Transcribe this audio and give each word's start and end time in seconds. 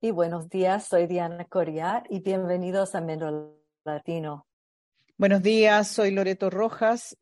Y 0.00 0.12
buenos 0.12 0.48
días, 0.48 0.84
soy 0.84 1.08
Diana 1.08 1.44
Coria 1.46 2.04
y 2.08 2.20
bienvenidos 2.20 2.94
a 2.94 3.00
Mendo 3.00 3.58
Latino. 3.84 4.46
Buenos 5.16 5.42
días, 5.42 5.88
soy 5.88 6.12
Loreto 6.12 6.50
Rojas. 6.50 7.16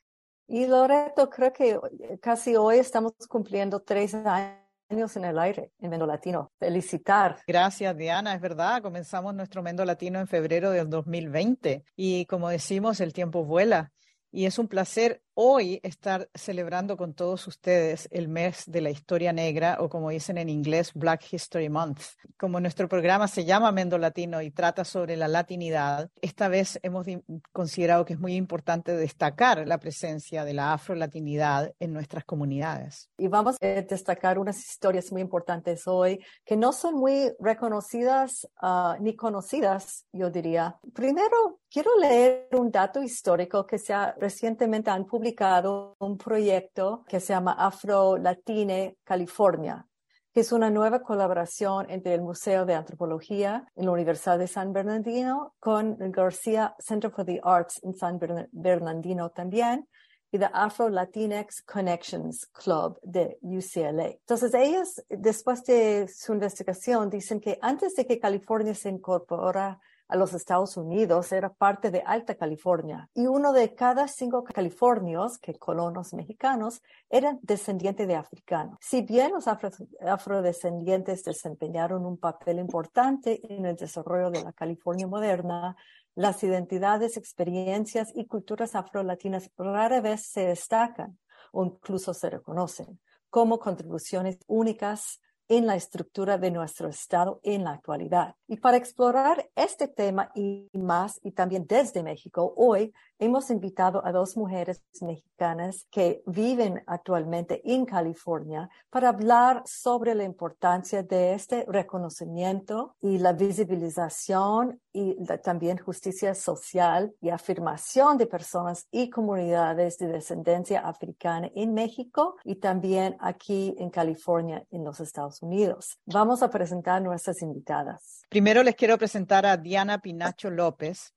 Y 0.47 0.67
Loreto, 0.67 1.31
creo 1.31 1.55
que 1.55 1.81
casi 2.21 2.55
hoy 2.55 2.77
estamos 2.77 3.15
cumpliendo 3.31 3.81
tres 3.81 4.15
años 4.15 5.17
en 5.17 5.25
el 5.25 5.39
aire 5.39 5.73
en 5.79 5.89
Mendo 5.89 6.05
Latino. 6.05 6.53
Felicitar. 6.59 7.39
Gracias, 7.47 7.97
Diana. 7.97 8.35
Es 8.35 8.43
verdad, 8.43 8.83
comenzamos 8.83 9.35
nuestro 9.35 9.63
Mendo 9.63 9.83
Latino 9.87 10.21
en 10.21 10.27
febrero 10.27 10.71
del 10.71 10.91
2020 10.91 11.83
y 11.97 12.27
como 12.27 12.51
decimos, 12.51 13.01
el 13.01 13.15
tiempo 13.15 13.47
vuela. 13.47 13.91
Y 14.31 14.45
es 14.45 14.59
un 14.59 14.69
placer 14.69 15.23
hoy 15.39 15.81
estar 15.83 16.31
celebrando 16.35 16.97
con 16.97 17.13
todos 17.13 17.47
ustedes 17.47 18.09
el 18.11 18.27
mes 18.27 18.65
de 18.67 18.81
la 18.81 18.89
historia 18.89 19.35
negra 19.35 19.77
o 19.81 19.91
como 19.91 20.09
dicen 20.09 20.39
en 20.39 20.49
inglés 20.49 20.93
Black 20.95 21.31
History 21.31 21.69
Month. 21.69 22.01
Como 22.39 22.59
nuestro 22.59 22.89
programa 22.89 23.29
se 23.29 23.45
llama 23.45 23.71
Mendo 23.71 23.99
Latino 23.99 24.41
y 24.41 24.51
trata 24.51 24.83
sobre 24.85 25.15
la 25.15 25.29
latinidad, 25.29 26.11
esta 26.23 26.49
vez 26.49 26.81
hemos 26.83 27.07
considerado 27.53 28.07
que 28.07 28.15
es 28.15 28.19
muy 28.19 28.35
importante 28.35 28.97
destacar 28.97 29.69
la 29.69 29.79
presencia 29.79 30.43
de 30.43 30.55
la 30.55 30.73
afro-latinidad 30.73 31.75
en 31.81 31.93
nuestras 31.93 32.25
comunidades. 32.25 33.11
Y 33.19 33.29
vamos 33.29 33.57
a 33.61 33.67
destacar 33.67 34.39
unas 34.39 34.59
historias 34.59 35.13
muy 35.13 35.21
importantes 35.21 35.87
hoy 35.87 36.19
que 36.47 36.57
no 36.57 36.73
son 36.73 36.95
muy 36.95 37.31
reconocidas 37.41 38.49
uh, 38.63 38.95
ni 39.01 39.15
conocidas, 39.15 40.07
yo 40.13 40.31
diría. 40.31 40.79
Primero, 40.95 41.61
quiero 41.71 41.91
leer 41.99 42.49
un 42.53 42.71
dato 42.71 43.03
histórico 43.03 43.67
que 43.67 43.79
se 43.79 43.93
ha 43.93 44.15
recientemente 44.19 44.89
han 44.91 45.05
publicado 45.05 45.26
publicado 45.27 45.97
un 45.99 46.17
proyecto 46.17 47.03
que 47.09 47.19
se 47.19 47.33
llama 47.33 47.57
Afro 47.59 48.17
Latine 48.17 48.97
California, 49.03 49.85
que 50.33 50.39
es 50.39 50.53
una 50.53 50.71
nueva 50.71 51.03
colaboración 51.03 51.91
entre 51.91 52.15
el 52.15 52.23
Museo 52.23 52.65
de 52.65 52.75
Antropología 52.75 53.67
en 53.75 53.87
la 53.87 53.91
Universidad 53.91 54.39
de 54.39 54.47
San 54.47 54.73
Bernardino 54.73 55.57
con 55.59 56.01
el 56.01 56.13
Garcia 56.13 56.77
Center 56.79 57.11
for 57.11 57.25
the 57.25 57.41
Arts 57.43 57.81
en 57.83 57.95
San 57.95 58.21
Bernardino 58.53 59.31
también 59.31 59.89
y 60.31 60.39
the 60.39 60.49
Afro 60.53 60.89
Latinx 60.89 61.63
Connections 61.63 62.47
Club 62.47 62.97
de 63.03 63.37
UCLA. 63.43 64.11
Entonces, 64.11 64.55
ellos, 64.55 65.03
después 65.09 65.65
de 65.65 66.07
su 66.07 66.35
investigación, 66.35 67.11
dicen 67.11 67.41
que 67.41 67.59
antes 67.61 67.97
de 67.97 68.07
que 68.07 68.21
California 68.21 68.77
se 68.77 68.91
incorpora 68.91 69.81
a 70.09 70.17
los 70.17 70.35
Estados 70.35 70.77
Unidos 70.77 71.33
era 71.33 71.53
parte 71.53 71.91
de 71.91 72.03
Alta 72.07 72.37
California 72.37 73.11
y 73.15 73.27
uno 73.27 73.53
de 73.53 73.75
cada 73.75 74.09
cinco 74.09 74.45
californios, 74.45 75.39
que 75.39 75.55
colonos 75.55 76.15
mexicanos, 76.15 76.83
eran 77.11 77.39
descendientes 77.43 78.07
de 78.07 78.15
africanos. 78.15 78.79
Si 78.81 79.03
bien 79.03 79.33
los 79.33 79.47
afrodescendientes 79.49 81.25
desempeñaron 81.25 82.07
un 82.07 82.19
papel 82.19 82.59
importante 82.59 83.41
en 83.53 83.67
el 83.67 83.77
desarrollo 83.77 84.31
de 84.31 84.45
la 84.45 84.53
California 84.53 85.07
moderna, 85.07 85.77
las 86.15 86.43
identidades, 86.43 87.17
experiencias 87.17 88.11
y 88.15 88.27
culturas 88.27 88.75
afrolatinas 88.75 89.51
rara 89.59 90.01
vez 90.01 90.27
se 90.27 90.47
destacan 90.47 91.19
o 91.53 91.65
incluso 91.65 92.15
se 92.15 92.31
reconocen 92.31 92.99
como 93.29 93.59
contribuciones 93.59 94.39
únicas 94.47 95.21
en 95.49 95.67
la 95.67 95.77
estructura 95.77 96.39
de 96.39 96.51
nuestro 96.51 96.89
Estado 96.89 97.41
en 97.43 97.65
la 97.65 97.73
actualidad. 97.73 98.35
Y 98.49 98.57
para 98.57 98.77
explorar 98.77 99.49
este 99.55 99.89
tema 99.89 100.31
y 100.35 100.69
más, 100.73 101.21
y 101.23 101.33
también 101.33 101.67
desde 101.67 102.03
México, 102.03 102.55
hoy 102.57 102.93
hemos 103.19 103.51
invitado 103.51 104.05
a 104.05 104.13
dos 104.13 104.37
mujeres 104.37 104.83
mexicanas 105.01 105.87
que 105.91 106.23
viven 106.27 106.83
actualmente 106.87 107.63
en 107.65 107.87
California 107.87 108.69
para 108.91 109.09
hablar 109.09 109.63
sobre 109.65 110.15
la 110.15 110.25
importancia 110.25 111.03
de 111.03 111.35
este 111.35 111.65
reconocimiento 111.67 112.97
y 113.01 113.19
la 113.19 113.33
visibilización 113.33 114.81
y 114.97 115.15
también 115.45 115.77
justicia 115.77 116.35
social 116.35 117.15
y 117.21 117.29
afirmación 117.29 118.17
de 118.17 118.27
personas 118.27 118.89
y 118.91 119.11
comunidades 119.11 119.99
de 119.99 120.07
descendencia 120.07 120.81
africana 120.81 121.51
en 121.55 121.75
México 121.75 122.37
y 122.45 122.55
también 122.55 123.15
aquí 123.21 123.75
en 123.79 123.91
California, 123.91 124.65
en 124.71 124.85
los 124.85 125.01
Estados 125.01 125.43
Unidos. 125.43 125.99
Vamos 126.07 126.43
a 126.43 126.49
presentar 126.49 127.03
nuestras 127.03 127.43
invitadas. 127.43 128.23
Primero 128.31 128.63
les 128.63 128.75
quiero 128.75 128.97
presentar 128.97 129.45
a 129.45 129.59
Diana 129.59 129.99
Pinacho 129.99 130.49
López. 130.49 131.13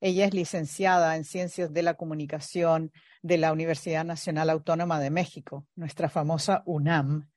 Ella 0.00 0.26
es 0.26 0.32
licenciada 0.32 1.16
en 1.16 1.24
Ciencias 1.24 1.72
de 1.72 1.82
la 1.82 1.94
Comunicación 1.94 2.92
de 3.20 3.38
la 3.38 3.52
Universidad 3.52 4.04
Nacional 4.04 4.48
Autónoma 4.48 5.00
de 5.00 5.10
México, 5.10 5.66
nuestra 5.74 6.08
famosa 6.08 6.62
UNAM. 6.66 7.28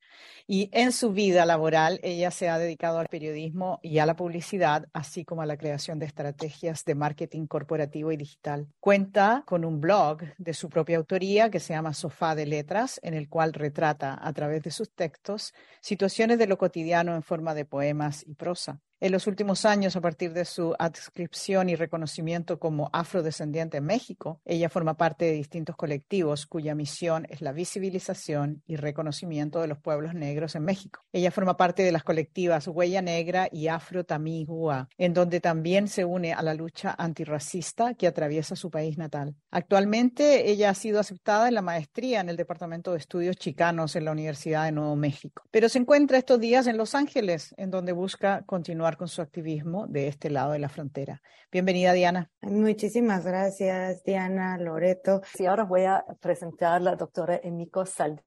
Y 0.49 0.69
en 0.71 0.93
su 0.93 1.11
vida 1.11 1.45
laboral, 1.45 1.99
ella 2.03 2.31
se 2.31 2.47
ha 2.47 2.57
dedicado 2.57 2.99
al 2.99 3.09
periodismo 3.09 3.79
y 3.83 3.99
a 3.99 4.05
la 4.05 4.15
publicidad, 4.15 4.87
así 4.93 5.25
como 5.25 5.41
a 5.41 5.45
la 5.45 5.57
creación 5.57 5.99
de 5.99 6.05
estrategias 6.05 6.85
de 6.85 6.95
marketing 6.95 7.47
corporativo 7.47 8.13
y 8.13 8.17
digital. 8.17 8.65
Cuenta 8.79 9.43
con 9.45 9.65
un 9.65 9.81
blog 9.81 10.19
de 10.37 10.53
su 10.53 10.69
propia 10.69 10.95
autoría 10.95 11.51
que 11.51 11.59
se 11.59 11.73
llama 11.73 11.93
Sofá 11.93 12.33
de 12.33 12.45
Letras, 12.45 12.97
en 13.03 13.13
el 13.13 13.27
cual 13.27 13.51
retrata 13.51 14.17
a 14.21 14.31
través 14.31 14.63
de 14.63 14.71
sus 14.71 14.89
textos 14.93 15.53
situaciones 15.81 16.39
de 16.39 16.47
lo 16.47 16.57
cotidiano 16.57 17.13
en 17.13 17.23
forma 17.23 17.53
de 17.53 17.65
poemas 17.65 18.25
y 18.25 18.35
prosa. 18.35 18.79
En 18.99 19.11
los 19.11 19.27
últimos 19.27 19.63
años, 19.65 19.95
a 19.95 20.01
partir 20.01 20.33
de 20.33 20.43
su 20.43 20.73
adscripción 20.79 21.69
y 21.69 21.75
reconocimiento 21.75 22.57
como 22.57 22.89
afrodescendiente 22.93 23.77
en 23.77 23.85
México, 23.85 24.41
ella 24.43 24.69
forma 24.69 24.97
parte 24.97 25.25
de 25.25 25.33
distintos 25.33 25.75
colectivos 25.75 26.47
cuya 26.47 26.73
misión 26.73 27.27
es 27.29 27.41
la 27.41 27.51
visibilización 27.51 28.63
y 28.65 28.75
reconocimiento 28.75 29.61
de 29.61 29.67
los 29.67 29.77
pueblos 29.77 30.15
negros 30.15 30.36
en 30.37 30.63
México. 30.63 31.01
Ella 31.11 31.31
forma 31.31 31.57
parte 31.57 31.83
de 31.83 31.91
las 31.91 32.03
colectivas 32.03 32.67
Huella 32.67 33.01
Negra 33.01 33.49
y 33.51 33.67
Afro 33.67 34.03
Tamigua, 34.03 34.87
en 34.97 35.13
donde 35.13 35.39
también 35.39 35.87
se 35.87 36.05
une 36.05 36.33
a 36.33 36.41
la 36.43 36.53
lucha 36.53 36.95
antirracista 36.97 37.95
que 37.95 38.07
atraviesa 38.07 38.55
su 38.55 38.69
país 38.69 38.97
natal. 38.97 39.35
Actualmente, 39.49 40.49
ella 40.49 40.69
ha 40.69 40.73
sido 40.75 40.99
aceptada 40.99 41.47
en 41.47 41.55
la 41.55 41.61
maestría 41.61 42.21
en 42.21 42.29
el 42.29 42.37
Departamento 42.37 42.91
de 42.91 42.99
Estudios 42.99 43.35
Chicanos 43.35 43.95
en 43.95 44.05
la 44.05 44.11
Universidad 44.11 44.65
de 44.65 44.71
Nuevo 44.71 44.95
México, 44.95 45.43
pero 45.49 45.69
se 45.69 45.79
encuentra 45.79 46.17
estos 46.17 46.39
días 46.39 46.67
en 46.67 46.77
Los 46.77 46.93
Ángeles, 46.93 47.55
en 47.57 47.71
donde 47.71 47.91
busca 47.91 48.43
continuar 48.45 48.97
con 48.97 49.07
su 49.07 49.21
activismo 49.21 49.87
de 49.87 50.07
este 50.07 50.29
lado 50.29 50.51
de 50.51 50.59
la 50.59 50.69
frontera. 50.69 51.21
Bienvenida, 51.51 51.93
Diana. 51.93 52.29
Muchísimas 52.41 53.25
gracias, 53.25 54.03
Diana, 54.03 54.57
Loreto. 54.57 55.21
Y 55.39 55.45
ahora 55.45 55.63
voy 55.63 55.85
a 55.85 56.05
presentar 56.19 56.73
a 56.73 56.79
la 56.79 56.95
doctora 56.95 57.39
Emiko 57.41 57.85
Saldívar 57.85 58.26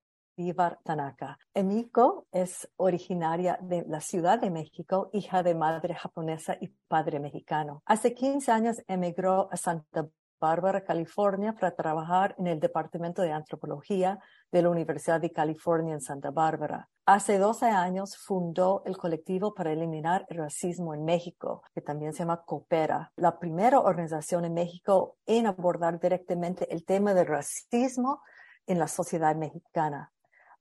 Tanaka. 0.85 1.39
Emiko 1.55 2.27
es 2.33 2.69
originaria 2.77 3.59
de 3.61 3.85
la 3.87 4.01
Ciudad 4.01 4.39
de 4.39 4.51
México, 4.51 5.11
hija 5.13 5.43
de 5.43 5.55
madre 5.55 5.95
japonesa 5.95 6.57
y 6.61 6.69
padre 6.89 7.21
mexicano. 7.21 7.83
Hace 7.85 8.15
15 8.15 8.51
años 8.51 8.83
emigró 8.89 9.49
a 9.53 9.57
Santa 9.57 10.09
Bárbara, 10.41 10.85
California, 10.85 11.53
para 11.53 11.77
trabajar 11.77 12.35
en 12.39 12.47
el 12.47 12.59
Departamento 12.59 13.21
de 13.21 13.33
Antropología 13.33 14.19
de 14.51 14.63
la 14.63 14.71
Universidad 14.71 15.21
de 15.21 15.31
California 15.31 15.93
en 15.93 16.01
Santa 16.01 16.31
Bárbara. 16.31 16.89
Hace 17.05 17.39
12 17.39 17.67
años 17.67 18.17
fundó 18.17 18.83
el 18.87 18.97
colectivo 18.97 19.53
para 19.53 19.73
eliminar 19.73 20.25
el 20.31 20.39
racismo 20.39 20.95
en 20.95 21.05
México, 21.05 21.63
que 21.75 21.83
también 21.83 22.15
se 22.15 22.21
llama 22.21 22.43
Coopera, 22.47 23.13
la 23.17 23.39
primera 23.39 23.81
organización 23.81 24.47
en 24.47 24.55
México 24.55 25.19
en 25.27 25.47
abordar 25.47 26.01
directamente 26.01 26.73
el 26.73 26.87
tema 26.87 27.13
del 27.13 27.27
racismo 27.27 28.23
en 28.67 28.79
la 28.79 28.89
sociedad 28.89 29.35
mexicana. 29.37 30.13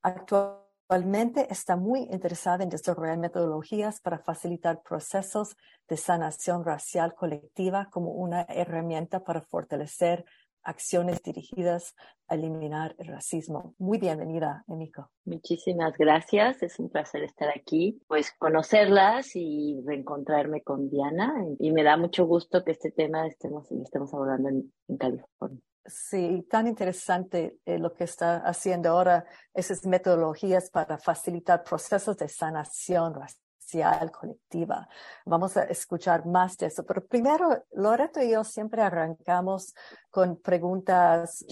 Actualmente 0.01 1.47
está 1.51 1.75
muy 1.75 2.01
interesada 2.11 2.63
en 2.63 2.69
desarrollar 2.69 3.17
metodologías 3.17 3.99
para 3.99 4.19
facilitar 4.19 4.81
procesos 4.81 5.55
de 5.87 5.97
sanación 5.97 6.63
racial 6.63 7.13
colectiva 7.15 7.89
como 7.91 8.11
una 8.11 8.43
herramienta 8.43 9.23
para 9.23 9.41
fortalecer 9.41 10.25
acciones 10.63 11.21
dirigidas 11.23 11.95
a 12.27 12.35
eliminar 12.35 12.95
el 12.99 13.07
racismo. 13.07 13.75
Muy 13.77 13.97
bienvenida, 13.97 14.63
Emiko. 14.67 15.09
Muchísimas 15.25 15.97
gracias. 15.97 16.61
Es 16.63 16.79
un 16.79 16.89
placer 16.89 17.23
estar 17.23 17.49
aquí, 17.49 18.01
pues 18.07 18.33
conocerlas 18.37 19.35
y 19.35 19.81
reencontrarme 19.85 20.61
con 20.61 20.89
Diana. 20.89 21.33
Y 21.59 21.71
me 21.71 21.83
da 21.83 21.97
mucho 21.97 22.25
gusto 22.25 22.63
que 22.63 22.71
este 22.71 22.91
tema 22.91 23.27
estemos, 23.27 23.71
estemos 23.71 24.13
abordando 24.13 24.49
en 24.49 24.97
California. 24.97 25.61
Sí, 25.89 26.45
tan 26.49 26.67
interesante 26.67 27.59
eh, 27.65 27.79
lo 27.79 27.93
que 27.93 28.03
está 28.03 28.37
haciendo 28.37 28.89
ahora 28.89 29.25
esas 29.53 29.85
metodologías 29.85 30.69
para 30.69 30.97
facilitar 30.97 31.63
procesos 31.63 32.15
de 32.17 32.29
sanación 32.29 33.15
racial 33.15 34.11
colectiva. 34.11 34.87
Vamos 35.25 35.57
a 35.57 35.63
escuchar 35.63 36.25
más 36.25 36.57
de 36.57 36.67
eso. 36.67 36.85
Pero 36.85 37.05
primero, 37.05 37.65
Loreto 37.71 38.21
y 38.21 38.31
yo 38.31 38.43
siempre 38.43 38.81
arrancamos 38.81 39.73
con 40.09 40.37
preguntas 40.37 41.45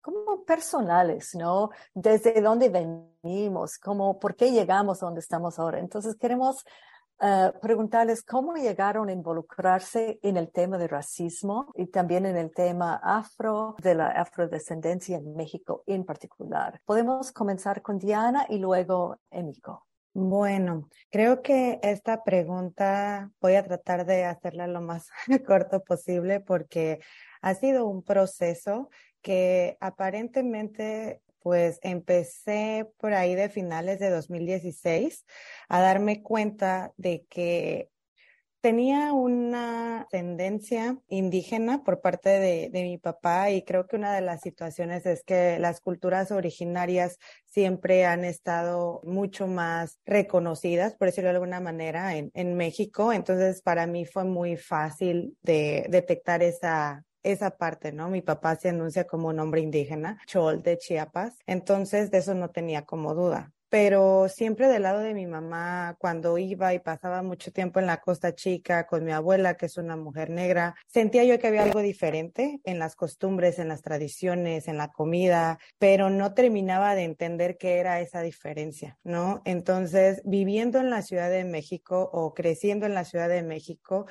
como 0.00 0.44
personales, 0.44 1.34
¿no? 1.34 1.70
Desde 1.94 2.40
dónde 2.40 2.68
venimos, 2.68 3.78
cómo, 3.78 4.18
por 4.18 4.36
qué 4.36 4.52
llegamos 4.52 5.02
a 5.02 5.06
donde 5.06 5.20
estamos 5.20 5.58
ahora. 5.58 5.80
Entonces 5.80 6.16
queremos 6.16 6.64
eh, 7.20 7.52
preguntarles 7.62 8.22
cómo 8.22 8.54
llegaron 8.56 9.08
a 9.08 9.12
involucrarse 9.12 10.18
en 10.22 10.36
el 10.36 10.50
tema 10.50 10.76
de 10.76 10.88
racismo 10.88 11.72
y 11.74 11.86
también 11.86 12.26
en 12.26 12.36
el 12.36 12.52
tema 12.52 13.00
afro, 13.02 13.74
de 13.82 13.94
la 13.94 14.08
afrodescendencia 14.08 15.16
en 15.16 15.34
México 15.34 15.82
en 15.86 16.04
particular. 16.04 16.80
Podemos 16.84 17.32
comenzar 17.32 17.80
con 17.80 17.98
Diana 17.98 18.46
y 18.48 18.58
luego 18.58 19.18
Emiko. 19.30 19.86
Bueno, 20.12 20.88
creo 21.10 21.42
que 21.42 21.78
esta 21.82 22.24
pregunta 22.24 23.30
voy 23.40 23.54
a 23.54 23.62
tratar 23.62 24.06
de 24.06 24.24
hacerla 24.24 24.66
lo 24.66 24.80
más 24.80 25.08
corto 25.46 25.84
posible 25.84 26.40
porque 26.40 27.00
ha 27.42 27.54
sido 27.54 27.86
un 27.86 28.02
proceso 28.02 28.88
que 29.20 29.76
aparentemente 29.80 31.20
pues 31.40 31.78
empecé 31.82 32.88
por 32.98 33.14
ahí 33.14 33.34
de 33.34 33.48
finales 33.48 33.98
de 33.98 34.10
2016 34.10 35.24
a 35.68 35.80
darme 35.80 36.22
cuenta 36.22 36.92
de 36.96 37.24
que 37.28 37.90
tenía 38.66 39.12
una 39.12 40.08
tendencia 40.10 40.98
indígena 41.06 41.84
por 41.84 42.00
parte 42.00 42.30
de, 42.30 42.68
de, 42.68 42.82
mi 42.82 42.98
papá 42.98 43.52
y 43.52 43.62
creo 43.62 43.86
que 43.86 43.94
una 43.94 44.12
de 44.12 44.22
las 44.22 44.40
situaciones 44.40 45.06
es 45.06 45.22
que 45.22 45.60
las 45.60 45.80
culturas 45.80 46.32
originarias 46.32 47.18
siempre 47.44 48.06
han 48.06 48.24
estado 48.24 49.00
mucho 49.04 49.46
más 49.46 50.00
reconocidas, 50.04 50.96
por 50.96 51.06
decirlo 51.06 51.28
de 51.28 51.36
alguna 51.36 51.60
manera, 51.60 52.16
en, 52.16 52.32
en 52.34 52.56
México. 52.56 53.12
Entonces, 53.12 53.62
para 53.62 53.86
mí 53.86 54.04
fue 54.04 54.24
muy 54.24 54.56
fácil 54.56 55.36
de 55.42 55.86
detectar 55.88 56.42
esa 56.42 57.05
esa 57.32 57.56
parte, 57.56 57.92
¿no? 57.92 58.08
Mi 58.08 58.22
papá 58.22 58.56
se 58.56 58.68
anuncia 58.68 59.06
como 59.06 59.28
un 59.28 59.40
hombre 59.40 59.60
indígena, 59.60 60.20
Chol 60.26 60.62
de 60.62 60.78
Chiapas, 60.78 61.36
entonces 61.46 62.10
de 62.10 62.18
eso 62.18 62.34
no 62.34 62.50
tenía 62.50 62.84
como 62.84 63.14
duda 63.14 63.52
pero 63.68 64.28
siempre 64.28 64.68
del 64.68 64.82
lado 64.82 65.00
de 65.00 65.14
mi 65.14 65.26
mamá, 65.26 65.96
cuando 65.98 66.38
iba 66.38 66.72
y 66.74 66.78
pasaba 66.78 67.22
mucho 67.22 67.52
tiempo 67.52 67.80
en 67.80 67.86
la 67.86 68.00
Costa 68.00 68.34
Chica 68.34 68.86
con 68.86 69.04
mi 69.04 69.12
abuela, 69.12 69.56
que 69.56 69.66
es 69.66 69.76
una 69.76 69.96
mujer 69.96 70.30
negra, 70.30 70.76
sentía 70.86 71.24
yo 71.24 71.38
que 71.38 71.48
había 71.48 71.64
algo 71.64 71.80
diferente 71.80 72.60
en 72.64 72.78
las 72.78 72.94
costumbres, 72.94 73.58
en 73.58 73.68
las 73.68 73.82
tradiciones, 73.82 74.68
en 74.68 74.78
la 74.78 74.88
comida, 74.88 75.58
pero 75.78 76.10
no 76.10 76.32
terminaba 76.34 76.94
de 76.94 77.04
entender 77.04 77.56
qué 77.58 77.78
era 77.78 78.00
esa 78.00 78.22
diferencia, 78.22 78.98
¿no? 79.02 79.42
Entonces, 79.44 80.22
viviendo 80.24 80.78
en 80.78 80.90
la 80.90 81.02
Ciudad 81.02 81.30
de 81.30 81.44
México 81.44 82.08
o 82.12 82.34
creciendo 82.34 82.86
en 82.86 82.94
la 82.94 83.04
Ciudad 83.04 83.28
de 83.28 83.42
México, 83.42 84.06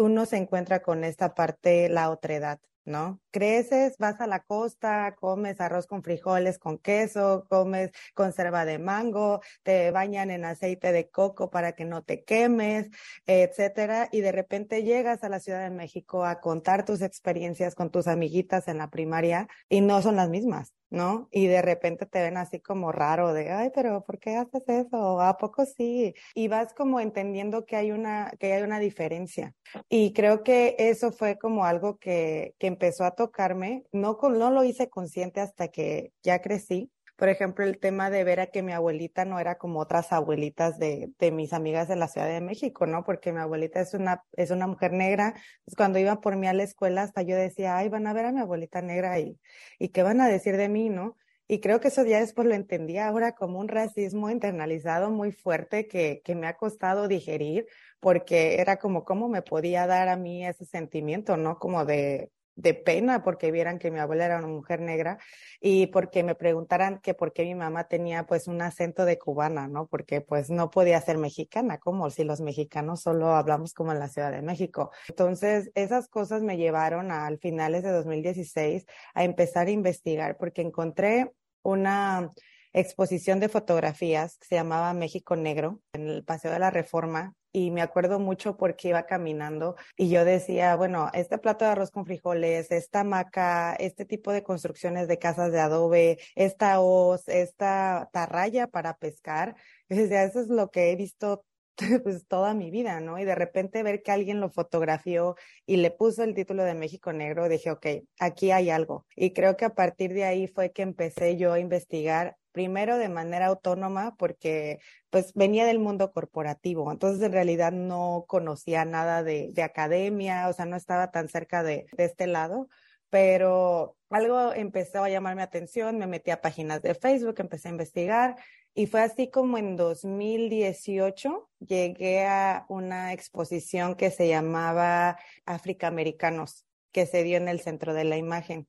uno 0.00 0.26
se 0.26 0.36
encuentra 0.36 0.82
con 0.82 1.04
esta 1.04 1.34
parte, 1.34 1.88
la 1.88 2.10
otredad, 2.10 2.60
¿no? 2.84 3.20
Creces, 3.30 3.96
vas 3.98 4.20
a 4.20 4.26
la 4.26 4.40
costa, 4.40 5.14
comes 5.16 5.60
arroz 5.60 5.86
con 5.86 6.02
frijoles 6.02 6.58
con 6.58 6.78
queso, 6.78 7.46
comes 7.48 7.90
conserva 8.14 8.64
de 8.64 8.78
mango, 8.78 9.40
te 9.62 9.90
bañan 9.90 10.30
en 10.30 10.44
aceite 10.44 10.92
de 10.92 11.08
coco 11.10 11.50
para 11.50 11.72
que 11.72 11.84
no 11.84 12.02
te 12.02 12.24
quemes, 12.24 12.90
etcétera, 13.26 14.08
y 14.12 14.20
de 14.20 14.32
repente 14.32 14.82
llegas 14.82 15.24
a 15.24 15.28
la 15.28 15.40
Ciudad 15.40 15.62
de 15.62 15.70
México 15.70 16.24
a 16.24 16.40
contar 16.40 16.84
tus 16.84 17.02
experiencias 17.02 17.74
con 17.74 17.90
tus 17.90 18.06
amiguitas 18.06 18.68
en 18.68 18.78
la 18.78 18.90
primaria 18.90 19.48
y 19.68 19.80
no 19.80 20.02
son 20.02 20.16
las 20.16 20.28
mismas. 20.28 20.74
¿no? 20.90 21.28
Y 21.30 21.46
de 21.46 21.62
repente 21.62 22.04
te 22.04 22.20
ven 22.20 22.36
así 22.36 22.60
como 22.60 22.90
raro 22.90 23.32
de, 23.32 23.50
ay, 23.50 23.70
pero 23.72 24.04
¿por 24.04 24.18
qué 24.18 24.36
haces 24.36 24.62
eso? 24.66 25.20
¿A 25.20 25.36
poco 25.38 25.64
sí? 25.64 26.14
Y 26.34 26.48
vas 26.48 26.74
como 26.74 27.00
entendiendo 27.00 27.64
que 27.64 27.76
hay 27.76 27.92
una, 27.92 28.32
que 28.38 28.52
hay 28.52 28.62
una 28.62 28.80
diferencia. 28.80 29.54
Y 29.88 30.12
creo 30.12 30.42
que 30.42 30.74
eso 30.78 31.12
fue 31.12 31.38
como 31.38 31.64
algo 31.64 31.98
que, 31.98 32.54
que 32.58 32.66
empezó 32.66 33.04
a 33.04 33.14
tocarme. 33.20 33.84
No, 33.92 34.18
no 34.22 34.50
lo 34.50 34.64
hice 34.64 34.88
consciente 34.88 35.40
hasta 35.40 35.68
que 35.68 36.12
ya 36.22 36.40
crecí, 36.40 36.90
por 37.20 37.28
ejemplo, 37.28 37.66
el 37.66 37.78
tema 37.78 38.08
de 38.08 38.24
ver 38.24 38.40
a 38.40 38.46
que 38.46 38.62
mi 38.62 38.72
abuelita 38.72 39.26
no 39.26 39.38
era 39.38 39.58
como 39.58 39.80
otras 39.80 40.10
abuelitas 40.10 40.78
de, 40.78 41.12
de 41.18 41.30
mis 41.30 41.52
amigas 41.52 41.86
de 41.86 41.96
la 41.96 42.08
Ciudad 42.08 42.26
de 42.26 42.40
México, 42.40 42.86
¿no? 42.86 43.04
Porque 43.04 43.30
mi 43.30 43.40
abuelita 43.40 43.78
es 43.78 43.92
una, 43.92 44.24
es 44.32 44.50
una 44.50 44.66
mujer 44.66 44.94
negra. 44.94 45.34
Pues 45.66 45.76
cuando 45.76 45.98
iba 45.98 46.22
por 46.22 46.36
mí 46.36 46.46
a 46.46 46.54
la 46.54 46.62
escuela, 46.62 47.02
hasta 47.02 47.20
yo 47.20 47.36
decía, 47.36 47.76
ay, 47.76 47.90
van 47.90 48.06
a 48.06 48.14
ver 48.14 48.24
a 48.24 48.32
mi 48.32 48.40
abuelita 48.40 48.80
negra 48.80 49.18
y, 49.18 49.38
y 49.78 49.90
qué 49.90 50.02
van 50.02 50.22
a 50.22 50.28
decir 50.28 50.56
de 50.56 50.70
mí, 50.70 50.88
¿no? 50.88 51.18
Y 51.46 51.60
creo 51.60 51.78
que 51.78 51.88
eso 51.88 52.06
ya 52.06 52.20
después 52.20 52.48
lo 52.48 52.54
entendí 52.54 52.96
ahora 52.96 53.32
como 53.34 53.58
un 53.58 53.68
racismo 53.68 54.30
internalizado 54.30 55.10
muy 55.10 55.30
fuerte 55.30 55.88
que, 55.88 56.22
que 56.24 56.34
me 56.34 56.46
ha 56.46 56.56
costado 56.56 57.06
digerir, 57.06 57.66
porque 58.00 58.62
era 58.62 58.78
como 58.78 59.04
cómo 59.04 59.28
me 59.28 59.42
podía 59.42 59.86
dar 59.86 60.08
a 60.08 60.16
mí 60.16 60.46
ese 60.46 60.64
sentimiento, 60.64 61.36
¿no? 61.36 61.58
Como 61.58 61.84
de, 61.84 62.30
de 62.60 62.74
pena 62.74 63.22
porque 63.22 63.50
vieran 63.50 63.78
que 63.78 63.90
mi 63.90 63.98
abuela 63.98 64.26
era 64.26 64.38
una 64.38 64.46
mujer 64.46 64.80
negra 64.80 65.18
y 65.60 65.86
porque 65.88 66.22
me 66.22 66.34
preguntaran 66.34 67.00
que 67.00 67.14
por 67.14 67.32
qué 67.32 67.44
mi 67.44 67.54
mamá 67.54 67.88
tenía 67.88 68.26
pues 68.26 68.48
un 68.48 68.60
acento 68.62 69.04
de 69.04 69.18
cubana, 69.18 69.68
¿no? 69.68 69.86
Porque 69.86 70.20
pues 70.20 70.50
no 70.50 70.70
podía 70.70 71.00
ser 71.00 71.18
mexicana, 71.18 71.78
como 71.78 72.10
si 72.10 72.24
los 72.24 72.40
mexicanos 72.40 73.00
solo 73.00 73.34
hablamos 73.34 73.72
como 73.72 73.92
en 73.92 73.98
la 73.98 74.08
Ciudad 74.08 74.30
de 74.30 74.42
México. 74.42 74.90
Entonces, 75.08 75.70
esas 75.74 76.08
cosas 76.08 76.42
me 76.42 76.56
llevaron 76.56 77.10
al 77.10 77.38
finales 77.38 77.82
de 77.82 77.90
2016 77.90 78.86
a 79.14 79.24
empezar 79.24 79.66
a 79.66 79.70
investigar 79.70 80.36
porque 80.36 80.62
encontré 80.62 81.32
una 81.62 82.30
exposición 82.72 83.40
de 83.40 83.48
fotografías 83.48 84.38
que 84.38 84.46
se 84.46 84.54
llamaba 84.54 84.92
México 84.94 85.34
Negro 85.34 85.80
en 85.92 86.08
el 86.08 86.24
Paseo 86.24 86.52
de 86.52 86.58
la 86.58 86.70
Reforma 86.70 87.34
y 87.52 87.70
me 87.70 87.82
acuerdo 87.82 88.18
mucho 88.18 88.56
porque 88.56 88.88
iba 88.88 89.06
caminando 89.06 89.76
y 89.96 90.08
yo 90.10 90.24
decía, 90.24 90.76
bueno, 90.76 91.10
este 91.14 91.38
plato 91.38 91.64
de 91.64 91.72
arroz 91.72 91.90
con 91.90 92.06
frijoles, 92.06 92.70
esta 92.70 93.00
hamaca, 93.00 93.74
este 93.74 94.04
tipo 94.04 94.32
de 94.32 94.42
construcciones 94.42 95.08
de 95.08 95.18
casas 95.18 95.52
de 95.52 95.60
adobe, 95.60 96.18
esta 96.34 96.80
hoz, 96.80 97.28
esta 97.28 98.08
tarraya 98.12 98.66
para 98.66 98.96
pescar, 98.96 99.56
decía, 99.88 100.24
eso 100.24 100.40
es 100.40 100.48
lo 100.48 100.70
que 100.70 100.90
he 100.92 100.96
visto 100.96 101.44
pues 102.02 102.26
toda 102.26 102.54
mi 102.54 102.70
vida, 102.70 103.00
¿no? 103.00 103.18
Y 103.18 103.24
de 103.24 103.34
repente 103.34 103.82
ver 103.82 104.02
que 104.02 104.12
alguien 104.12 104.40
lo 104.40 104.50
fotografió 104.50 105.36
y 105.66 105.76
le 105.76 105.90
puso 105.90 106.22
el 106.22 106.34
título 106.34 106.64
de 106.64 106.74
México 106.74 107.12
Negro, 107.12 107.48
dije, 107.48 107.70
ok, 107.70 107.86
aquí 108.18 108.50
hay 108.50 108.70
algo. 108.70 109.06
Y 109.16 109.32
creo 109.32 109.56
que 109.56 109.64
a 109.64 109.74
partir 109.74 110.12
de 110.12 110.24
ahí 110.24 110.46
fue 110.46 110.72
que 110.72 110.82
empecé 110.82 111.36
yo 111.36 111.52
a 111.52 111.60
investigar 111.60 112.36
primero 112.52 112.98
de 112.98 113.08
manera 113.08 113.46
autónoma 113.46 114.14
porque 114.16 114.80
pues 115.10 115.32
venía 115.34 115.66
del 115.66 115.78
mundo 115.78 116.12
corporativo, 116.12 116.90
entonces 116.90 117.22
en 117.22 117.32
realidad 117.32 117.72
no 117.72 118.24
conocía 118.28 118.84
nada 118.84 119.22
de, 119.22 119.50
de 119.52 119.62
academia, 119.62 120.48
o 120.48 120.52
sea, 120.52 120.66
no 120.66 120.76
estaba 120.76 121.10
tan 121.10 121.28
cerca 121.28 121.62
de, 121.62 121.86
este 121.96 122.26
lado, 122.26 122.68
pero 123.08 123.96
algo 124.10 124.52
empezó 124.52 125.04
a 125.04 125.10
llamarme 125.10 125.42
atención, 125.42 125.98
me 125.98 126.06
metí 126.06 126.30
a 126.30 126.40
páginas 126.40 126.82
de 126.82 126.94
Facebook, 126.94 127.36
empecé 127.38 127.68
a 127.68 127.72
investigar 127.72 128.36
y 128.74 128.86
fue 128.86 129.02
así 129.02 129.30
como 129.30 129.58
en 129.58 129.76
2018 129.76 131.50
llegué 131.58 132.26
a 132.26 132.66
una 132.68 133.12
exposición 133.12 133.96
que 133.96 134.10
se 134.10 134.28
llamaba 134.28 135.18
Africaamericanos, 135.44 136.66
que 136.92 137.06
se 137.06 137.24
dio 137.24 137.36
en 137.36 137.48
el 137.48 137.60
centro 137.60 137.94
de 137.94 138.04
la 138.04 138.16
imagen 138.16 138.68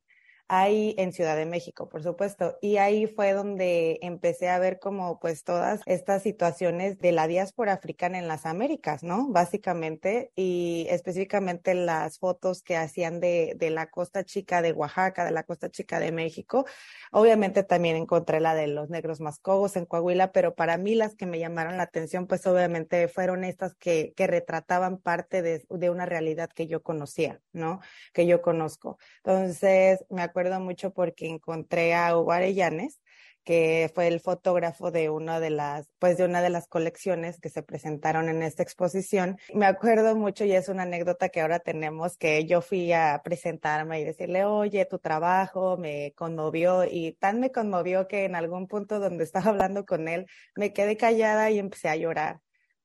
ahí 0.52 0.94
en 0.98 1.14
Ciudad 1.14 1.38
de 1.38 1.46
México, 1.46 1.88
por 1.88 2.04
supuesto. 2.04 2.58
Y 2.62 2.76
ahí 2.76 3.08
fue 3.08 3.32
donde 3.32 4.00
empecé 4.02 4.50
a 4.50 4.60
ver 4.60 4.80
como 4.80 5.18
pues 5.18 5.46
todas 5.46 5.80
estas 5.86 6.24
situaciones 6.24 7.00
de 7.00 7.14
la 7.14 7.28
diáspora 7.28 7.72
africana 7.72 8.20
en 8.20 8.28
las 8.28 8.46
Américas, 8.46 9.02
¿no? 9.02 9.30
Básicamente, 9.30 10.34
y 10.36 10.88
específicamente 10.90 11.74
las 11.74 12.20
fotos 12.20 12.64
que 12.64 12.76
hacían 12.76 13.22
de, 13.22 13.54
de 13.56 13.70
la 13.70 13.90
costa 13.90 14.26
chica 14.26 14.62
de 14.62 14.74
Oaxaca, 14.74 15.24
de 15.24 15.32
la 15.32 15.44
costa 15.44 15.70
chica 15.70 16.02
de 16.02 16.12
México. 16.12 16.66
Obviamente 17.14 17.64
también 17.64 17.96
encontré 17.96 18.42
la 18.42 18.54
de 18.54 18.68
los 18.68 18.90
negros 18.90 19.22
mascogos 19.22 19.78
en 19.78 19.86
Coahuila, 19.86 20.34
pero 20.34 20.54
para 20.54 20.76
mí 20.78 20.96
las 20.96 21.16
que 21.16 21.28
me 21.28 21.40
llamaron 21.40 21.78
la 21.78 21.84
atención, 21.84 22.28
pues 22.28 22.46
obviamente 22.46 23.08
fueron 23.08 23.46
estas 23.46 23.74
que, 23.76 24.12
que 24.18 24.28
retrataban 24.28 24.98
parte 24.98 25.42
de, 25.42 25.64
de 25.70 25.90
una 25.90 26.06
realidad 26.06 26.50
que 26.54 26.68
yo 26.68 26.84
conocía, 26.84 27.40
¿no? 27.54 27.80
Que 28.12 28.28
yo 28.28 28.42
conozco. 28.42 28.98
Entonces, 29.24 30.04
me 30.10 30.22
acuerdo 30.22 30.41
mucho 30.60 30.92
porque 30.94 31.28
encontré 31.28 31.94
a 31.94 32.18
Hugo 32.18 32.32
Arellanes, 32.32 33.00
que 33.44 33.92
fue 33.94 34.08
el 34.08 34.20
fotógrafo 34.20 34.92
de 34.92 35.10
una 35.10 35.40
de 35.40 35.50
las, 35.50 35.88
pues 36.00 36.18
de 36.18 36.26
una 36.26 36.42
de 36.42 36.50
las 36.50 36.68
colecciones 36.68 37.40
que 37.40 37.50
se 37.50 37.64
presentaron 37.64 38.30
en 38.30 38.44
esta 38.44 38.64
exposición. 38.64 39.38
Me 39.54 39.66
acuerdo 39.66 40.16
mucho 40.16 40.46
y 40.46 40.52
es 40.52 40.70
una 40.70 40.84
anécdota 40.84 41.30
que 41.30 41.42
ahora 41.42 41.60
tenemos 41.60 42.18
que 42.18 42.46
yo 42.46 42.62
fui 42.62 42.94
a 42.94 43.22
presentarme 43.24 44.00
y 44.00 44.04
decirle, 44.04 44.46
oye, 44.46 44.86
tu 44.86 45.00
trabajo 45.00 45.78
me 45.78 46.14
conmovió 46.16 46.84
y 46.86 47.14
tan 47.14 47.40
me 47.40 47.52
conmovió 47.52 48.08
que 48.08 48.26
en 48.26 48.36
algún 48.36 48.68
punto 48.68 49.00
donde 49.00 49.24
estaba 49.24 49.50
hablando 49.50 49.86
con 49.86 50.08
él 50.08 50.28
me 50.56 50.74
quedé 50.74 50.98
callada 50.98 51.50
y 51.50 51.60
empecé 51.60 51.90
a 51.90 51.96
llorar 51.96 52.42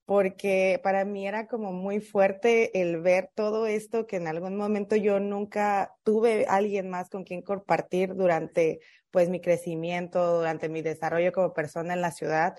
porque 0.06 0.80
para 0.82 1.04
mí 1.04 1.26
era 1.26 1.48
como 1.48 1.72
muy 1.72 2.00
fuerte 2.00 2.80
el 2.80 3.00
ver 3.00 3.30
todo 3.34 3.66
esto 3.66 4.06
que 4.06 4.16
en 4.16 4.28
algún 4.28 4.56
momento 4.56 4.96
yo 4.96 5.20
nunca 5.20 5.94
tuve 6.04 6.46
alguien 6.48 6.88
más 6.88 7.10
con 7.10 7.24
quien 7.24 7.42
compartir 7.42 8.14
durante 8.14 8.78
pues 9.10 9.28
mi 9.28 9.40
crecimiento, 9.40 10.38
durante 10.38 10.68
mi 10.68 10.80
desarrollo 10.80 11.32
como 11.32 11.52
persona 11.52 11.94
en 11.94 12.00
la 12.00 12.12
ciudad 12.12 12.54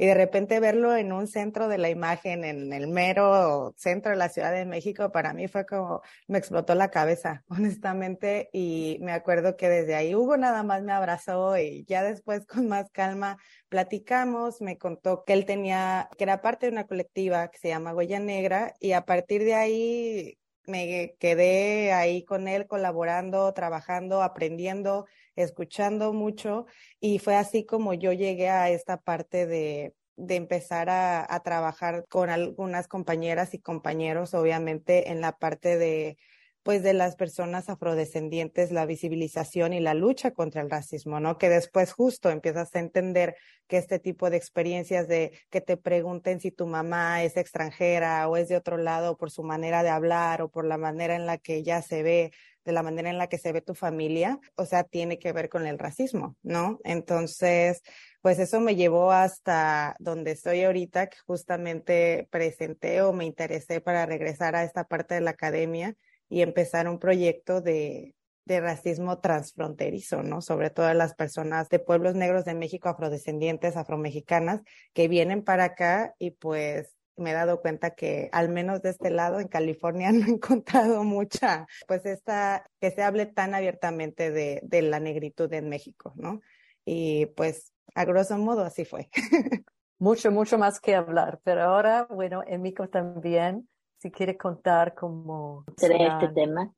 y 0.00 0.06
de 0.06 0.14
repente 0.14 0.60
verlo 0.60 0.96
en 0.96 1.12
un 1.12 1.26
centro 1.26 1.68
de 1.68 1.76
la 1.76 1.90
imagen, 1.90 2.42
en 2.42 2.72
el 2.72 2.88
mero 2.88 3.74
centro 3.76 4.12
de 4.12 4.16
la 4.16 4.30
Ciudad 4.30 4.50
de 4.50 4.64
México, 4.64 5.12
para 5.12 5.34
mí 5.34 5.46
fue 5.46 5.66
como, 5.66 6.00
me 6.26 6.38
explotó 6.38 6.74
la 6.74 6.90
cabeza, 6.90 7.44
honestamente, 7.50 8.48
y 8.54 8.96
me 9.02 9.12
acuerdo 9.12 9.58
que 9.58 9.68
desde 9.68 9.94
ahí 9.94 10.14
Hugo 10.14 10.38
nada 10.38 10.62
más 10.62 10.82
me 10.82 10.92
abrazó 10.92 11.58
y 11.58 11.84
ya 11.86 12.02
después 12.02 12.46
con 12.46 12.66
más 12.66 12.90
calma 12.90 13.36
platicamos, 13.68 14.62
me 14.62 14.78
contó 14.78 15.22
que 15.26 15.34
él 15.34 15.44
tenía, 15.44 16.08
que 16.16 16.24
era 16.24 16.40
parte 16.40 16.64
de 16.64 16.72
una 16.72 16.86
colectiva 16.86 17.48
que 17.48 17.58
se 17.58 17.68
llama 17.68 17.92
Huella 17.92 18.20
Negra, 18.20 18.74
y 18.80 18.92
a 18.92 19.04
partir 19.04 19.44
de 19.44 19.54
ahí 19.54 20.38
me 20.66 21.14
quedé 21.18 21.92
ahí 21.92 22.24
con 22.24 22.48
él 22.48 22.66
colaborando, 22.66 23.52
trabajando, 23.52 24.22
aprendiendo, 24.22 25.06
escuchando 25.42 26.12
mucho 26.12 26.66
y 27.00 27.18
fue 27.18 27.36
así 27.36 27.64
como 27.64 27.94
yo 27.94 28.12
llegué 28.12 28.48
a 28.48 28.70
esta 28.70 28.98
parte 29.00 29.46
de, 29.46 29.94
de 30.16 30.36
empezar 30.36 30.90
a, 30.90 31.32
a 31.32 31.40
trabajar 31.40 32.06
con 32.08 32.30
algunas 32.30 32.88
compañeras 32.88 33.54
y 33.54 33.60
compañeros, 33.60 34.34
obviamente, 34.34 35.10
en 35.10 35.20
la 35.20 35.38
parte 35.38 35.78
de 35.78 36.18
pues 36.62 36.82
de 36.82 36.92
las 36.92 37.16
personas 37.16 37.70
afrodescendientes, 37.70 38.70
la 38.70 38.84
visibilización 38.84 39.72
y 39.72 39.80
la 39.80 39.94
lucha 39.94 40.32
contra 40.32 40.60
el 40.60 40.70
racismo, 40.70 41.18
¿no? 41.18 41.38
Que 41.38 41.48
después 41.48 41.92
justo 41.92 42.30
empiezas 42.30 42.74
a 42.74 42.80
entender 42.80 43.36
que 43.66 43.78
este 43.78 43.98
tipo 43.98 44.28
de 44.28 44.36
experiencias 44.36 45.08
de 45.08 45.32
que 45.48 45.60
te 45.62 45.76
pregunten 45.76 46.40
si 46.40 46.50
tu 46.50 46.66
mamá 46.66 47.22
es 47.22 47.36
extranjera 47.36 48.28
o 48.28 48.36
es 48.36 48.48
de 48.48 48.56
otro 48.56 48.76
lado 48.76 49.16
por 49.16 49.30
su 49.30 49.42
manera 49.42 49.82
de 49.82 49.88
hablar 49.88 50.42
o 50.42 50.50
por 50.50 50.66
la 50.66 50.76
manera 50.76 51.16
en 51.16 51.24
la 51.24 51.38
que 51.38 51.56
ella 51.56 51.80
se 51.80 52.02
ve, 52.02 52.32
de 52.64 52.72
la 52.72 52.82
manera 52.82 53.10
en 53.10 53.18
la 53.18 53.28
que 53.28 53.38
se 53.38 53.52
ve 53.52 53.60
tu 53.60 53.74
familia, 53.74 54.38
o 54.56 54.64
sea, 54.66 54.84
tiene 54.84 55.18
que 55.18 55.32
ver 55.32 55.48
con 55.48 55.66
el 55.66 55.78
racismo, 55.78 56.36
¿no? 56.42 56.78
Entonces, 56.84 57.82
pues 58.22 58.38
eso 58.38 58.60
me 58.60 58.76
llevó 58.76 59.12
hasta 59.12 59.96
donde 59.98 60.32
estoy 60.32 60.64
ahorita, 60.64 61.08
que 61.08 61.18
justamente 61.26 62.28
presenté 62.30 63.02
o 63.02 63.12
me 63.12 63.24
interesé 63.24 63.80
para 63.80 64.06
regresar 64.06 64.56
a 64.56 64.64
esta 64.64 64.84
parte 64.84 65.14
de 65.14 65.22
la 65.22 65.30
academia 65.30 65.96
y 66.28 66.42
empezar 66.42 66.88
un 66.88 66.98
proyecto 66.98 67.60
de, 67.60 68.14
de 68.44 68.60
racismo 68.60 69.20
transfronterizo, 69.20 70.22
¿no? 70.22 70.42
Sobre 70.42 70.70
todo 70.70 70.92
las 70.92 71.14
personas 71.14 71.68
de 71.68 71.78
pueblos 71.78 72.14
negros 72.14 72.44
de 72.44 72.54
México, 72.54 72.88
afrodescendientes, 72.88 73.76
afromexicanas, 73.76 74.60
que 74.92 75.08
vienen 75.08 75.42
para 75.42 75.64
acá 75.64 76.14
y 76.18 76.32
pues 76.32 76.94
me 77.20 77.30
he 77.30 77.34
dado 77.34 77.60
cuenta 77.60 77.94
que 77.94 78.28
al 78.32 78.48
menos 78.48 78.82
de 78.82 78.90
este 78.90 79.10
lado 79.10 79.40
en 79.40 79.48
California 79.48 80.10
no 80.12 80.26
he 80.26 80.30
encontrado 80.30 81.04
mucha, 81.04 81.66
pues 81.86 82.04
esta, 82.06 82.66
que 82.80 82.90
se 82.90 83.02
hable 83.02 83.26
tan 83.26 83.54
abiertamente 83.54 84.30
de, 84.30 84.60
de 84.62 84.82
la 84.82 85.00
negritud 85.00 85.52
en 85.52 85.68
México, 85.68 86.12
¿no? 86.16 86.40
Y 86.84 87.26
pues 87.26 87.72
a 87.94 88.04
grosso 88.04 88.36
modo 88.38 88.64
así 88.64 88.84
fue. 88.84 89.10
mucho, 89.98 90.30
mucho 90.30 90.58
más 90.58 90.80
que 90.80 90.94
hablar, 90.94 91.40
pero 91.44 91.62
ahora, 91.62 92.06
bueno, 92.10 92.42
en 92.46 92.62
México 92.62 92.88
también 92.88 93.68
si 94.00 94.10
quiere 94.10 94.36
contar 94.36 94.94
cómo... 94.94 95.64
este 95.76 96.28
tema. 96.34 96.72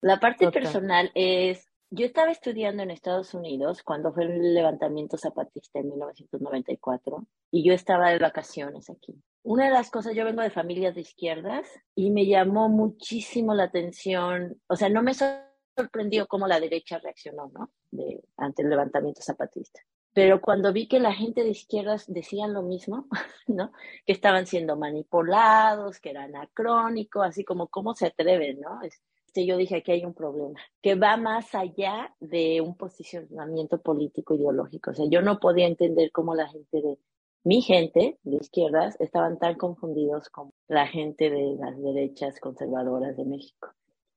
La 0.00 0.18
parte 0.18 0.50
personal 0.50 1.10
es, 1.14 1.66
yo 1.90 2.06
estaba 2.06 2.30
estudiando 2.30 2.82
en 2.82 2.90
Estados 2.90 3.34
Unidos 3.34 3.82
cuando 3.82 4.12
fue 4.12 4.24
el 4.24 4.54
levantamiento 4.54 5.18
zapatista 5.18 5.80
en 5.80 5.90
1994 5.90 7.26
y 7.50 7.64
yo 7.64 7.74
estaba 7.74 8.10
de 8.10 8.18
vacaciones 8.18 8.88
aquí. 8.88 9.20
Una 9.42 9.66
de 9.66 9.70
las 9.70 9.90
cosas, 9.90 10.14
yo 10.14 10.24
vengo 10.24 10.42
de 10.42 10.50
familias 10.50 10.94
de 10.94 11.00
izquierdas 11.00 11.66
y 11.94 12.10
me 12.10 12.26
llamó 12.26 12.68
muchísimo 12.68 13.54
la 13.54 13.64
atención, 13.64 14.60
o 14.66 14.76
sea, 14.76 14.88
no 14.90 15.02
me 15.02 15.14
sorprendió 15.14 16.26
cómo 16.26 16.46
la 16.46 16.60
derecha 16.60 16.98
reaccionó, 16.98 17.50
¿no? 17.54 17.70
De, 17.90 18.22
ante 18.36 18.62
el 18.62 18.68
levantamiento 18.70 19.22
zapatista. 19.22 19.80
Pero 20.12 20.40
cuando 20.40 20.72
vi 20.72 20.88
que 20.88 20.98
la 20.98 21.14
gente 21.14 21.42
de 21.44 21.50
izquierdas 21.50 22.04
decían 22.06 22.52
lo 22.52 22.62
mismo, 22.62 23.06
¿no? 23.46 23.72
Que 24.04 24.12
estaban 24.12 24.46
siendo 24.46 24.76
manipulados, 24.76 26.00
que 26.00 26.10
era 26.10 26.24
anacrónico, 26.24 27.22
así 27.22 27.44
como 27.44 27.68
cómo 27.68 27.94
se 27.94 28.06
atreven, 28.06 28.60
¿no? 28.60 28.80
Este, 28.82 29.46
yo 29.46 29.56
dije 29.56 29.82
que 29.82 29.92
hay 29.92 30.04
un 30.04 30.14
problema 30.14 30.58
que 30.82 30.96
va 30.96 31.16
más 31.16 31.54
allá 31.54 32.14
de 32.18 32.60
un 32.60 32.76
posicionamiento 32.76 33.80
político 33.80 34.34
ideológico. 34.34 34.90
O 34.90 34.94
sea, 34.94 35.06
yo 35.08 35.22
no 35.22 35.38
podía 35.38 35.66
entender 35.66 36.10
cómo 36.10 36.34
la 36.34 36.48
gente 36.48 36.82
de 36.82 36.98
mi 37.44 37.62
gente 37.62 38.18
de 38.22 38.36
izquierdas 38.36 38.96
estaban 39.00 39.38
tan 39.38 39.56
confundidos 39.56 40.28
como 40.28 40.52
la 40.68 40.86
gente 40.86 41.30
de 41.30 41.56
las 41.58 41.80
derechas 41.80 42.38
conservadoras 42.40 43.16
de 43.16 43.24
México. 43.24 43.68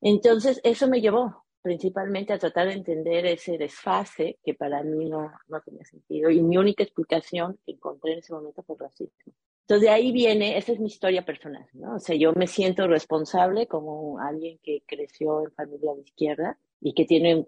Entonces, 0.02 0.60
eso 0.64 0.88
me 0.88 1.02
llevó 1.02 1.44
principalmente 1.62 2.34
a 2.34 2.38
tratar 2.38 2.68
de 2.68 2.74
entender 2.74 3.26
ese 3.26 3.58
desfase 3.58 4.38
que 4.44 4.54
para 4.54 4.84
mí 4.84 5.10
no, 5.10 5.32
no 5.48 5.62
tenía 5.62 5.86
sentido. 5.86 6.30
Y 6.30 6.42
mi 6.44 6.58
única 6.58 6.84
explicación 6.84 7.58
que 7.66 7.72
encontré 7.72 8.14
en 8.14 8.20
ese 8.20 8.34
momento 8.34 8.64
fue 8.64 8.76
racismo. 8.78 9.34
Entonces 9.62 9.88
de 9.88 9.90
ahí 9.90 10.12
viene, 10.12 10.58
esa 10.58 10.74
es 10.74 10.80
mi 10.80 10.88
historia 10.88 11.24
personal, 11.24 11.66
¿no? 11.72 11.96
O 11.96 12.00
sea, 12.00 12.18
yo 12.18 12.34
me 12.34 12.48
siento 12.48 12.86
responsable 12.86 13.66
como 13.68 14.20
alguien 14.20 14.60
que 14.62 14.84
creció 14.86 15.46
en 15.46 15.54
familia 15.54 15.94
de 15.96 16.02
izquierda 16.02 16.60
y 16.86 16.94
que 16.94 17.06
tiene, 17.06 17.48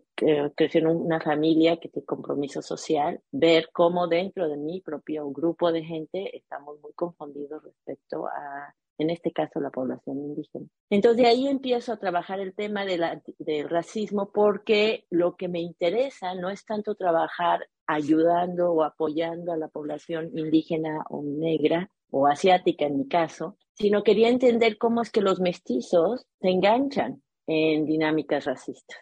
creció 0.55 0.79
en 0.79 0.87
una 0.87 1.19
familia 1.19 1.77
que 1.77 1.89
tiene 1.89 2.05
compromiso 2.05 2.61
social, 2.61 3.19
ver 3.31 3.69
cómo 3.73 4.07
dentro 4.07 4.47
de 4.47 4.55
mi 4.55 4.79
propio 4.79 5.29
grupo 5.29 5.73
de 5.73 5.83
gente 5.83 6.37
estamos 6.37 6.79
muy 6.81 6.93
confundidos 6.93 7.61
respecto 7.61 8.27
a 8.27 8.73
en 8.97 9.09
este 9.09 9.33
caso 9.33 9.59
la 9.59 9.71
población 9.71 10.19
indígena. 10.19 10.67
Entonces 10.89 11.21
de 11.21 11.27
ahí 11.27 11.47
empiezo 11.49 11.91
a 11.91 11.99
trabajar 11.99 12.39
el 12.39 12.53
tema 12.55 12.85
de 12.85 12.97
la, 12.97 13.21
del 13.39 13.69
racismo 13.69 14.31
porque 14.31 15.05
lo 15.09 15.35
que 15.35 15.49
me 15.49 15.59
interesa 15.59 16.33
no 16.33 16.49
es 16.49 16.63
tanto 16.63 16.95
trabajar 16.95 17.67
ayudando 17.87 18.71
o 18.71 18.83
apoyando 18.83 19.51
a 19.51 19.57
la 19.57 19.67
población 19.67 20.31
indígena 20.33 21.03
o 21.09 21.21
negra 21.23 21.91
o 22.09 22.25
asiática 22.25 22.85
en 22.85 22.99
mi 22.99 23.07
caso, 23.09 23.57
sino 23.73 24.01
quería 24.01 24.29
entender 24.29 24.77
cómo 24.77 25.01
es 25.01 25.11
que 25.11 25.19
los 25.19 25.41
mestizos 25.41 26.25
se 26.39 26.49
enganchan 26.49 27.21
en 27.47 27.85
dinámicas 27.85 28.45
racistas. 28.45 28.97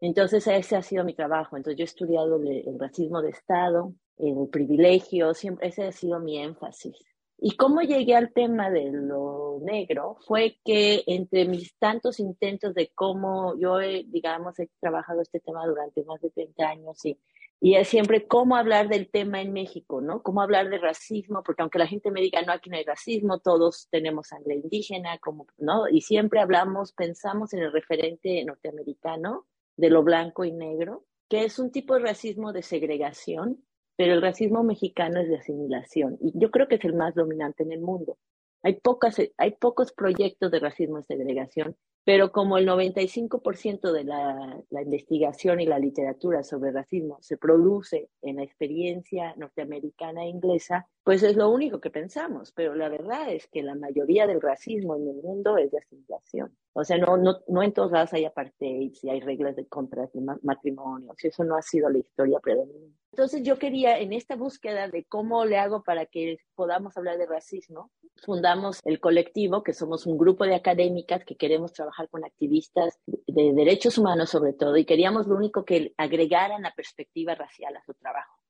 Entonces 0.00 0.46
ese 0.46 0.76
ha 0.76 0.82
sido 0.82 1.04
mi 1.04 1.14
trabajo. 1.14 1.56
Entonces 1.56 1.78
yo 1.78 1.84
he 1.84 1.86
estudiado 1.86 2.36
el, 2.36 2.68
el 2.68 2.78
racismo 2.78 3.22
de 3.22 3.30
Estado, 3.30 3.92
el 4.18 4.48
privilegio, 4.50 5.34
siempre 5.34 5.68
ese 5.68 5.84
ha 5.84 5.92
sido 5.92 6.20
mi 6.20 6.38
énfasis. 6.38 6.96
Y 7.40 7.56
cómo 7.56 7.82
llegué 7.82 8.16
al 8.16 8.32
tema 8.32 8.68
de 8.68 8.90
lo 8.90 9.60
negro 9.62 10.16
fue 10.26 10.58
que 10.64 11.04
entre 11.06 11.46
mis 11.46 11.76
tantos 11.78 12.18
intentos 12.18 12.74
de 12.74 12.90
cómo 12.92 13.56
yo, 13.60 13.80
he, 13.80 14.04
digamos, 14.08 14.58
he 14.58 14.68
trabajado 14.80 15.22
este 15.22 15.38
tema 15.38 15.64
durante 15.64 16.02
más 16.02 16.20
de 16.20 16.30
30 16.30 16.68
años 16.68 17.04
y, 17.04 17.16
y 17.60 17.76
es 17.76 17.86
siempre 17.86 18.26
cómo 18.26 18.56
hablar 18.56 18.88
del 18.88 19.08
tema 19.08 19.40
en 19.40 19.52
México, 19.52 20.00
¿no? 20.00 20.20
Cómo 20.20 20.42
hablar 20.42 20.68
de 20.68 20.78
racismo, 20.78 21.44
porque 21.44 21.62
aunque 21.62 21.78
la 21.78 21.86
gente 21.86 22.10
me 22.10 22.20
diga, 22.20 22.42
no, 22.42 22.52
aquí 22.52 22.70
no 22.70 22.76
hay 22.76 22.84
racismo, 22.84 23.38
todos 23.38 23.86
tenemos 23.88 24.28
sangre 24.28 24.56
indígena, 24.56 25.18
como, 25.18 25.46
¿no? 25.58 25.88
Y 25.88 26.00
siempre 26.00 26.40
hablamos, 26.40 26.92
pensamos 26.92 27.52
en 27.54 27.60
el 27.60 27.72
referente 27.72 28.44
norteamericano 28.44 29.46
de 29.78 29.88
lo 29.88 30.02
blanco 30.02 30.44
y 30.44 30.52
negro, 30.52 31.06
que 31.30 31.44
es 31.44 31.58
un 31.58 31.72
tipo 31.72 31.94
de 31.94 32.00
racismo 32.00 32.52
de 32.52 32.62
segregación 32.62 33.64
pero 33.98 34.14
el 34.14 34.22
racismo 34.22 34.62
mexicano 34.62 35.20
es 35.20 35.28
de 35.28 35.38
asimilación 35.38 36.16
y 36.20 36.32
yo 36.38 36.52
creo 36.52 36.68
que 36.68 36.76
es 36.76 36.84
el 36.84 36.94
más 36.94 37.16
dominante 37.16 37.64
en 37.64 37.72
el 37.72 37.80
mundo. 37.80 38.16
Hay, 38.62 38.74
pocas, 38.74 39.16
hay 39.36 39.50
pocos 39.56 39.92
proyectos 39.92 40.52
de 40.52 40.60
racismo 40.60 41.00
y 41.00 41.02
segregación, 41.02 41.76
pero 42.08 42.32
como 42.32 42.56
el 42.56 42.66
95% 42.66 43.92
de 43.92 44.04
la, 44.04 44.62
la, 44.70 44.80
investigación 44.80 45.60
y 45.60 45.66
la 45.66 45.78
literatura 45.78 46.42
sobre 46.42 46.72
racismo 46.72 47.18
se 47.20 47.36
produce 47.36 48.08
en 48.22 48.36
la 48.36 48.44
experiencia 48.44 49.34
norteamericana 49.36 50.24
e 50.24 50.30
inglesa, 50.30 50.88
pues 51.04 51.22
es 51.22 51.36
lo 51.36 51.50
único 51.50 51.82
que 51.82 51.90
pensamos. 51.90 52.50
Pero 52.52 52.74
la 52.74 52.88
verdad 52.88 53.30
es 53.30 53.46
que 53.48 53.62
la 53.62 53.74
mayoría 53.74 54.26
del 54.26 54.40
racismo 54.40 54.96
en 54.96 55.06
el 55.06 55.16
mundo 55.16 55.58
es 55.58 55.70
de 55.70 55.80
asimilación. 55.80 56.56
O 56.72 56.82
sea, 56.82 56.96
no, 56.96 57.18
no, 57.18 57.40
no 57.46 57.62
en 57.62 57.74
todos 57.74 57.92
lados 57.92 58.14
hay 58.14 58.24
apartheid, 58.24 58.94
si 58.94 59.10
hay 59.10 59.20
reglas 59.20 59.56
de 59.56 59.66
contra 59.66 60.08
matrimonio, 60.42 61.12
si 61.18 61.28
eso 61.28 61.44
no 61.44 61.56
ha 61.56 61.62
sido 61.62 61.90
la 61.90 61.98
historia 61.98 62.40
predominante. 62.40 62.96
Entonces 63.12 63.42
yo 63.42 63.58
quería, 63.58 63.98
en 63.98 64.12
esta 64.12 64.36
búsqueda 64.36 64.86
de 64.86 65.04
cómo 65.04 65.44
le 65.44 65.58
hago 65.58 65.82
para 65.82 66.06
que 66.06 66.38
podamos 66.54 66.96
hablar 66.96 67.18
de 67.18 67.26
racismo, 67.26 67.90
fundamos 68.22 68.80
el 68.84 69.00
colectivo, 69.00 69.62
que 69.62 69.72
somos 69.72 70.06
un 70.06 70.18
grupo 70.18 70.44
de 70.44 70.54
académicas 70.54 71.24
que 71.24 71.36
queremos 71.36 71.72
trabajar 71.72 71.97
con 72.06 72.24
activistas 72.24 72.98
de 73.06 73.52
derechos 73.52 73.98
humanos 73.98 74.30
sobre 74.30 74.52
todo, 74.52 74.76
y 74.76 74.84
queríamos 74.84 75.26
lo 75.26 75.36
único 75.36 75.64
que 75.64 75.92
agregaran 75.96 76.62
la 76.62 76.72
perspectiva 76.74 77.34
racial 77.34 77.76
a 77.76 77.82
su 77.84 77.94
trabajo. 77.94 78.40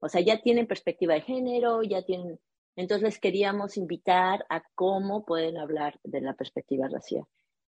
O 0.00 0.08
sea, 0.08 0.20
ya 0.20 0.40
tienen 0.40 0.66
perspectiva 0.66 1.14
de 1.14 1.20
género, 1.20 1.82
ya 1.82 2.02
tienen... 2.02 2.40
Entonces 2.76 3.02
les 3.02 3.18
queríamos 3.18 3.76
invitar 3.76 4.44
a 4.48 4.62
cómo 4.74 5.24
pueden 5.24 5.58
hablar 5.58 6.00
de 6.02 6.20
la 6.20 6.34
perspectiva 6.34 6.88
racial. 6.88 7.24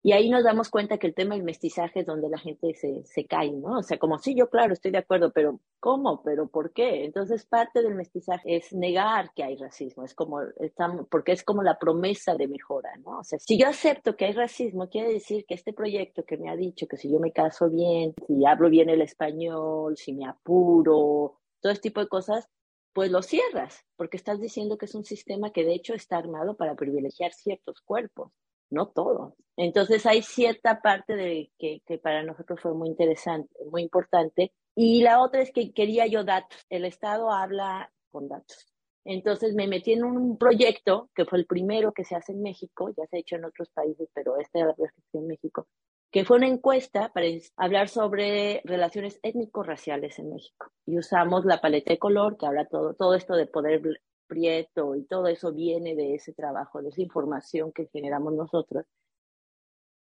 Y 0.02 0.14
ahí 0.14 0.30
nos 0.30 0.46
damos 0.46 0.70
cuenta 0.70 0.98
que 0.98 1.08
el 1.08 1.14
tema 1.14 1.36
del 1.36 1.44
mestizaje 1.44 2.00
es 2.02 2.06
donde 2.06 2.30
la 2.30 2.38
gente 2.38 2.74
se, 2.74 3.04
se 3.04 3.26
cae, 3.26 3.52
¿no? 3.52 3.80
O 3.80 3.84
sea, 3.84 4.00
como 4.00 4.18
sí, 4.18 4.34
yo 4.34 4.50
claro, 4.50 4.72
estoy 4.72 4.92
de 4.92 5.00
acuerdo, 5.00 5.32
pero 5.34 5.60
¿cómo? 5.82 6.24
¿Pero 6.24 6.48
por 6.48 6.72
qué? 6.72 7.04
Entonces, 7.04 7.46
parte 7.46 7.82
del 7.82 7.96
mestizaje 7.96 8.56
es 8.56 8.72
negar 8.72 9.34
que 9.36 9.44
hay 9.44 9.58
racismo, 9.58 10.06
es 10.06 10.14
como, 10.14 10.42
estamos, 10.62 11.06
porque 11.12 11.34
es 11.34 11.44
como 11.44 11.64
la 11.64 11.78
promesa 11.78 12.36
de 12.36 12.48
mejora, 12.48 12.96
¿no? 13.04 13.20
O 13.20 13.24
sea, 13.26 13.40
si 13.40 13.60
yo 13.60 13.68
acepto 13.68 14.16
que 14.16 14.26
hay 14.26 14.34
racismo, 14.34 14.88
quiere 14.90 15.12
decir 15.12 15.46
que 15.46 15.56
este 15.56 15.74
proyecto 15.74 16.24
que 16.24 16.38
me 16.38 16.50
ha 16.50 16.56
dicho 16.56 16.88
que 16.88 16.96
si 16.96 17.12
yo 17.12 17.20
me 17.20 17.34
caso 17.34 17.70
bien, 17.70 18.14
si 18.26 18.46
hablo 18.46 18.70
bien 18.70 18.90
el 18.90 19.02
español, 19.02 19.98
si 19.98 20.14
me 20.14 20.26
apuro, 20.26 21.40
todo 21.60 21.74
este 21.74 21.90
tipo 21.90 22.00
de 22.00 22.08
cosas, 22.08 22.48
pues 22.94 23.12
lo 23.12 23.22
cierras, 23.22 23.86
porque 23.98 24.16
estás 24.16 24.40
diciendo 24.40 24.78
que 24.78 24.86
es 24.86 24.96
un 24.96 25.04
sistema 25.04 25.52
que 25.52 25.66
de 25.66 25.74
hecho 25.74 25.94
está 25.94 26.18
armado 26.18 26.56
para 26.56 26.76
privilegiar 26.76 27.34
ciertos 27.34 27.82
cuerpos 27.82 28.32
no 28.70 28.88
todo. 28.90 29.36
Entonces 29.58 30.06
hay 30.06 30.22
cierta 30.22 30.82
parte 30.82 31.16
de 31.16 31.52
que, 31.58 31.82
que, 31.86 31.98
para 31.98 32.24
nosotros 32.24 32.60
fue 32.62 32.74
muy 32.74 32.90
interesante, 32.90 33.54
muy 33.70 33.82
importante. 33.82 34.54
Y 34.76 35.02
la 35.02 35.22
otra 35.22 35.42
es 35.42 35.52
que 35.52 35.74
quería 35.74 36.08
yo 36.08 36.24
datos. 36.24 36.66
El 36.70 36.86
Estado 36.86 37.32
habla 37.32 37.92
con 38.10 38.30
datos. 38.30 38.70
Entonces 39.06 39.56
me 39.56 39.68
metí 39.68 39.94
en 39.94 40.04
un 40.04 40.38
proyecto 40.38 41.10
que 41.16 41.26
fue 41.26 41.40
el 41.40 41.46
primero 41.46 41.94
que 41.94 42.04
se 42.04 42.16
hace 42.16 42.34
en 42.34 42.42
México, 42.42 42.94
ya 42.96 43.06
se 43.08 43.18
ha 43.18 43.20
hecho 43.20 43.36
en 43.38 43.46
otros 43.46 43.70
países, 43.70 44.10
pero 44.14 44.38
este 44.38 44.60
era 44.60 44.76
en 45.14 45.28
México, 45.28 45.68
que 46.12 46.26
fue 46.26 46.38
una 46.38 46.48
encuesta 46.48 47.12
para 47.14 47.26
hablar 47.58 47.90
sobre 47.90 48.62
relaciones 48.66 49.20
étnico-raciales 49.24 50.20
en 50.20 50.30
México. 50.30 50.72
Y 50.86 50.98
usamos 50.98 51.46
la 51.46 51.62
paleta 51.62 51.94
de 51.94 52.00
color, 52.00 52.38
que 52.38 52.46
habla 52.46 52.66
todo, 52.66 52.94
todo 52.94 53.16
esto 53.16 53.36
de 53.36 53.48
poder 53.48 53.82
prieto 54.30 54.96
y 54.96 55.04
todo 55.04 55.28
eso 55.28 55.52
viene 55.52 55.96
de 55.96 56.16
ese 56.16 56.32
trabajo, 56.34 56.82
de 56.82 56.90
esa 56.90 57.02
información 57.02 57.74
que 57.74 57.88
generamos 57.88 58.34
nosotros, 58.34 58.86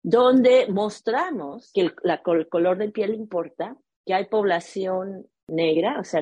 donde 0.03 0.67
mostramos 0.69 1.71
que 1.73 1.81
el, 1.81 2.49
color 2.49 2.77
de 2.77 2.89
piel 2.89 3.15
importa, 3.15 3.75
que 4.05 4.13
hay 4.13 4.25
población 4.25 5.27
negra, 5.47 5.99
o 5.99 6.03
sea, 6.03 6.21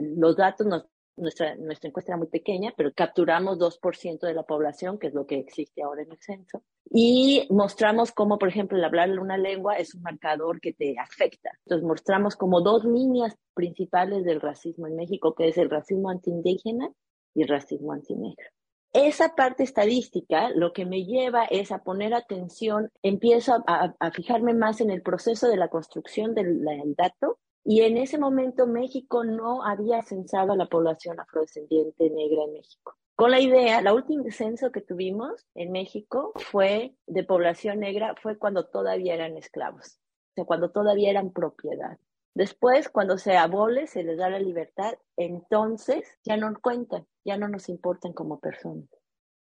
los 0.00 0.36
datos 0.36 0.66
nos 0.66 0.86
nuestra, 1.16 1.54
nuestra 1.56 1.88
encuesta 1.88 2.12
era 2.12 2.18
muy 2.18 2.28
pequeña, 2.28 2.72
pero 2.76 2.92
capturamos 2.94 3.58
2% 3.58 4.20
de 4.20 4.34
la 4.34 4.42
población, 4.42 4.98
que 4.98 5.08
es 5.08 5.14
lo 5.14 5.26
que 5.26 5.38
existe 5.38 5.82
ahora 5.82 6.02
en 6.02 6.12
el 6.12 6.18
censo, 6.20 6.62
y 6.90 7.46
mostramos 7.50 8.12
cómo, 8.12 8.38
por 8.38 8.48
ejemplo, 8.48 8.76
el 8.76 8.84
hablar 8.84 9.18
una 9.18 9.38
lengua 9.38 9.76
es 9.76 9.94
un 9.94 10.02
marcador 10.02 10.60
que 10.60 10.72
te 10.72 10.94
afecta. 10.98 11.50
Entonces, 11.64 11.86
mostramos 11.86 12.36
como 12.36 12.60
dos 12.60 12.84
líneas 12.84 13.34
principales 13.54 14.24
del 14.24 14.40
racismo 14.40 14.86
en 14.86 14.96
México, 14.96 15.34
que 15.34 15.48
es 15.48 15.58
el 15.58 15.70
racismo 15.70 16.10
antiindígena 16.10 16.90
y 17.36 17.44
racismo 17.44 17.92
antinegro. 17.92 18.48
Esa 18.92 19.34
parte 19.36 19.62
estadística 19.62 20.48
lo 20.48 20.72
que 20.72 20.86
me 20.86 21.04
lleva 21.04 21.44
es 21.44 21.70
a 21.70 21.84
poner 21.84 22.14
atención, 22.14 22.90
empiezo 23.02 23.62
a, 23.66 23.94
a 24.00 24.10
fijarme 24.10 24.54
más 24.54 24.80
en 24.80 24.90
el 24.90 25.02
proceso 25.02 25.48
de 25.48 25.58
la 25.58 25.68
construcción 25.68 26.34
del 26.34 26.64
dato 26.96 27.38
y 27.62 27.82
en 27.82 27.98
ese 27.98 28.16
momento 28.16 28.66
México 28.66 29.22
no 29.22 29.62
había 29.64 30.00
censado 30.02 30.52
a 30.52 30.56
la 30.56 30.66
población 30.66 31.20
afrodescendiente 31.20 32.08
negra 32.10 32.44
en 32.44 32.54
México. 32.54 32.94
Con 33.16 33.30
la 33.30 33.40
idea, 33.40 33.82
la 33.82 33.92
última 33.92 34.30
censo 34.30 34.70
que 34.70 34.82
tuvimos 34.82 35.46
en 35.54 35.72
México 35.72 36.32
fue 36.36 36.94
de 37.06 37.24
población 37.24 37.80
negra, 37.80 38.14
fue 38.22 38.38
cuando 38.38 38.66
todavía 38.66 39.14
eran 39.14 39.36
esclavos, 39.36 39.98
o 40.30 40.34
sea, 40.36 40.44
cuando 40.44 40.70
todavía 40.70 41.10
eran 41.10 41.32
propiedad. 41.32 41.98
Después, 42.36 42.90
cuando 42.90 43.16
se 43.16 43.34
abole, 43.38 43.86
se 43.86 44.02
les 44.02 44.18
da 44.18 44.28
la 44.28 44.38
libertad, 44.38 44.92
entonces 45.16 46.06
ya 46.22 46.36
no 46.36 46.52
cuentan, 46.60 47.06
ya 47.24 47.38
no 47.38 47.48
nos 47.48 47.70
importan 47.70 48.12
como 48.12 48.40
personas. 48.40 48.84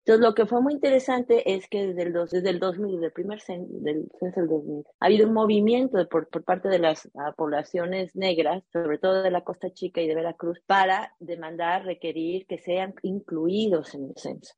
Entonces, 0.05 0.23
lo 0.23 0.35
que 0.35 0.45
fue 0.45 0.62
muy 0.62 0.73
interesante 0.73 1.55
es 1.55 1.67
que 1.67 1.88
desde 1.88 2.03
el, 2.03 2.13
desde 2.13 2.47
el 2.51 2.59
2000, 2.59 2.91
desde 2.91 3.05
el 3.07 3.12
primer 3.12 3.41
censo 3.41 3.65
del 3.79 4.47
2000, 4.47 4.85
ha 5.00 5.05
habido 5.07 5.27
un 5.27 5.33
movimiento 5.33 6.07
por, 6.07 6.29
por, 6.29 6.43
parte 6.43 6.69
de 6.69 6.77
las 6.77 7.09
ah, 7.17 7.33
poblaciones 7.35 8.15
negras, 8.15 8.63
sobre 8.71 9.00
todo 9.00 9.23
de 9.23 9.31
la 9.31 9.43
Costa 9.43 9.71
Chica 9.73 10.00
y 10.00 10.07
de 10.07 10.13
Veracruz, 10.13 10.62
para 10.67 11.15
demandar, 11.19 11.85
requerir 11.85 12.45
que 12.45 12.59
sean 12.59 12.93
incluidos 13.01 13.95
en 13.95 14.03
el 14.03 14.13
censo. 14.17 14.53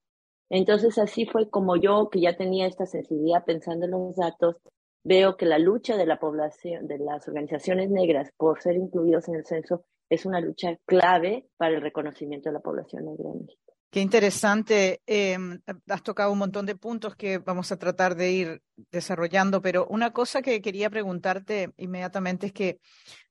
Entonces, 0.49 0.97
así 0.97 1.25
fue 1.25 1.49
como 1.49 1.77
yo, 1.77 2.09
que 2.09 2.19
ya 2.19 2.35
tenía 2.35 2.67
esta 2.67 2.85
sensibilidad 2.85 3.45
pensando 3.45 3.85
en 3.85 3.91
los 3.91 4.17
datos, 4.17 4.57
veo 5.05 5.37
que 5.37 5.45
la 5.45 5.59
lucha 5.59 5.95
de 5.95 6.05
la 6.05 6.19
población, 6.19 6.87
de 6.87 6.97
las 6.97 7.27
organizaciones 7.27 7.89
negras 7.89 8.31
por 8.35 8.61
ser 8.61 8.75
incluidos 8.75 9.27
en 9.29 9.35
el 9.35 9.45
censo, 9.45 9.85
es 10.09 10.25
una 10.25 10.41
lucha 10.41 10.77
clave 10.85 11.47
para 11.57 11.75
el 11.75 11.81
reconocimiento 11.81 12.49
de 12.49 12.53
la 12.53 12.59
población 12.59 13.05
negra 13.05 13.29
en 13.29 13.41
México. 13.41 13.73
Qué 13.91 14.01
interesante. 14.01 15.01
Em, 15.05 15.61
has 15.87 16.03
tocado 16.03 16.31
un 16.31 16.39
montón 16.39 16.65
de 16.65 16.75
puntos 16.75 17.15
que 17.15 17.37
vamos 17.37 17.71
a 17.71 17.77
tratar 17.77 18.15
de 18.15 18.31
ir 18.31 18.61
desarrollando, 18.91 19.61
pero 19.61 19.87
una 19.89 20.11
cosa 20.11 20.41
que 20.41 20.61
quería 20.61 20.89
preguntarte 20.89 21.71
inmediatamente 21.77 22.47
es 22.47 22.53
que 22.53 22.79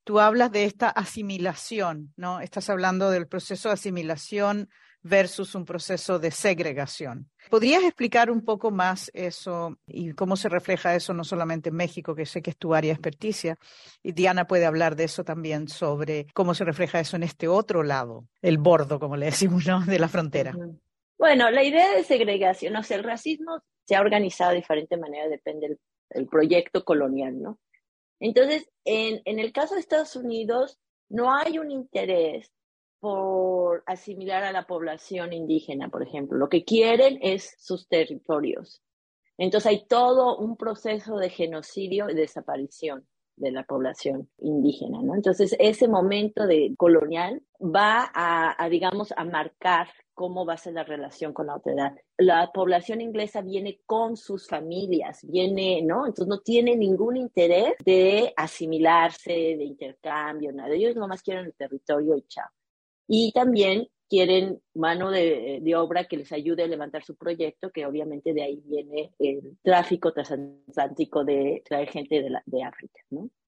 tú 0.04 0.20
hablas 0.20 0.52
de 0.52 0.64
esta 0.64 0.88
asimilación, 0.88 2.14
¿no? 2.16 2.40
Estás 2.40 2.70
hablando 2.70 3.10
del 3.10 3.26
proceso 3.26 3.68
de 3.68 3.74
asimilación 3.74 4.68
versus 5.04 5.54
un 5.54 5.66
proceso 5.66 6.18
de 6.18 6.30
segregación. 6.30 7.30
¿Podrías 7.50 7.84
explicar 7.84 8.30
un 8.30 8.42
poco 8.42 8.70
más 8.70 9.10
eso 9.12 9.78
y 9.86 10.12
cómo 10.12 10.34
se 10.34 10.48
refleja 10.48 10.94
eso 10.94 11.12
no 11.12 11.24
solamente 11.24 11.68
en 11.68 11.76
México, 11.76 12.14
que 12.14 12.24
sé 12.24 12.40
que 12.40 12.50
es 12.50 12.56
tu 12.56 12.74
área 12.74 12.88
de 12.88 12.94
experticia, 12.94 13.58
y 14.02 14.12
Diana 14.12 14.46
puede 14.46 14.64
hablar 14.64 14.96
de 14.96 15.04
eso 15.04 15.22
también 15.22 15.68
sobre 15.68 16.26
cómo 16.32 16.54
se 16.54 16.64
refleja 16.64 17.00
eso 17.00 17.16
en 17.16 17.22
este 17.22 17.48
otro 17.48 17.82
lado, 17.82 18.26
el 18.40 18.56
bordo, 18.56 18.98
como 18.98 19.16
le 19.16 19.26
decimos, 19.26 19.66
¿no? 19.66 19.84
de 19.84 19.98
la 19.98 20.08
frontera? 20.08 20.56
Bueno, 21.18 21.50
la 21.50 21.62
idea 21.62 21.94
de 21.94 22.02
segregación, 22.02 22.74
o 22.74 22.82
sea, 22.82 22.96
el 22.96 23.04
racismo 23.04 23.62
se 23.86 23.96
ha 23.96 24.00
organizado 24.00 24.50
de 24.50 24.56
diferente 24.56 24.96
manera, 24.96 25.28
depende 25.28 25.68
del, 25.68 26.26
proyecto 26.30 26.84
colonial, 26.84 27.42
¿no? 27.42 27.58
Entonces, 28.20 28.70
en, 28.84 29.20
en 29.24 29.40
el 29.40 29.52
caso 29.52 29.74
de 29.74 29.80
Estados 29.80 30.14
Unidos, 30.14 30.78
no 31.08 31.34
hay 31.34 31.58
un 31.58 31.72
interés 31.72 32.52
por 33.04 33.82
asimilar 33.84 34.44
a 34.44 34.50
la 34.50 34.66
población 34.66 35.34
indígena, 35.34 35.90
por 35.90 36.02
ejemplo. 36.02 36.38
Lo 36.38 36.48
que 36.48 36.64
quieren 36.64 37.18
es 37.20 37.54
sus 37.58 37.86
territorios. 37.86 38.80
Entonces 39.36 39.70
hay 39.70 39.84
todo 39.86 40.38
un 40.38 40.56
proceso 40.56 41.18
de 41.18 41.28
genocidio 41.28 42.08
y 42.08 42.14
desaparición 42.14 43.06
de 43.36 43.50
la 43.50 43.64
población 43.64 44.30
indígena, 44.38 45.02
¿no? 45.02 45.14
Entonces 45.14 45.54
ese 45.58 45.86
momento 45.86 46.46
de 46.46 46.72
colonial 46.78 47.42
va 47.60 48.10
a, 48.14 48.68
digamos, 48.70 49.12
a 49.14 49.24
marcar 49.24 49.88
cómo 50.14 50.46
va 50.46 50.54
a 50.54 50.56
ser 50.56 50.72
la 50.72 50.84
relación 50.84 51.34
con 51.34 51.48
la 51.48 51.52
autoridad. 51.52 51.92
La 52.16 52.52
población 52.54 53.02
inglesa 53.02 53.42
viene 53.42 53.82
con 53.84 54.16
sus 54.16 54.48
familias, 54.48 55.26
viene, 55.28 55.82
¿no? 55.82 56.06
Entonces 56.06 56.28
no 56.28 56.40
tiene 56.40 56.74
ningún 56.74 57.18
interés 57.18 57.74
de 57.84 58.32
asimilarse, 58.34 59.30
de 59.30 59.64
intercambio, 59.64 60.52
nada. 60.52 60.74
Ellos 60.74 60.96
nomás 60.96 61.22
quieren 61.22 61.44
el 61.44 61.52
territorio 61.52 62.16
y 62.16 62.22
chao 62.22 62.48
y 63.06 63.32
también 63.32 63.88
quieren 64.08 64.60
mano 64.74 65.10
de, 65.10 65.74
obra 65.76 66.04
que 66.04 66.16
les 66.16 66.30
ayude 66.32 66.62
a 66.62 66.68
levantar 66.68 67.04
su 67.04 67.16
proyecto, 67.16 67.70
que 67.70 67.86
obviamente 67.86 68.32
de 68.32 68.42
ahí 68.42 68.62
viene 68.64 69.12
el 69.18 69.56
tráfico 69.62 70.12
transatlántico 70.12 71.24
de 71.24 71.62
traer 71.64 71.88
gente 71.88 72.22
de, 72.22 72.62
África. 72.62 73.00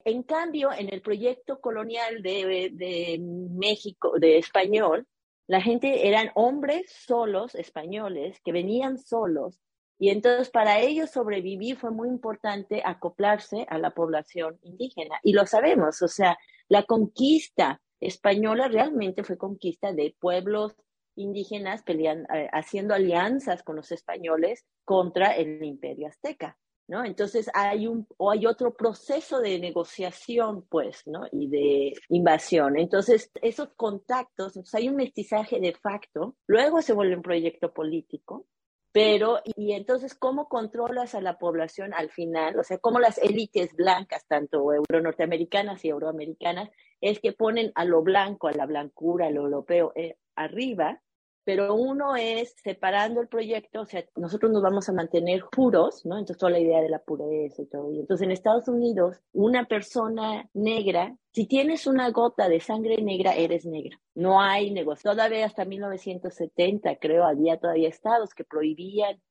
En 0.05 0.23
cambio, 0.23 0.71
en 0.73 0.93
el 0.93 1.03
proyecto 1.03 1.61
colonial 1.61 2.23
de, 2.23 2.71
de 2.73 3.19
México, 3.21 4.19
de 4.19 4.39
español, 4.39 5.07
la 5.47 5.61
gente 5.61 6.09
eran 6.09 6.31
hombres 6.35 6.91
solos, 7.07 7.55
españoles, 7.55 8.41
que 8.45 8.53
venían 8.53 8.99
solos, 8.99 9.61
y 9.99 10.11
entonces 10.11 10.51
para 10.51 10.81
ellos 10.81 11.11
sobrevivir 11.11 11.77
fue 11.77 11.91
muy 11.91 12.09
importante 12.09 12.83
acoplarse 12.85 13.67
a 13.69 13.79
la 13.79 13.91
población 13.91 14.59
indígena. 14.63 15.19
Y 15.23 15.33
lo 15.33 15.47
sabemos, 15.47 16.03
o 16.03 16.09
sea, 16.09 16.37
la 16.69 16.83
conquista 16.83 17.81
española 18.01 18.69
realmente 18.69 19.25
fue 19.25 19.39
conquista 19.39 19.93
de 19.93 20.15
pueblos 20.19 20.77
indígenas 21.17 21.83
peleando, 21.83 22.33
eh, 22.35 22.49
haciendo 22.53 22.95
alianzas 22.95 23.63
con 23.63 23.77
los 23.77 23.91
españoles 23.91 24.65
contra 24.85 25.35
el 25.35 25.65
imperio 25.65 26.09
azteca, 26.09 26.59
¿no? 26.89 27.05
Entonces 27.05 27.51
hay 27.55 27.87
un 27.87 28.07
o 28.19 28.31
hay 28.31 28.47
otro 28.47 28.75
proceso 28.75 29.41
de 29.41 29.59
negociación, 29.59 30.67
pues, 30.69 31.03
¿no? 31.07 31.23
Y 31.33 31.49
de 31.49 31.95
invasión. 32.11 32.79
Entonces, 32.79 33.31
esos 33.43 33.71
contactos, 33.75 34.53
hay 34.75 34.89
un 34.89 34.97
mestizaje 34.97 35.59
de 35.59 35.75
facto, 35.75 36.37
luego 36.47 36.83
se 36.83 36.93
vuelve 36.93 37.17
un 37.17 37.23
proyecto 37.23 37.73
político, 37.73 38.47
pero, 38.93 39.41
y 39.45 39.73
entonces, 39.73 40.15
¿cómo 40.15 40.49
controlas 40.49 41.15
a 41.15 41.21
la 41.21 41.37
población 41.39 41.93
al 41.93 42.11
final? 42.11 42.59
O 42.59 42.65
sea, 42.65 42.79
¿cómo 42.79 42.99
las 42.99 43.19
élites 43.19 43.75
blancas, 43.75 44.25
tanto 44.27 44.73
euro-norteamericanas 44.73 45.85
y 45.85 45.91
euroamericanas, 45.91 46.71
es 47.01 47.21
que 47.21 47.33
ponen 47.33 47.73
a 47.75 47.85
lo 47.85 48.03
blanco, 48.03 48.49
a 48.49 48.53
la 48.53 48.67
blancura, 48.67 49.27
a 49.27 49.31
lo 49.31 49.43
europeo 49.43 49.93
eh, 49.95 50.17
arriba, 50.35 51.01
pero 51.47 51.77
uno 51.77 52.17
es 52.17 52.57
separando 52.61 53.21
el 53.21 53.29
proyecto, 53.29 53.83
o 53.83 53.87
sea, 53.87 54.05
nosotros 54.17 54.51
nos 54.51 54.63
vamos 54.63 54.89
a 54.89 54.93
mantener 54.93 55.45
puros, 55.53 56.05
¿no? 56.05 56.19
Entonces 56.19 56.39
toda 56.39 56.51
la 56.51 56.59
idea 56.59 56.81
de 56.81 56.89
la 56.89 56.99
pureza 56.99 57.63
y 57.63 57.67
todo. 57.67 57.89
Entonces 57.93 58.25
en 58.25 58.33
Estados 58.33 58.67
Unidos, 58.67 59.21
una 59.33 59.65
persona 59.67 60.51
negra, 60.55 61.17
si 61.33 61.47
tienes 61.47 61.87
una 61.87 62.11
gota 62.11 62.49
de 62.49 62.59
sangre 62.59 63.01
negra, 63.01 63.37
eres 63.37 63.65
negra. 63.65 63.97
No 64.17 64.41
hay 64.41 64.73
negocio. 64.73 65.13
Todavía 65.13 65.47
hasta 65.47 65.65
1970, 65.65 66.97
creo, 66.97 67.25
había 67.25 67.59
todavía 67.61 67.91
estados 67.91 68.35
que 68.35 68.43
prohibían 68.43 69.23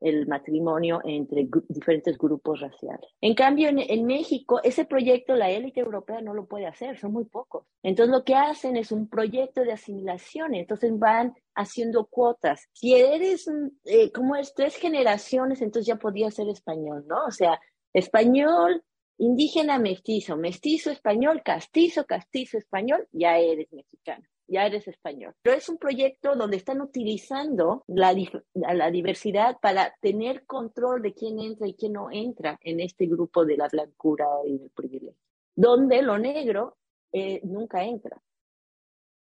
el 0.00 0.26
matrimonio 0.26 1.00
entre 1.04 1.48
diferentes 1.68 2.16
grupos 2.16 2.60
raciales. 2.60 3.10
En 3.20 3.34
cambio, 3.34 3.68
en, 3.68 4.06
México, 4.06 4.60
ese 4.62 4.84
proyecto 4.84 5.34
la 5.34 5.50
élite 5.50 5.80
europea 5.80 6.20
no 6.20 6.34
lo 6.34 6.46
puede 6.46 6.66
hacer, 6.66 6.98
son 6.98 7.12
muy 7.12 7.24
pocos. 7.24 7.66
Entonces, 7.82 8.14
lo 8.14 8.24
que 8.24 8.34
hacen 8.34 8.76
es 8.76 8.92
un 8.92 9.08
proyecto 9.08 9.62
de 9.62 9.72
asimilación, 9.72 10.54
entonces 10.54 10.96
van 10.98 11.34
haciendo 11.54 12.06
cuotas. 12.06 12.68
Si 12.72 12.94
eres, 12.94 13.50
eh, 13.84 14.12
como 14.12 14.36
es, 14.36 14.54
tres 14.54 14.76
generaciones, 14.76 15.60
entonces 15.62 15.86
ya 15.86 15.96
podía 15.96 16.30
ser 16.30 16.48
español, 16.48 17.04
¿no? 17.08 17.24
O 17.26 17.30
sea, 17.30 17.60
español, 17.92 18.84
indígena, 19.18 19.78
mestizo, 19.78 20.36
mestizo, 20.36 20.90
español, 20.90 21.42
castizo, 21.44 22.04
castizo, 22.06 22.58
español, 22.58 23.08
ya 23.12 23.38
eres 23.38 23.72
mexicano 23.72 24.24
ya 24.48 24.66
eres 24.66 24.88
español. 24.88 25.34
Pero 25.42 25.56
es 25.56 25.68
un 25.68 25.78
proyecto 25.78 26.34
donde 26.34 26.56
están 26.56 26.80
utilizando 26.80 27.84
la, 27.86 28.14
la 28.54 28.90
diversidad 28.90 29.58
para 29.60 29.94
tener 30.00 30.44
control 30.46 31.02
de 31.02 31.14
quién 31.14 31.38
entra 31.38 31.68
y 31.68 31.74
quién 31.74 31.92
no 31.92 32.10
entra 32.10 32.58
en 32.62 32.80
este 32.80 33.06
grupo 33.06 33.44
de 33.44 33.56
la 33.56 33.68
blancura 33.68 34.26
y 34.46 34.58
del 34.58 34.70
privilegio. 34.70 35.20
Donde 35.54 36.02
lo 36.02 36.18
negro 36.18 36.78
eh, 37.12 37.40
nunca 37.44 37.84
entra, 37.84 38.20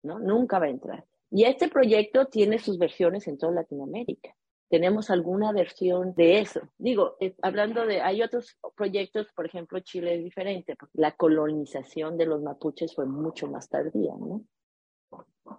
¿no? 0.03 0.19
Nunca 0.19 0.59
va 0.59 0.65
a 0.65 0.69
entrar. 0.69 1.05
Y 1.31 1.45
este 1.45 1.67
proyecto 1.67 2.27
tiene 2.27 2.59
sus 2.59 2.77
versiones 2.77 3.27
en 3.27 3.37
toda 3.37 3.53
Latinoamérica. 3.53 4.35
Tenemos 4.69 5.09
alguna 5.09 5.51
versión 5.51 6.13
de 6.15 6.39
eso. 6.39 6.61
Digo, 6.77 7.15
eh, 7.19 7.35
hablando 7.41 7.85
de, 7.85 8.01
hay 8.01 8.23
otros 8.23 8.57
proyectos, 8.75 9.27
por 9.35 9.45
ejemplo, 9.45 9.79
Chile 9.81 10.15
es 10.15 10.23
diferente, 10.23 10.75
porque 10.75 10.99
la 10.99 11.11
colonización 11.11 12.17
de 12.17 12.25
los 12.25 12.41
mapuches 12.41 12.95
fue 12.95 13.05
mucho 13.05 13.47
más 13.47 13.69
tardía, 13.69 14.13
¿no? 14.17 14.43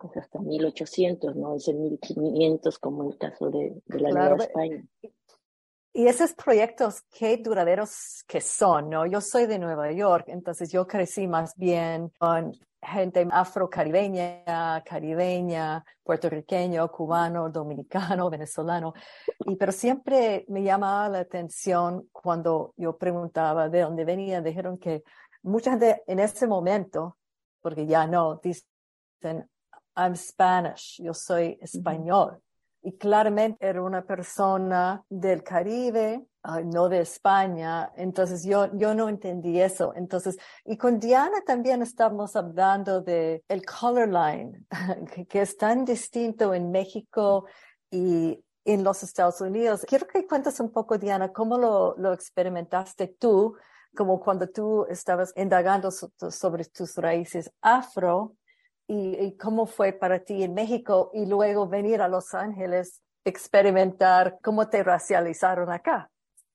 Pues 0.01 0.17
hasta 0.17 0.39
1800, 0.39 1.37
no 1.37 1.57
es 1.57 1.69
en 1.69 1.83
1500 1.83 2.79
como 2.79 3.11
el 3.11 3.19
caso 3.19 3.51
de, 3.51 3.83
la 3.87 4.11
Nueva 4.11 4.37
España. 4.37 4.85
Y 5.97 6.09
esos 6.09 6.33
proyectos, 6.35 7.03
qué 7.17 7.37
duraderos 7.37 8.25
que 8.27 8.41
son, 8.41 8.91
¿no? 8.91 9.07
Yo 9.07 9.21
soy 9.21 9.47
de 9.47 9.61
Nueva 9.61 9.93
York, 9.93 10.25
entonces 10.27 10.73
yo 10.73 10.89
crecí 10.89 11.29
más 11.29 11.55
bien 11.57 12.11
con 12.19 12.53
gente 12.83 13.27
afrocaribeña, 13.31 14.83
caribeña, 14.85 15.85
puertorriqueño, 16.03 16.91
cubano, 16.91 17.49
dominicano, 17.49 18.29
venezolano. 18.31 18.93
Y 19.47 19.57
pero 19.57 19.73
siempre 19.73 20.45
me 20.49 20.63
llamaba 20.63 21.09
la 21.09 21.21
atención 21.21 22.09
cuando 22.13 22.75
yo 22.77 22.97
preguntaba 22.97 23.69
de 23.69 23.81
dónde 23.83 24.05
venían. 24.05 24.45
Dijeron 24.45 24.79
que 24.79 25.03
mucha 25.43 25.71
gente 25.73 26.03
en 26.07 26.19
ese 26.19 26.47
momento, 26.47 27.19
porque 27.61 27.87
ya 27.87 28.07
no, 28.07 28.41
dicen, 29.25 29.49
I'm 29.97 30.17
Spanish, 30.17 31.01
yo 31.03 31.15
soy 31.15 31.59
español 31.61 32.41
y 32.83 32.97
claramente 32.99 33.67
era 33.67 33.81
una 33.81 34.05
persona 34.05 35.03
del 35.09 35.43
Caribe, 35.43 36.27
no 36.67 36.89
de 36.91 37.01
España. 37.01 37.91
Entonces 37.97 38.45
yo, 38.45 38.77
yo 38.77 38.95
no 38.95 39.09
entendí 39.09 39.59
eso. 39.59 39.95
Entonces, 39.97 40.37
y 40.67 40.77
con 40.77 41.01
Diana 41.01 41.41
también 41.47 41.81
estamos 41.81 42.37
hablando 42.37 43.01
de 43.01 43.43
el 43.49 43.65
color 43.65 44.09
line, 44.09 44.67
que, 45.29 45.41
es 45.41 45.57
tan 45.57 45.87
distinto 45.87 46.53
en 46.53 46.71
México 46.71 47.47
y 47.91 48.39
en 48.67 48.85
los 48.85 49.03
Estados 49.03 49.41
Unidos. 49.41 49.87
Quiero 49.89 50.07
que 50.07 50.27
cuentes 50.27 50.61
un 50.61 50.71
poco, 50.71 50.99
Diana, 50.99 51.33
cómo 51.33 51.57
lo, 51.57 51.95
lo 51.97 52.13
experimentaste 52.13 53.17
tú, 53.19 53.57
como 53.97 54.21
cuando 54.21 54.49
tú 54.49 54.85
estabas 54.91 55.33
indagando 55.37 55.91
sobre 55.91 56.65
tus 56.67 56.97
raíces 56.97 57.51
afro 57.63 58.37
y, 58.87 59.37
cómo 59.37 59.67
fue 59.67 59.93
para 59.93 60.21
ti 60.21 60.43
en 60.43 60.55
México 60.55 61.11
y 61.15 61.27
luego 61.27 61.69
venir 61.69 62.03
a 62.03 62.09
Los 62.09 62.35
Ángeles, 62.35 63.03
experimentar 63.25 64.39
cómo 64.43 64.69
te 64.69 64.83
racializaron 64.83 65.71
acá. 65.71 66.11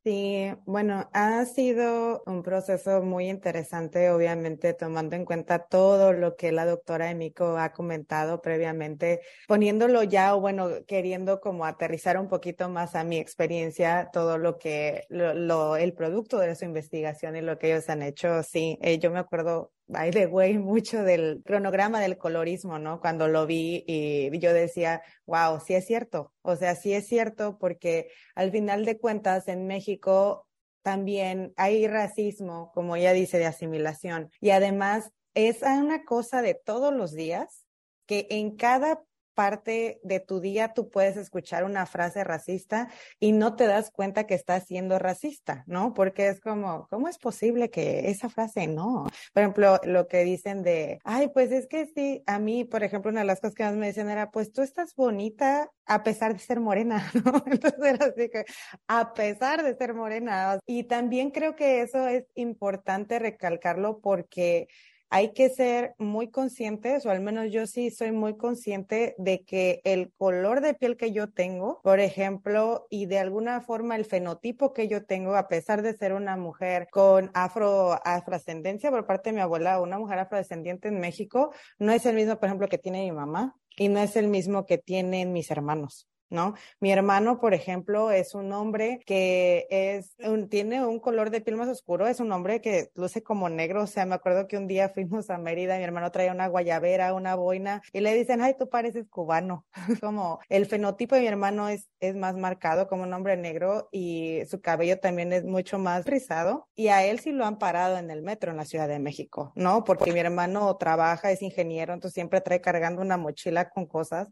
Sí, 0.05 0.49
bueno, 0.65 1.09
ha 1.13 1.43
sido 1.43 2.23
un 2.25 2.41
proceso 2.41 3.01
muy 3.01 3.29
interesante, 3.29 4.09
obviamente 4.11 4.73
tomando 4.73 5.17
en 5.17 5.25
cuenta 5.25 5.59
todo 5.59 6.13
lo 6.13 6.37
que 6.37 6.53
la 6.53 6.65
doctora 6.65 7.11
Emiko 7.11 7.57
ha 7.57 7.73
comentado 7.73 8.41
previamente, 8.41 9.19
poniéndolo 9.45 10.01
ya 10.03 10.35
o 10.35 10.39
bueno, 10.39 10.69
queriendo 10.87 11.41
como 11.41 11.65
aterrizar 11.65 12.17
un 12.17 12.29
poquito 12.29 12.69
más 12.69 12.95
a 12.95 13.03
mi 13.03 13.17
experiencia, 13.17 14.09
todo 14.13 14.37
lo 14.37 14.57
que, 14.57 15.03
lo, 15.09 15.75
el 15.75 15.93
producto 15.93 16.39
de 16.39 16.55
su 16.55 16.63
investigación 16.63 17.35
y 17.35 17.41
lo 17.41 17.59
que 17.59 17.73
ellos 17.73 17.89
han 17.89 18.01
hecho. 18.01 18.41
Sí, 18.41 18.77
eh, 18.81 18.99
yo 18.99 19.11
me 19.11 19.19
acuerdo 19.19 19.73
by 19.89 20.11
the 20.11 20.27
way, 20.27 20.57
mucho 20.59 21.03
del 21.03 21.41
cronograma 21.43 21.99
del 21.99 22.17
colorismo, 22.17 22.77
¿no? 22.77 23.01
Cuando 23.01 23.27
lo 23.27 23.47
vi 23.47 23.83
y 23.87 24.37
yo 24.39 24.53
decía, 24.53 25.01
wow, 25.25 25.59
sí 25.59 25.73
es 25.73 25.85
cierto. 25.87 26.31
O 26.43 26.55
sea, 26.55 26.75
sí 26.75 26.93
es 26.93 27.07
cierto 27.07 27.57
porque 27.57 28.11
al 28.35 28.51
final 28.51 28.85
de 28.85 28.99
cuentas 28.99 29.47
en 29.47 29.65
México 29.65 30.47
también 30.83 31.53
hay 31.57 31.87
racismo, 31.87 32.71
como 32.73 32.95
ella 32.95 33.13
dice, 33.13 33.39
de 33.39 33.47
asimilación. 33.47 34.29
Y 34.39 34.51
además 34.51 35.11
es 35.33 35.63
una 35.63 36.05
cosa 36.05 36.43
de 36.43 36.53
todos 36.53 36.93
los 36.93 37.13
días 37.13 37.65
que 38.05 38.27
en 38.29 38.55
cada 38.55 39.03
parte 39.39 40.01
de 40.03 40.19
tu 40.19 40.41
día 40.41 40.73
tú 40.73 40.89
puedes 40.89 41.15
escuchar 41.15 41.63
una 41.63 41.85
frase 41.85 42.25
racista 42.25 42.89
y 43.21 43.31
no 43.31 43.55
te 43.55 43.67
das 43.67 43.89
cuenta 43.89 44.27
que 44.27 44.33
estás 44.33 44.65
siendo 44.65 44.99
racista, 44.99 45.63
¿no? 45.65 45.93
Porque 45.93 46.27
es 46.27 46.41
como, 46.41 46.89
¿cómo 46.89 47.07
es 47.07 47.17
posible 47.17 47.69
que 47.69 48.09
esa 48.09 48.27
frase 48.27 48.67
no? 48.67 49.05
Por 49.33 49.41
ejemplo, 49.41 49.79
lo 49.85 50.09
que 50.09 50.25
dicen 50.25 50.61
de, 50.61 50.99
ay, 51.05 51.29
pues 51.29 51.53
es 51.53 51.67
que 51.67 51.85
sí, 51.85 52.21
a 52.27 52.37
mí, 52.37 52.65
por 52.65 52.83
ejemplo, 52.83 53.11
una 53.11 53.21
de 53.21 53.27
las 53.27 53.39
cosas 53.39 53.55
que 53.55 53.63
más 53.63 53.77
me 53.77 53.87
decían 53.87 54.09
era, 54.09 54.29
pues 54.29 54.51
tú 54.51 54.61
estás 54.61 54.93
bonita 54.93 55.71
a 55.85 56.03
pesar 56.03 56.33
de 56.33 56.39
ser 56.39 56.59
morena, 56.59 57.09
¿no? 57.25 57.41
Entonces 57.45 57.79
era 57.81 58.07
así 58.07 58.29
que, 58.29 58.43
a 58.89 59.13
pesar 59.13 59.63
de 59.63 59.73
ser 59.73 59.93
morena. 59.93 60.59
Y 60.65 60.83
también 60.83 61.31
creo 61.31 61.55
que 61.55 61.79
eso 61.79 62.09
es 62.09 62.25
importante 62.35 63.19
recalcarlo 63.19 64.01
porque 64.01 64.67
hay 65.09 65.33
que 65.33 65.49
ser 65.49 65.95
muy 65.97 66.29
conscientes, 66.29 67.05
o 67.05 67.09
al 67.09 67.21
menos 67.21 67.51
yo 67.51 67.65
sí 67.67 67.89
soy 67.89 68.11
muy 68.11 68.37
consciente 68.37 69.15
de 69.17 69.43
que 69.43 69.81
el 69.83 70.11
color 70.17 70.61
de 70.61 70.73
piel 70.73 70.97
que 70.97 71.11
yo 71.11 71.31
tengo, 71.31 71.79
por 71.83 71.99
ejemplo, 71.99 72.85
y 72.89 73.07
de 73.07 73.19
alguna 73.19 73.61
forma 73.61 73.95
el 73.95 74.05
fenotipo 74.05 74.73
que 74.73 74.87
yo 74.87 75.05
tengo, 75.05 75.35
a 75.35 75.47
pesar 75.47 75.81
de 75.81 75.93
ser 75.93 76.13
una 76.13 76.37
mujer 76.37 76.87
con 76.91 77.31
afro, 77.33 77.99
afrodescendencia 78.05 78.91
por 78.91 79.07
parte 79.07 79.29
de 79.29 79.35
mi 79.35 79.41
abuela, 79.41 79.81
una 79.81 79.97
mujer 79.97 80.19
afrodescendiente 80.19 80.87
en 80.87 80.99
México, 80.99 81.53
no 81.79 81.91
es 81.91 82.05
el 82.05 82.15
mismo, 82.15 82.37
por 82.37 82.47
ejemplo, 82.47 82.67
que 82.67 82.77
tiene 82.77 83.03
mi 83.03 83.11
mamá 83.11 83.55
y 83.77 83.87
no 83.89 83.99
es 83.99 84.15
el 84.15 84.27
mismo 84.27 84.65
que 84.65 84.77
tienen 84.77 85.33
mis 85.33 85.49
hermanos. 85.49 86.07
¿No? 86.29 86.53
Mi 86.79 86.91
hermano, 86.91 87.39
por 87.39 87.53
ejemplo, 87.53 88.11
es 88.11 88.35
un 88.35 88.51
hombre 88.53 88.99
que 89.05 89.67
es 89.69 90.15
tiene 90.49 90.85
un 90.85 90.99
color 90.99 91.29
de 91.29 91.41
piel 91.41 91.57
más 91.57 91.69
oscuro, 91.69 92.07
es 92.07 92.19
un 92.19 92.31
hombre 92.31 92.61
que 92.61 92.91
luce 92.95 93.23
como 93.23 93.49
negro, 93.49 93.83
o 93.83 93.87
sea, 93.87 94.05
me 94.05 94.15
acuerdo 94.15 94.47
que 94.47 94.57
un 94.57 94.67
día 94.67 94.89
fuimos 94.89 95.29
a 95.29 95.37
Mérida, 95.37 95.77
mi 95.77 95.83
hermano 95.83 96.11
traía 96.11 96.31
una 96.31 96.47
guayabera, 96.47 97.13
una 97.13 97.35
boina, 97.35 97.81
y 97.93 98.01
le 98.01 98.13
dicen, 98.13 98.41
ay, 98.41 98.55
tú 98.57 98.69
pareces 98.69 99.07
cubano, 99.09 99.65
como 100.01 100.39
el 100.49 100.65
fenotipo 100.65 101.15
de 101.15 101.21
mi 101.21 101.27
hermano 101.27 101.69
es, 101.69 101.89
es 101.99 102.15
más 102.15 102.35
marcado 102.35 102.87
como 102.87 103.03
un 103.03 103.13
hombre 103.13 103.37
negro 103.37 103.89
y 103.91 104.41
su 104.47 104.61
cabello 104.61 104.99
también 104.99 105.33
es 105.33 105.43
mucho 105.43 105.79
más 105.79 106.05
rizado, 106.05 106.67
y 106.75 106.89
a 106.89 107.03
él 107.05 107.19
sí 107.19 107.31
lo 107.31 107.45
han 107.45 107.57
parado 107.57 107.97
en 107.97 108.11
el 108.11 108.21
metro 108.21 108.51
en 108.51 108.57
la 108.57 108.65
Ciudad 108.65 108.87
de 108.87 108.99
México, 108.99 109.51
¿no? 109.55 109.83
Porque 109.83 110.13
mi 110.13 110.19
hermano 110.19 110.75
trabaja, 110.77 111.31
es 111.31 111.41
ingeniero, 111.41 111.93
entonces 111.93 112.13
siempre 112.13 112.41
trae 112.41 112.61
cargando 112.61 113.01
una 113.01 113.17
mochila 113.17 113.69
con 113.69 113.85
cosas 113.85 114.29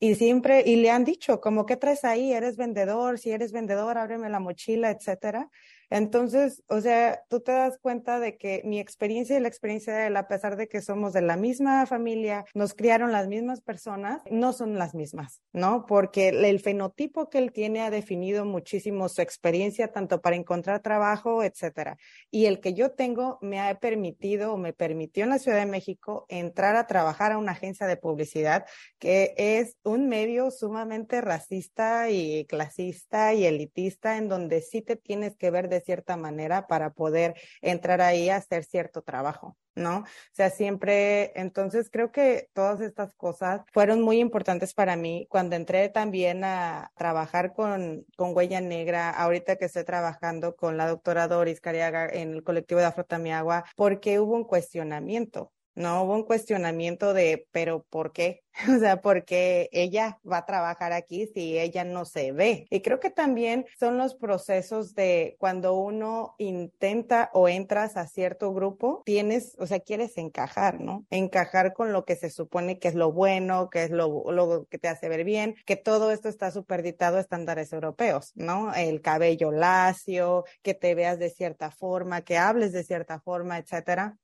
y 0.00 0.14
siempre, 0.16 0.62
y 0.66 0.76
le 0.76 0.90
han 0.90 1.04
dicho, 1.04 1.40
como, 1.40 1.66
¿qué 1.66 1.76
traes 1.76 2.04
ahí? 2.04 2.32
¿Eres 2.32 2.56
vendedor? 2.56 3.18
Si 3.18 3.30
eres 3.30 3.52
vendedor, 3.52 3.98
ábreme 3.98 4.28
la 4.30 4.40
mochila, 4.40 4.90
etcétera. 4.90 5.50
Entonces, 5.90 6.62
o 6.68 6.80
sea, 6.80 7.22
tú 7.28 7.40
te 7.40 7.52
das 7.52 7.78
cuenta 7.78 8.20
de 8.20 8.36
que 8.36 8.62
mi 8.64 8.78
experiencia 8.78 9.36
y 9.36 9.40
la 9.40 9.48
experiencia 9.48 9.94
de 9.94 10.06
él, 10.06 10.16
a 10.16 10.28
pesar 10.28 10.56
de 10.56 10.68
que 10.68 10.82
somos 10.82 11.12
de 11.12 11.22
la 11.22 11.36
misma 11.36 11.86
familia, 11.86 12.44
nos 12.54 12.74
criaron 12.74 13.12
las 13.12 13.28
mismas 13.28 13.60
personas, 13.60 14.22
no 14.30 14.52
son 14.52 14.78
las 14.78 14.94
mismas, 14.94 15.40
¿no? 15.52 15.86
Porque 15.86 16.28
el 16.28 16.60
fenotipo 16.60 17.28
que 17.28 17.38
él 17.38 17.52
tiene 17.52 17.80
ha 17.80 17.90
definido 17.90 18.44
muchísimo 18.44 19.08
su 19.08 19.22
experiencia, 19.22 19.92
tanto 19.92 20.20
para 20.20 20.36
encontrar 20.36 20.80
trabajo, 20.80 21.42
etcétera. 21.42 21.96
Y 22.30 22.46
el 22.46 22.60
que 22.60 22.74
yo 22.74 22.92
tengo 22.92 23.38
me 23.40 23.60
ha 23.60 23.78
permitido 23.78 24.52
o 24.52 24.56
me 24.56 24.72
permitió 24.72 25.24
en 25.24 25.30
la 25.30 25.38
Ciudad 25.38 25.58
de 25.58 25.66
México 25.66 26.26
entrar 26.28 26.76
a 26.76 26.86
trabajar 26.86 27.32
a 27.32 27.38
una 27.38 27.52
agencia 27.52 27.86
de 27.86 27.96
publicidad 27.96 28.66
que 28.98 29.34
es 29.36 29.76
un 29.82 30.08
medio 30.08 30.50
sumamente 30.50 31.20
racista 31.20 32.10
y 32.10 32.46
clasista 32.46 33.34
y 33.34 33.46
elitista 33.46 34.16
en 34.16 34.28
donde 34.28 34.60
sí 34.60 34.82
te 34.82 34.96
tienes 34.96 35.36
que 35.36 35.50
ver 35.50 35.68
de 35.68 35.73
cierta 35.80 36.16
manera 36.16 36.66
para 36.66 36.90
poder 36.90 37.34
entrar 37.60 38.00
ahí 38.00 38.28
a 38.30 38.36
hacer 38.36 38.64
cierto 38.64 39.02
trabajo. 39.02 39.56
¿no? 39.74 39.98
O 39.98 40.04
sea, 40.32 40.50
siempre, 40.50 41.32
entonces 41.34 41.90
creo 41.90 42.12
que 42.12 42.48
todas 42.52 42.80
estas 42.80 43.14
cosas 43.14 43.62
fueron 43.72 44.02
muy 44.02 44.18
importantes 44.20 44.74
para 44.74 44.96
mí 44.96 45.26
cuando 45.28 45.56
entré 45.56 45.88
también 45.88 46.44
a 46.44 46.92
trabajar 46.96 47.52
con, 47.52 48.04
con 48.16 48.36
Huella 48.36 48.60
Negra, 48.60 49.10
ahorita 49.10 49.56
que 49.56 49.66
estoy 49.66 49.84
trabajando 49.84 50.56
con 50.56 50.76
la 50.76 50.88
doctora 50.88 51.28
Doris 51.28 51.60
Cariaga 51.60 52.08
en 52.08 52.34
el 52.34 52.44
colectivo 52.44 52.80
de 52.80 52.86
Afrotamiagua, 52.86 53.64
porque 53.76 54.20
hubo 54.20 54.34
un 54.34 54.44
cuestionamiento. 54.44 55.52
No 55.74 56.02
hubo 56.02 56.14
un 56.14 56.24
cuestionamiento 56.24 57.14
de, 57.14 57.46
pero 57.50 57.84
¿por 57.90 58.12
qué? 58.12 58.42
O 58.76 58.78
sea, 58.78 59.00
porque 59.00 59.68
ella 59.72 60.20
va 60.30 60.38
a 60.38 60.46
trabajar 60.46 60.92
aquí 60.92 61.26
si 61.26 61.58
ella 61.58 61.84
no 61.84 62.04
se 62.04 62.32
ve. 62.32 62.66
Y 62.70 62.82
creo 62.82 63.00
que 63.00 63.10
también 63.10 63.66
son 63.78 63.98
los 63.98 64.14
procesos 64.14 64.94
de 64.94 65.36
cuando 65.38 65.74
uno 65.74 66.34
intenta 66.38 67.30
o 67.32 67.48
entras 67.48 67.96
a 67.96 68.06
cierto 68.06 68.52
grupo, 68.54 69.02
tienes, 69.04 69.56
o 69.58 69.66
sea, 69.66 69.80
quieres 69.80 70.16
encajar, 70.18 70.80
¿no? 70.80 71.04
Encajar 71.10 71.72
con 71.72 71.92
lo 71.92 72.04
que 72.04 72.16
se 72.16 72.30
supone 72.30 72.78
que 72.78 72.88
es 72.88 72.94
lo 72.94 73.12
bueno, 73.12 73.70
que 73.70 73.84
es 73.84 73.90
lo, 73.90 74.30
lo 74.30 74.66
que 74.66 74.78
te 74.78 74.88
hace 74.88 75.08
ver 75.08 75.24
bien, 75.24 75.56
que 75.66 75.76
todo 75.76 76.12
esto 76.12 76.28
está 76.28 76.50
superditado 76.50 77.16
a 77.16 77.20
estándares 77.20 77.72
europeos, 77.72 78.32
¿no? 78.36 78.72
El 78.74 79.00
cabello 79.00 79.50
lacio, 79.50 80.44
que 80.62 80.74
te 80.74 80.94
veas 80.94 81.18
de 81.18 81.30
cierta 81.30 81.70
forma, 81.70 82.22
que 82.22 82.38
hables 82.38 82.72
de 82.72 82.84
cierta 82.84 83.18
forma, 83.20 83.58
etcétera. 83.58 84.16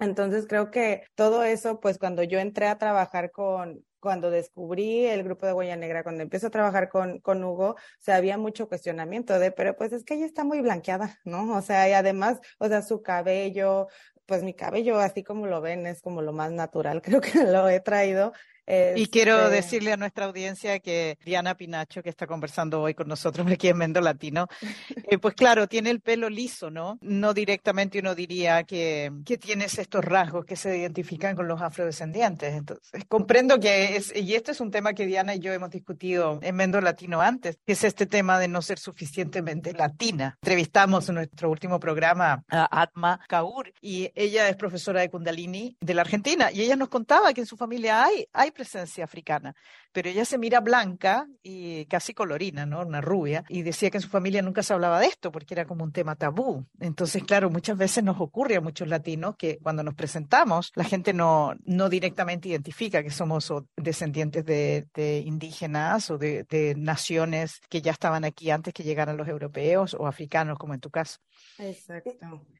Entonces 0.00 0.46
creo 0.48 0.70
que 0.70 1.04
todo 1.14 1.44
eso, 1.44 1.80
pues 1.80 1.98
cuando 1.98 2.22
yo 2.22 2.38
entré 2.38 2.66
a 2.66 2.78
trabajar 2.78 3.30
con, 3.30 3.84
cuando 4.00 4.30
descubrí 4.30 5.06
el 5.06 5.22
grupo 5.22 5.46
de 5.46 5.52
Huella 5.52 5.76
Negra, 5.76 6.02
cuando 6.02 6.22
empiezo 6.22 6.48
a 6.48 6.50
trabajar 6.50 6.88
con, 6.88 7.20
con 7.20 7.42
Hugo, 7.42 7.70
o 7.70 7.76
sea, 7.98 8.16
había 8.16 8.38
mucho 8.38 8.68
cuestionamiento 8.68 9.38
de, 9.38 9.52
pero 9.52 9.76
pues 9.76 9.92
es 9.92 10.04
que 10.04 10.14
ella 10.14 10.26
está 10.26 10.44
muy 10.44 10.60
blanqueada, 10.60 11.18
¿no? 11.24 11.56
O 11.56 11.62
sea, 11.62 11.88
y 11.88 11.92
además, 11.92 12.40
o 12.58 12.68
sea, 12.68 12.82
su 12.82 13.02
cabello, 13.02 13.88
pues 14.26 14.42
mi 14.42 14.54
cabello, 14.54 14.98
así 14.98 15.22
como 15.22 15.46
lo 15.46 15.60
ven, 15.60 15.86
es 15.86 16.02
como 16.02 16.22
lo 16.22 16.32
más 16.32 16.52
natural, 16.52 17.02
creo 17.02 17.20
que 17.20 17.44
lo 17.44 17.68
he 17.68 17.80
traído 17.80 18.32
y 18.66 19.06
quiero 19.06 19.44
este 19.44 19.56
decirle 19.56 19.92
a 19.92 19.96
nuestra 19.96 20.26
audiencia 20.26 20.78
que 20.80 21.18
Diana 21.24 21.56
Pinacho, 21.56 22.02
que 22.02 22.10
está 22.10 22.26
conversando 22.26 22.80
hoy 22.82 22.94
con 22.94 23.08
nosotros 23.08 23.46
aquí 23.50 23.68
en 23.68 23.78
Mendo 23.78 24.00
Latino, 24.00 24.48
eh, 25.10 25.18
pues 25.18 25.34
claro, 25.34 25.68
tiene 25.68 25.90
el 25.90 26.00
pelo 26.00 26.28
liso, 26.28 26.70
¿no? 26.70 26.98
No 27.00 27.34
directamente 27.34 27.98
uno 27.98 28.14
diría 28.14 28.64
que, 28.64 29.12
que 29.24 29.38
tienes 29.38 29.78
estos 29.78 30.04
rasgos 30.04 30.44
que 30.44 30.56
se 30.56 30.76
identifican 30.76 31.36
con 31.36 31.48
los 31.48 31.60
afrodescendientes. 31.60 32.54
Entonces, 32.54 33.04
comprendo 33.08 33.58
que 33.60 33.96
es, 33.96 34.14
y 34.14 34.34
este 34.34 34.52
es 34.52 34.60
un 34.60 34.70
tema 34.70 34.94
que 34.94 35.06
Diana 35.06 35.34
y 35.34 35.40
yo 35.40 35.52
hemos 35.52 35.70
discutido 35.70 36.38
en 36.42 36.56
Mendo 36.56 36.80
Latino 36.80 37.20
antes, 37.20 37.58
que 37.64 37.72
es 37.72 37.84
este 37.84 38.06
tema 38.06 38.38
de 38.38 38.48
no 38.48 38.62
ser 38.62 38.78
suficientemente 38.78 39.72
latina. 39.72 40.36
Entrevistamos 40.42 41.08
en 41.08 41.16
nuestro 41.16 41.50
último 41.50 41.78
programa 41.78 42.44
a 42.50 42.82
Atma 42.82 43.20
Kaur 43.28 43.72
y 43.80 44.10
ella 44.14 44.48
es 44.48 44.56
profesora 44.56 45.00
de 45.00 45.10
Kundalini 45.10 45.76
de 45.80 45.94
la 45.94 46.02
Argentina 46.02 46.50
y 46.52 46.62
ella 46.62 46.76
nos 46.76 46.88
contaba 46.88 47.32
que 47.32 47.42
en 47.42 47.46
su 47.46 47.56
familia 47.56 48.04
hay, 48.04 48.26
hay 48.32 48.50
presencia 48.56 49.04
africana, 49.04 49.54
pero 49.92 50.08
ella 50.08 50.24
se 50.24 50.38
mira 50.38 50.60
blanca 50.60 51.26
y 51.42 51.86
casi 51.86 52.14
colorina, 52.14 52.66
¿no? 52.66 52.80
Una 52.82 53.00
rubia, 53.00 53.44
y 53.48 53.62
decía 53.62 53.90
que 53.90 53.98
en 53.98 54.02
su 54.02 54.08
familia 54.08 54.42
nunca 54.42 54.62
se 54.62 54.72
hablaba 54.72 54.98
de 55.00 55.06
esto 55.06 55.30
porque 55.30 55.54
era 55.54 55.66
como 55.66 55.84
un 55.84 55.92
tema 55.92 56.16
tabú. 56.16 56.66
Entonces, 56.80 57.22
claro, 57.24 57.50
muchas 57.50 57.76
veces 57.76 58.02
nos 58.02 58.20
ocurre 58.20 58.56
a 58.56 58.60
muchos 58.60 58.88
latinos 58.88 59.36
que 59.36 59.58
cuando 59.62 59.82
nos 59.82 59.94
presentamos, 59.94 60.72
la 60.74 60.84
gente 60.84 61.12
no, 61.12 61.54
no 61.64 61.88
directamente 61.88 62.48
identifica 62.48 63.02
que 63.02 63.10
somos 63.10 63.52
descendientes 63.76 64.44
de, 64.44 65.22
indígenas 65.24 66.10
o 66.10 66.18
de, 66.18 66.44
de 66.44 66.74
naciones 66.76 67.60
que 67.68 67.82
ya 67.82 67.92
estaban 67.92 68.24
aquí 68.24 68.50
antes 68.50 68.72
que 68.72 68.82
llegaran 68.82 69.16
los 69.16 69.28
europeos 69.28 69.94
o 69.98 70.06
africanos, 70.06 70.58
como 70.58 70.74
en 70.74 70.80
tu 70.80 70.90
caso. 70.90 71.18
Exacto. 71.58 72.10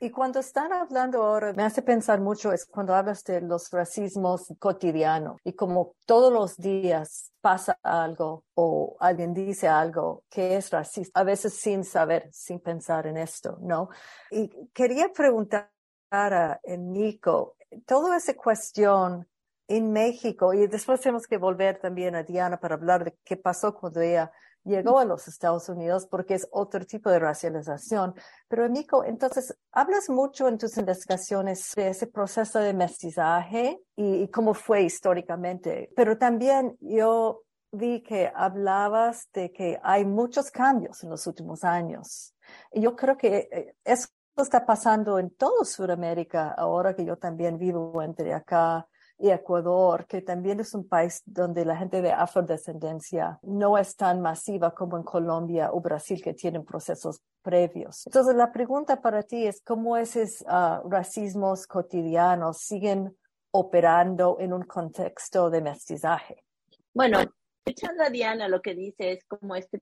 Y, 0.00 0.10
cuando 0.10 0.40
están 0.40 0.72
hablando 0.72 1.22
ahora, 1.22 1.52
me 1.52 1.62
hace 1.62 1.82
pensar 1.82 2.20
mucho 2.20 2.52
es 2.52 2.66
cuando 2.66 2.94
hablas 2.94 3.24
de 3.24 3.40
los 3.40 3.70
racismos 3.70 4.52
cotidianos 4.58 5.38
y 5.44 5.52
como 5.52 5.85
todos 6.06 6.32
los 6.32 6.56
días 6.56 7.32
pasa 7.40 7.78
algo 7.82 8.44
o 8.54 8.96
alguien 9.00 9.32
dice 9.32 9.68
algo 9.68 10.24
que 10.28 10.56
es 10.56 10.70
racista, 10.70 11.20
a 11.20 11.24
veces 11.24 11.54
sin 11.54 11.84
saber, 11.84 12.28
sin 12.32 12.60
pensar 12.60 13.06
en 13.06 13.16
esto, 13.16 13.58
¿no? 13.60 13.88
Y 14.30 14.50
quería 14.72 15.12
preguntar 15.12 15.70
a 16.10 16.58
Nico, 16.78 17.56
toda 17.86 18.16
esa 18.16 18.34
cuestión 18.34 19.28
en 19.68 19.92
México, 19.92 20.54
y 20.54 20.66
después 20.66 21.00
tenemos 21.00 21.26
que 21.26 21.38
volver 21.38 21.78
también 21.78 22.14
a 22.14 22.22
Diana 22.22 22.58
para 22.58 22.76
hablar 22.76 23.04
de 23.04 23.16
qué 23.24 23.36
pasó 23.36 23.74
cuando 23.74 24.00
ella 24.00 24.30
llegó 24.66 24.98
a 24.98 25.04
los 25.04 25.28
Estados 25.28 25.68
Unidos 25.68 26.06
porque 26.06 26.34
es 26.34 26.46
otro 26.50 26.84
tipo 26.84 27.08
de 27.10 27.18
racialización. 27.18 28.14
Pero 28.48 28.68
Nico, 28.68 29.04
entonces, 29.04 29.56
hablas 29.72 30.10
mucho 30.10 30.48
en 30.48 30.58
tus 30.58 30.76
investigaciones 30.76 31.72
de 31.74 31.88
ese 31.88 32.06
proceso 32.06 32.58
de 32.58 32.74
mestizaje 32.74 33.80
y, 33.94 34.28
cómo 34.28 34.54
fue 34.54 34.82
históricamente, 34.82 35.90
pero 35.96 36.18
también 36.18 36.76
yo 36.80 37.42
vi 37.72 38.02
que 38.02 38.30
hablabas 38.34 39.28
de 39.32 39.52
que 39.52 39.78
hay 39.82 40.04
muchos 40.04 40.50
cambios 40.50 41.02
en 41.04 41.10
los 41.10 41.26
últimos 41.26 41.64
años. 41.64 42.34
Y 42.72 42.80
yo 42.80 42.94
creo 42.96 43.16
que 43.16 43.48
eh, 43.50 43.74
eso 43.84 44.08
está 44.36 44.66
pasando 44.66 45.18
en 45.18 45.30
toda 45.30 45.64
Sudamérica 45.64 46.52
ahora 46.52 46.94
que 46.94 47.04
yo 47.04 47.16
también 47.16 47.58
vivo 47.58 48.02
entre 48.02 48.34
acá 48.34 48.86
y 49.18 49.30
Ecuador, 49.30 50.06
que 50.06 50.20
también 50.20 50.60
es 50.60 50.74
un 50.74 50.86
país 50.88 51.22
donde 51.24 51.64
la 51.64 51.76
gente 51.76 52.02
de 52.02 52.12
afrodescendencia 52.12 53.38
no 53.42 53.78
es 53.78 53.96
tan 53.96 54.20
masiva 54.20 54.74
como 54.74 54.96
en 54.96 55.04
Colombia 55.04 55.70
o 55.72 55.80
Brasil, 55.80 56.22
que 56.22 56.34
tienen 56.34 56.64
procesos 56.64 57.22
previos. 57.42 58.06
Entonces, 58.06 58.34
la 58.34 58.52
pregunta 58.52 59.00
para 59.00 59.22
ti 59.22 59.46
es 59.46 59.62
cómo 59.62 59.96
esos 59.96 60.42
uh, 60.42 60.88
racismos 60.88 61.66
cotidianos 61.66 62.58
siguen 62.58 63.16
operando 63.52 64.36
en 64.38 64.52
un 64.52 64.62
contexto 64.62 65.48
de 65.48 65.62
mestizaje. 65.62 66.44
Bueno, 66.92 67.20
escuchando 67.64 68.04
a 68.04 68.10
Diana, 68.10 68.48
lo 68.48 68.60
que 68.60 68.74
dice 68.74 69.12
es 69.12 69.24
como 69.24 69.54
este 69.56 69.80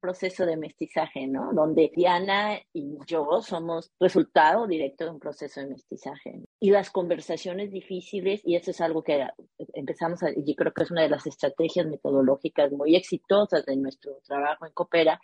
proceso 0.00 0.44
de 0.44 0.56
mestizaje, 0.56 1.28
¿no? 1.28 1.52
Donde 1.52 1.92
Diana 1.94 2.58
y 2.72 2.98
yo 3.06 3.40
somos 3.42 3.92
resultado 4.00 4.66
directo 4.66 5.04
de 5.04 5.10
un 5.10 5.20
proceso 5.20 5.60
de 5.60 5.68
mestizaje. 5.68 6.42
Y 6.64 6.70
las 6.70 6.90
conversaciones 6.90 7.72
difíciles, 7.72 8.40
y 8.44 8.54
eso 8.54 8.70
es 8.70 8.80
algo 8.80 9.02
que 9.02 9.26
empezamos 9.74 10.22
a, 10.22 10.28
yo 10.30 10.54
creo 10.54 10.72
que 10.72 10.84
es 10.84 10.92
una 10.92 11.02
de 11.02 11.08
las 11.08 11.26
estrategias 11.26 11.88
metodológicas 11.88 12.70
muy 12.70 12.94
exitosas 12.94 13.66
de 13.66 13.74
nuestro 13.74 14.20
trabajo 14.24 14.64
en 14.64 14.72
Coopera, 14.72 15.20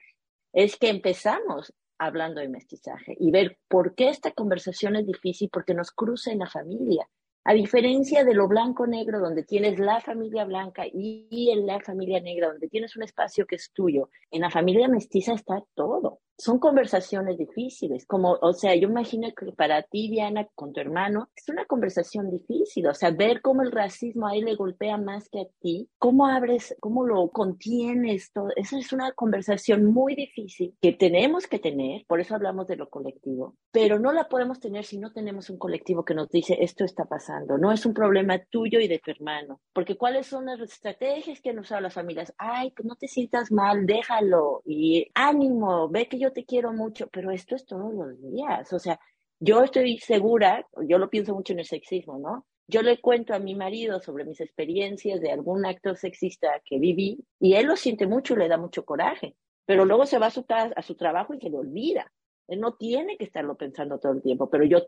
es 0.53 0.77
que 0.77 0.88
empezamos 0.88 1.72
hablando 1.96 2.40
de 2.40 2.48
mestizaje 2.48 3.16
y 3.20 3.31
ver 3.31 3.57
por 3.68 3.94
qué 3.94 4.09
esta 4.09 4.33
conversación 4.33 4.96
es 4.96 5.07
difícil, 5.07 5.48
porque 5.53 5.74
nos 5.74 5.92
cruza 5.92 6.33
en 6.33 6.40
la 6.40 6.51
familia. 6.51 7.09
A 7.44 7.55
diferencia 7.55 8.24
de 8.24 8.35
lo 8.35 8.48
blanco-negro, 8.48 9.20
donde 9.20 9.44
tienes 9.44 9.79
la 9.79 10.01
familia 10.01 10.44
blanca 10.44 10.87
y 10.92 11.51
en 11.53 11.68
la 11.68 11.79
familia 11.79 12.18
negra, 12.18 12.48
donde 12.48 12.66
tienes 12.66 12.96
un 12.96 13.05
espacio 13.05 13.46
que 13.46 13.55
es 13.55 13.70
tuyo, 13.72 14.11
en 14.33 14.40
la 14.40 14.51
familia 14.51 14.88
mestiza 14.88 15.35
está 15.35 15.62
todo 15.77 16.18
son 16.38 16.61
conversaciones 16.61 17.37
difíciles, 17.37 18.07
como, 18.07 18.38
o 18.40 18.53
sea, 18.53 18.74
yo 18.77 18.88
imagino 18.88 19.29
que 19.37 19.53
para 19.53 19.83
ti, 19.83 20.09
Diana, 20.09 20.46
con 20.55 20.72
tu 20.72 20.81
hermano, 20.81 21.29
es 21.35 21.48
una 21.48 21.64
conversación 21.64 22.31
difícil, 22.31 22.87
o 22.87 22.94
sea, 22.94 23.11
ver 23.11 23.42
cómo 23.42 23.62
el 23.62 23.72
racismo 23.72 24.29
a 24.29 24.37
él 24.37 24.44
le 24.44 24.55
golpea 24.55 24.96
más 24.98 25.29
que 25.29 25.40
a 25.40 25.46
ti, 25.61 25.88
cómo 25.98 26.29
abres, 26.29 26.77
cómo 26.79 27.05
lo 27.05 27.29
contienes, 27.31 28.31
todo, 28.33 28.51
esa 28.55 28.79
es 28.79 28.92
una 28.92 29.11
conversación 29.12 29.87
muy 29.87 30.14
difícil 30.14 30.77
que 30.81 30.92
tenemos 30.92 31.48
que 31.48 31.59
tener, 31.59 32.05
por 32.07 32.20
eso 32.20 32.37
hablamos 32.37 32.68
de 32.68 32.77
lo 32.77 32.88
colectivo, 32.88 33.57
pero 33.72 33.98
no 33.98 34.12
la 34.12 34.29
podemos 34.29 34.61
tener 34.61 34.85
si 34.85 34.98
no 34.98 35.12
tenemos 35.12 35.51
un 35.51 35.59
colectivo 35.59 36.05
que 36.05 36.14
nos 36.14 36.29
dice, 36.29 36.57
esto 36.61 36.85
está 36.85 37.05
pasando, 37.05 37.59
no 37.59 37.72
es 37.72 37.85
un 37.85 37.94
problema 37.94 38.38
tuyo 38.48 38.79
y 38.79 38.87
de 38.87 39.01
tu 39.01 39.11
hermano, 39.11 39.61
porque 39.72 39.96
cuáles 39.96 40.29
son 40.29 40.46
las 40.46 40.61
estrategias 40.61 41.40
que 41.40 41.51
han 41.51 41.59
usado 41.59 41.81
las 41.81 41.94
familias, 41.94 42.33
ay, 42.38 42.72
no 42.85 42.94
te 42.94 43.09
sientas 43.09 43.51
mal, 43.51 43.87
déjalo, 43.87 44.62
y 44.64 45.11
ánimo, 45.14 45.88
ve 45.88 46.07
que 46.07 46.18
yo 46.18 46.28
te 46.33 46.45
quiero 46.45 46.73
mucho, 46.73 47.09
pero 47.09 47.31
esto 47.31 47.55
es 47.55 47.67
todos 47.67 47.93
los 47.93 48.21
días. 48.21 48.73
O 48.73 48.79
sea, 48.79 48.99
yo 49.41 49.62
estoy 49.62 49.99
segura, 49.99 50.67
yo 50.87 50.99
lo 50.99 51.11
pienso 51.11 51.35
mucho 51.35 51.53
en 51.53 51.61
el 51.61 51.64
sexismo, 51.64 52.19
¿no? 52.19 52.47
Yo 52.67 52.83
le 52.83 53.01
cuento 53.01 53.35
a 53.35 53.38
mi 53.38 53.55
marido 53.55 54.01
sobre 54.01 54.25
mis 54.25 54.41
experiencias 54.41 55.21
de 55.21 55.31
algún 55.31 55.64
acto 55.64 55.95
sexista 55.95 56.61
que 56.64 56.79
viví 56.79 57.19
y 57.41 57.55
él 57.55 57.67
lo 57.67 57.77
siente 57.77 58.07
mucho 58.07 58.35
y 58.35 58.38
le 58.38 58.49
da 58.49 58.59
mucho 58.59 58.85
coraje, 58.85 59.37
pero 59.64 59.85
luego 59.85 60.05
se 60.05 60.19
va 60.19 60.27
a 60.27 60.31
su, 60.31 60.45
a 60.49 60.83
su 60.83 60.95
trabajo 60.95 61.33
y 61.35 61.41
se 61.41 61.49
le 61.49 61.57
olvida. 61.57 62.12
Él 62.47 62.61
no 62.61 62.75
tiene 62.75 63.17
que 63.17 63.25
estarlo 63.25 63.57
pensando 63.57 63.99
todo 63.99 64.12
el 64.12 64.23
tiempo, 64.23 64.51
pero 64.51 64.64
yo, 64.64 64.79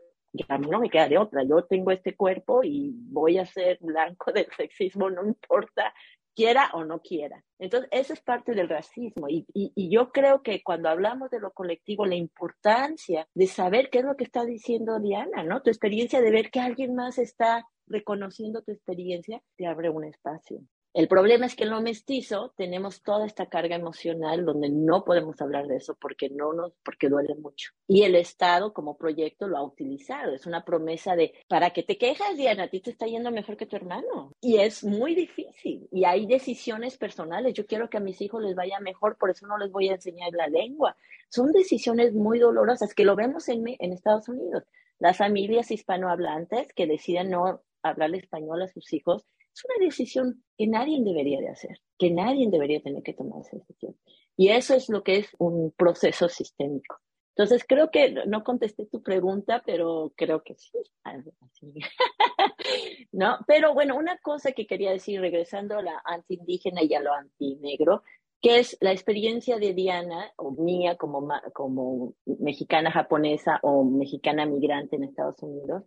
a 0.47 0.57
mí 0.57 0.67
no 0.67 0.79
me 0.79 0.89
queda 0.89 1.07
de 1.07 1.17
otra. 1.17 1.43
Yo 1.43 1.63
tengo 1.65 1.91
este 1.91 2.15
cuerpo 2.15 2.63
y 2.63 2.91
voy 2.93 3.37
a 3.37 3.45
ser 3.45 3.77
blanco 3.81 4.31
del 4.33 4.47
sexismo, 4.55 5.09
no 5.09 5.25
importa 5.25 5.93
quiera 6.35 6.69
o 6.73 6.83
no 6.83 7.01
quiera. 7.01 7.43
Entonces, 7.59 7.89
eso 7.91 8.13
es 8.13 8.21
parte 8.21 8.53
del 8.53 8.69
racismo. 8.69 9.27
Y, 9.29 9.45
y, 9.53 9.89
yo 9.89 10.11
creo 10.11 10.41
que 10.41 10.63
cuando 10.63 10.89
hablamos 10.89 11.29
de 11.29 11.39
lo 11.39 11.51
colectivo, 11.51 12.05
la 12.05 12.15
importancia 12.15 13.27
de 13.33 13.47
saber 13.47 13.89
qué 13.89 13.99
es 13.99 14.05
lo 14.05 14.15
que 14.15 14.23
está 14.23 14.45
diciendo 14.45 14.99
Diana, 14.99 15.43
¿no? 15.43 15.61
Tu 15.61 15.69
experiencia 15.69 16.21
de 16.21 16.31
ver 16.31 16.51
que 16.51 16.59
alguien 16.59 16.95
más 16.95 17.17
está 17.17 17.67
reconociendo 17.87 18.61
tu 18.61 18.71
experiencia, 18.71 19.41
te 19.57 19.67
abre 19.67 19.89
un 19.89 20.05
espacio. 20.05 20.61
El 20.93 21.07
problema 21.07 21.45
es 21.45 21.55
que 21.55 21.63
en 21.63 21.69
lo 21.69 21.79
mestizo 21.81 22.53
tenemos 22.57 23.01
toda 23.01 23.25
esta 23.25 23.45
carga 23.45 23.77
emocional 23.77 24.43
donde 24.43 24.69
no 24.69 25.05
podemos 25.05 25.39
hablar 25.39 25.67
de 25.67 25.77
eso 25.77 25.95
porque 25.95 26.29
no 26.29 26.51
nos, 26.51 26.73
porque 26.83 27.07
duele 27.07 27.33
mucho. 27.35 27.71
Y 27.87 28.03
el 28.03 28.15
Estado 28.15 28.73
como 28.73 28.97
proyecto 28.97 29.47
lo 29.47 29.57
ha 29.57 29.63
utilizado. 29.63 30.33
Es 30.33 30.45
una 30.45 30.65
promesa 30.65 31.15
de, 31.15 31.33
¿para 31.47 31.69
qué 31.69 31.83
te 31.83 31.97
quejas, 31.97 32.35
Diana? 32.35 32.63
A 32.63 32.67
ti 32.67 32.81
te 32.81 32.91
está 32.91 33.05
yendo 33.05 33.31
mejor 33.31 33.55
que 33.55 33.65
tu 33.65 33.77
hermano. 33.77 34.33
Y 34.41 34.57
es 34.57 34.83
muy 34.83 35.15
difícil. 35.15 35.87
Y 35.93 36.03
hay 36.03 36.25
decisiones 36.25 36.97
personales. 36.97 37.53
Yo 37.53 37.65
quiero 37.65 37.89
que 37.89 37.97
a 37.97 38.01
mis 38.01 38.19
hijos 38.19 38.43
les 38.43 38.55
vaya 38.55 38.81
mejor, 38.81 39.17
por 39.17 39.29
eso 39.29 39.47
no 39.47 39.57
les 39.57 39.71
voy 39.71 39.87
a 39.87 39.93
enseñar 39.93 40.33
la 40.33 40.47
lengua. 40.47 40.97
Son 41.29 41.53
decisiones 41.53 42.13
muy 42.13 42.37
dolorosas 42.39 42.93
que 42.93 43.05
lo 43.05 43.15
vemos 43.15 43.47
en, 43.47 43.63
en 43.65 43.93
Estados 43.93 44.27
Unidos. 44.27 44.63
Las 44.99 45.17
familias 45.17 45.71
hispanohablantes 45.71 46.73
que 46.73 46.85
deciden 46.85 47.29
no 47.29 47.61
hablar 47.81 48.13
español 48.13 48.61
a 48.61 48.67
sus 48.67 48.91
hijos 48.91 49.25
es 49.53 49.65
una 49.65 49.85
decisión 49.85 50.43
que 50.57 50.67
nadie 50.67 51.01
debería 51.03 51.39
de 51.39 51.49
hacer, 51.49 51.79
que 51.97 52.11
nadie 52.11 52.49
debería 52.49 52.81
tener 52.81 53.03
que 53.03 53.13
tomar 53.13 53.41
esa 53.41 53.57
decisión. 53.57 53.95
Y 54.37 54.49
eso 54.49 54.73
es 54.73 54.89
lo 54.89 55.03
que 55.03 55.17
es 55.17 55.27
un 55.37 55.71
proceso 55.71 56.29
sistémico. 56.29 56.97
Entonces, 57.35 57.65
creo 57.67 57.91
que 57.91 58.13
no 58.27 58.43
contesté 58.43 58.85
tu 58.85 59.01
pregunta, 59.01 59.61
pero 59.65 60.11
creo 60.15 60.43
que 60.43 60.55
sí. 60.55 60.77
¿No? 63.11 63.39
Pero 63.47 63.73
bueno, 63.73 63.97
una 63.97 64.17
cosa 64.17 64.51
que 64.51 64.67
quería 64.67 64.91
decir, 64.91 65.21
regresando 65.21 65.77
a 65.77 65.81
la 65.81 66.01
anti-indígena 66.03 66.83
y 66.83 66.93
a 66.93 66.99
lo 66.99 67.13
anti-negro, 67.13 68.03
que 68.41 68.59
es 68.59 68.77
la 68.81 68.91
experiencia 68.91 69.59
de 69.59 69.73
Diana 69.73 70.31
o 70.35 70.51
mía 70.51 70.97
como, 70.97 71.29
como 71.53 72.15
mexicana 72.25 72.91
japonesa 72.91 73.59
o 73.61 73.83
mexicana 73.83 74.45
migrante 74.45 74.95
en 74.95 75.03
Estados 75.03 75.41
Unidos, 75.41 75.83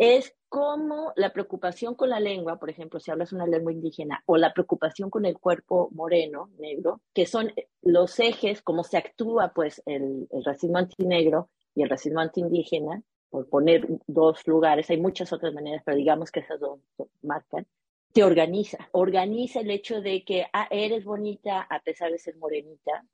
es 0.00 0.34
cómo 0.48 1.12
la 1.14 1.30
preocupación 1.30 1.94
con 1.94 2.08
la 2.08 2.20
lengua, 2.20 2.58
por 2.58 2.70
ejemplo, 2.70 2.98
si 2.98 3.10
hablas 3.10 3.34
una 3.34 3.46
lengua 3.46 3.70
indígena, 3.70 4.22
o 4.24 4.38
la 4.38 4.54
preocupación 4.54 5.10
con 5.10 5.26
el 5.26 5.38
cuerpo 5.38 5.90
moreno, 5.92 6.48
negro, 6.58 7.02
que 7.12 7.26
son 7.26 7.52
los 7.82 8.18
ejes, 8.18 8.62
cómo 8.62 8.82
se 8.82 8.96
actúa 8.96 9.52
pues 9.54 9.82
el, 9.84 10.26
racismo 10.42 10.78
antinegro 10.78 11.50
y 11.74 11.82
el 11.82 11.90
racismo 11.90 12.20
antiindígena, 12.20 13.02
por 13.28 13.46
poner 13.50 13.86
dos 14.06 14.46
lugares, 14.46 14.88
hay 14.88 14.98
muchas 14.98 15.34
otras 15.34 15.52
maneras, 15.52 15.82
pero 15.84 15.98
digamos 15.98 16.32
que 16.32 16.40
esas 16.40 16.58
dos 16.58 16.80
marcan, 17.20 17.66
te 18.14 18.24
organiza, 18.24 18.88
organiza 18.92 19.60
el 19.60 19.70
hecho 19.70 20.00
de 20.00 20.24
que 20.24 20.46
ah, 20.54 20.66
eres 20.70 21.04
bonita 21.04 21.60
a 21.60 21.78
pesar 21.80 22.10
de 22.10 22.18
ser 22.18 22.38
morenita. 22.38 23.04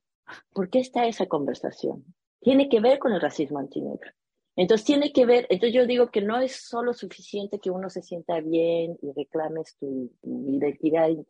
¿Por 0.55 0.71
qué 0.71 0.79
está 0.79 1.07
esa 1.07 1.27
conversación? 1.27 2.05
Tiene 2.41 2.69
que 2.69 2.79
ver 2.79 3.01
con 3.01 3.13
el 3.13 3.21
racismo 3.21 3.59
antinegro. 3.59 4.13
Entonces 4.57 4.87
tiene 4.87 5.13
que 5.13 5.27
ver, 5.27 5.47
entonces 5.51 5.75
yo 5.75 5.87
digo 5.87 6.11
que 6.11 6.23
no 6.23 6.41
es 6.41 6.67
solo 6.67 6.95
suficiente 6.95 7.59
que 7.59 7.71
uno 7.71 7.91
se 7.91 8.01
sienta 8.01 8.41
bien 8.41 8.97
y 9.03 9.13
reclames 9.15 9.77
tu, 9.79 10.11
identidad 10.23 11.11
e 11.11 11.25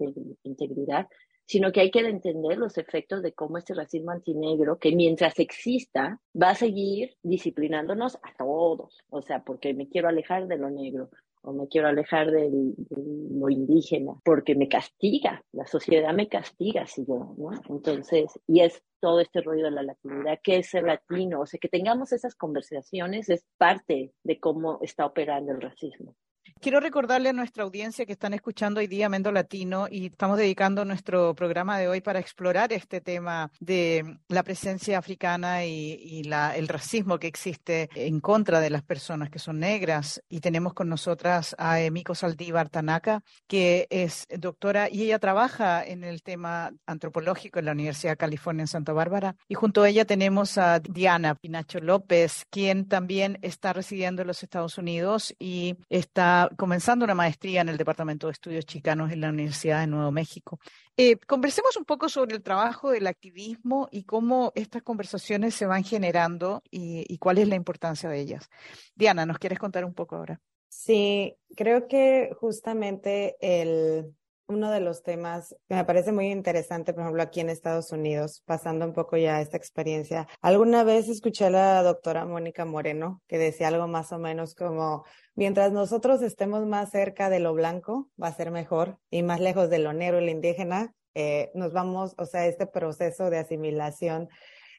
integridad, 0.45 1.09
sino 1.45 1.73
que 1.73 1.81
hay 1.81 1.91
que 1.91 2.01
entender 2.01 2.57
los 2.57 2.79
efectos 2.79 3.23
de 3.23 3.33
cómo 3.33 3.59
este 3.59 3.75
racismo 3.75 4.13
antinegro, 4.13 4.79
que 4.79 4.95
mientras 4.95 5.39
exista, 5.41 6.21
va 6.41 6.51
a 6.51 6.55
seguir 6.55 7.17
disciplinándonos 7.23 8.17
a 8.17 8.37
todos. 8.39 8.99
O 9.11 9.23
sea, 9.23 9.43
porque 9.45 9.75
me 9.75 9.89
quiero 9.89 10.09
alejar 10.09 10.47
de 10.47 10.59
lo 10.59 10.71
negro, 10.71 11.11
o 11.47 11.53
me 11.53 11.69
quiero 11.69 11.87
alejar 11.87 12.33
de 12.33 12.51
lo 12.51 13.49
indígena, 13.49 14.15
porque 14.25 14.57
me 14.57 14.69
castiga, 14.69 15.45
la 15.53 15.65
sociedad 15.67 16.13
me 16.13 16.29
castiga 16.29 16.87
si 16.87 17.07
yo, 17.07 17.35
¿no? 17.39 17.51
Entonces, 17.69 18.39
y 18.49 18.61
es 18.63 18.83
todo 19.01 19.21
este 19.21 19.43
rollo 19.43 19.65
de 19.65 19.71
la 19.71 19.85
latinidad, 19.85 20.41
¿qué 20.43 20.57
es 20.57 20.71
ser 20.71 20.83
latino? 20.83 21.41
O 21.41 21.47
sea, 21.47 21.61
que 21.61 21.69
tengamos 21.69 22.13
esas 22.13 22.35
conversaciones 22.35 23.29
es 23.29 23.45
parte 23.59 24.13
de 24.25 24.41
cómo 24.41 24.81
está 24.83 25.07
operando 25.07 25.53
el 25.53 25.61
racismo. 25.61 26.17
Quiero 26.61 26.81
recordarle 26.81 27.29
a 27.29 27.33
nuestra 27.33 27.65
audiencia 27.65 28.07
que 28.07 28.13
están 28.13 28.35
escuchando 28.35 28.81
hoy 28.81 28.87
día 28.87 29.09
Mendo 29.09 29.31
Latino 29.31 29.87
y 29.91 30.07
estamos 30.07 30.39
dedicando 30.39 30.85
nuestro 30.85 31.35
programa 31.35 31.79
de 31.79 31.89
hoy 31.89 32.01
para 32.01 32.19
explorar 32.19 32.73
este 32.73 33.01
tema 33.01 33.51
de 33.61 34.19
la 34.29 34.43
presencia 34.43 34.99
africana 34.99 35.65
y, 35.65 36.23
el 36.27 36.69
racismo 36.69 37.19
que 37.19 37.27
existe 37.27 37.89
en 37.95 38.21
contra 38.21 38.61
de 38.61 38.71
las 38.71 38.83
personas 38.83 39.31
que 39.31 39.39
son 39.39 39.61
negras. 39.61 40.23
Y 40.29 40.41
tenemos 40.41 40.75
con 40.75 40.89
nosotras 40.89 41.55
a 41.59 41.81
Emiko 41.81 42.15
Saldívar 42.15 42.69
Tanaka, 42.69 43.23
que 43.47 43.87
es 43.91 44.27
doctora 44.37 44.89
y 44.91 45.03
ella 45.03 45.19
trabaja 45.19 45.85
en 45.85 46.05
el 46.05 46.23
tema 46.23 46.73
antropológico 46.87 47.59
en 47.59 47.67
la 47.67 47.73
Universidad 47.73 48.13
de 48.13 48.17
California 48.17 48.63
en 48.63 48.69
Santa 48.69 48.93
Bárbara. 48.93 49.37
Y 49.49 49.55
junto 49.55 49.83
a 49.83 49.89
ella 49.89 50.05
tenemos 50.05 50.59
a 50.59 50.81
Diana 50.81 51.35
Pinacho 51.35 51.81
López, 51.81 52.47
quien 52.51 52.89
también 52.89 53.39
está 53.43 53.73
residiendo 53.73 54.23
en 54.23 54.29
los 54.29 54.43
Estados 54.43 54.79
Unidos 54.79 55.35
y 55.39 55.77
está 55.89 56.36
comenzando 56.57 57.05
una 57.05 57.15
maestría 57.15 57.61
en 57.61 57.69
el 57.69 57.77
Departamento 57.77 58.27
de 58.27 58.33
Estudios 58.33 58.67
Chicanos 58.67 59.13
en 59.13 59.21
la 59.21 59.29
Universidad 59.29 59.81
de 59.81 59.87
Nuevo 59.87 60.11
México. 60.11 60.59
Eh, 60.97 61.17
conversemos 61.27 61.77
un 61.77 61.85
poco 61.85 62.09
sobre 62.09 62.37
el 62.37 62.43
trabajo 62.43 62.91
del 62.91 63.07
activismo 63.07 63.89
y 63.91 64.05
cómo 64.05 64.53
estas 64.55 64.83
conversaciones 64.83 65.55
se 65.55 65.67
van 65.67 65.85
generando 65.85 66.63
y 66.71 67.19
cuál 67.19 67.39
es 67.39 67.49
la 67.49 67.57
importancia 67.57 68.09
de 68.09 68.21
ellas. 68.21 68.49
Diana, 68.95 69.27
¿nos 69.27 69.39
quieres 69.39 69.59
contar 69.59 69.85
un 69.85 69.95
poco 69.95 70.17
ahora? 70.17 70.41
Sí, 70.69 71.35
creo 71.57 71.89
que 71.89 72.31
justamente 72.39 73.37
el, 73.41 74.15
uno 74.49 74.71
de 74.71 74.81
los 74.81 75.03
temas 75.03 75.55
que 75.69 75.75
me 75.75 75.85
parece 75.85 76.13
muy 76.13 76.31
interesante, 76.31 76.93
por 76.93 77.03
ejemplo, 77.03 77.23
aquí 77.23 77.41
en 77.41 77.51
Estados 77.51 77.93
Unidos, 77.93 78.43
pasando 78.47 78.85
un 78.85 78.93
poco 78.93 79.17
ya 79.17 79.41
esta 79.41 79.57
experiencia. 79.57 80.29
Alguna 80.41 80.85
vez 80.85 81.09
escuché 81.09 81.47
a 81.47 81.51
la 81.51 81.83
doctora 81.83 82.25
Mónica 82.27 82.65
Moreno 82.65 83.23
que 83.27 83.39
decía 83.39 83.69
algo 83.69 83.89
más 83.89 84.13
o 84.13 84.19
menos 84.19 84.55
como, 84.55 85.05
mientras 85.35 85.73
nosotros 85.73 86.23
estemos 86.23 86.67
más 86.67 86.91
cerca 86.91 87.31
de 87.31 87.41
lo 87.41 87.55
blanco, 87.55 88.09
va 88.23 88.29
a 88.29 88.35
ser 88.35 88.51
mejor, 88.51 88.99
y 89.11 89.23
más 89.23 89.41
lejos 89.41 89.71
de 89.71 89.79
lo 89.79 89.93
negro 89.93 90.21
y 90.21 90.31
indígena, 90.31 90.95
eh, 91.15 91.51
nos 91.55 91.73
vamos, 91.73 92.15
o 92.19 92.27
sea, 92.27 92.47
este 92.47 92.67
proceso 92.67 93.31
de 93.31 93.39
asimilación 93.39 94.29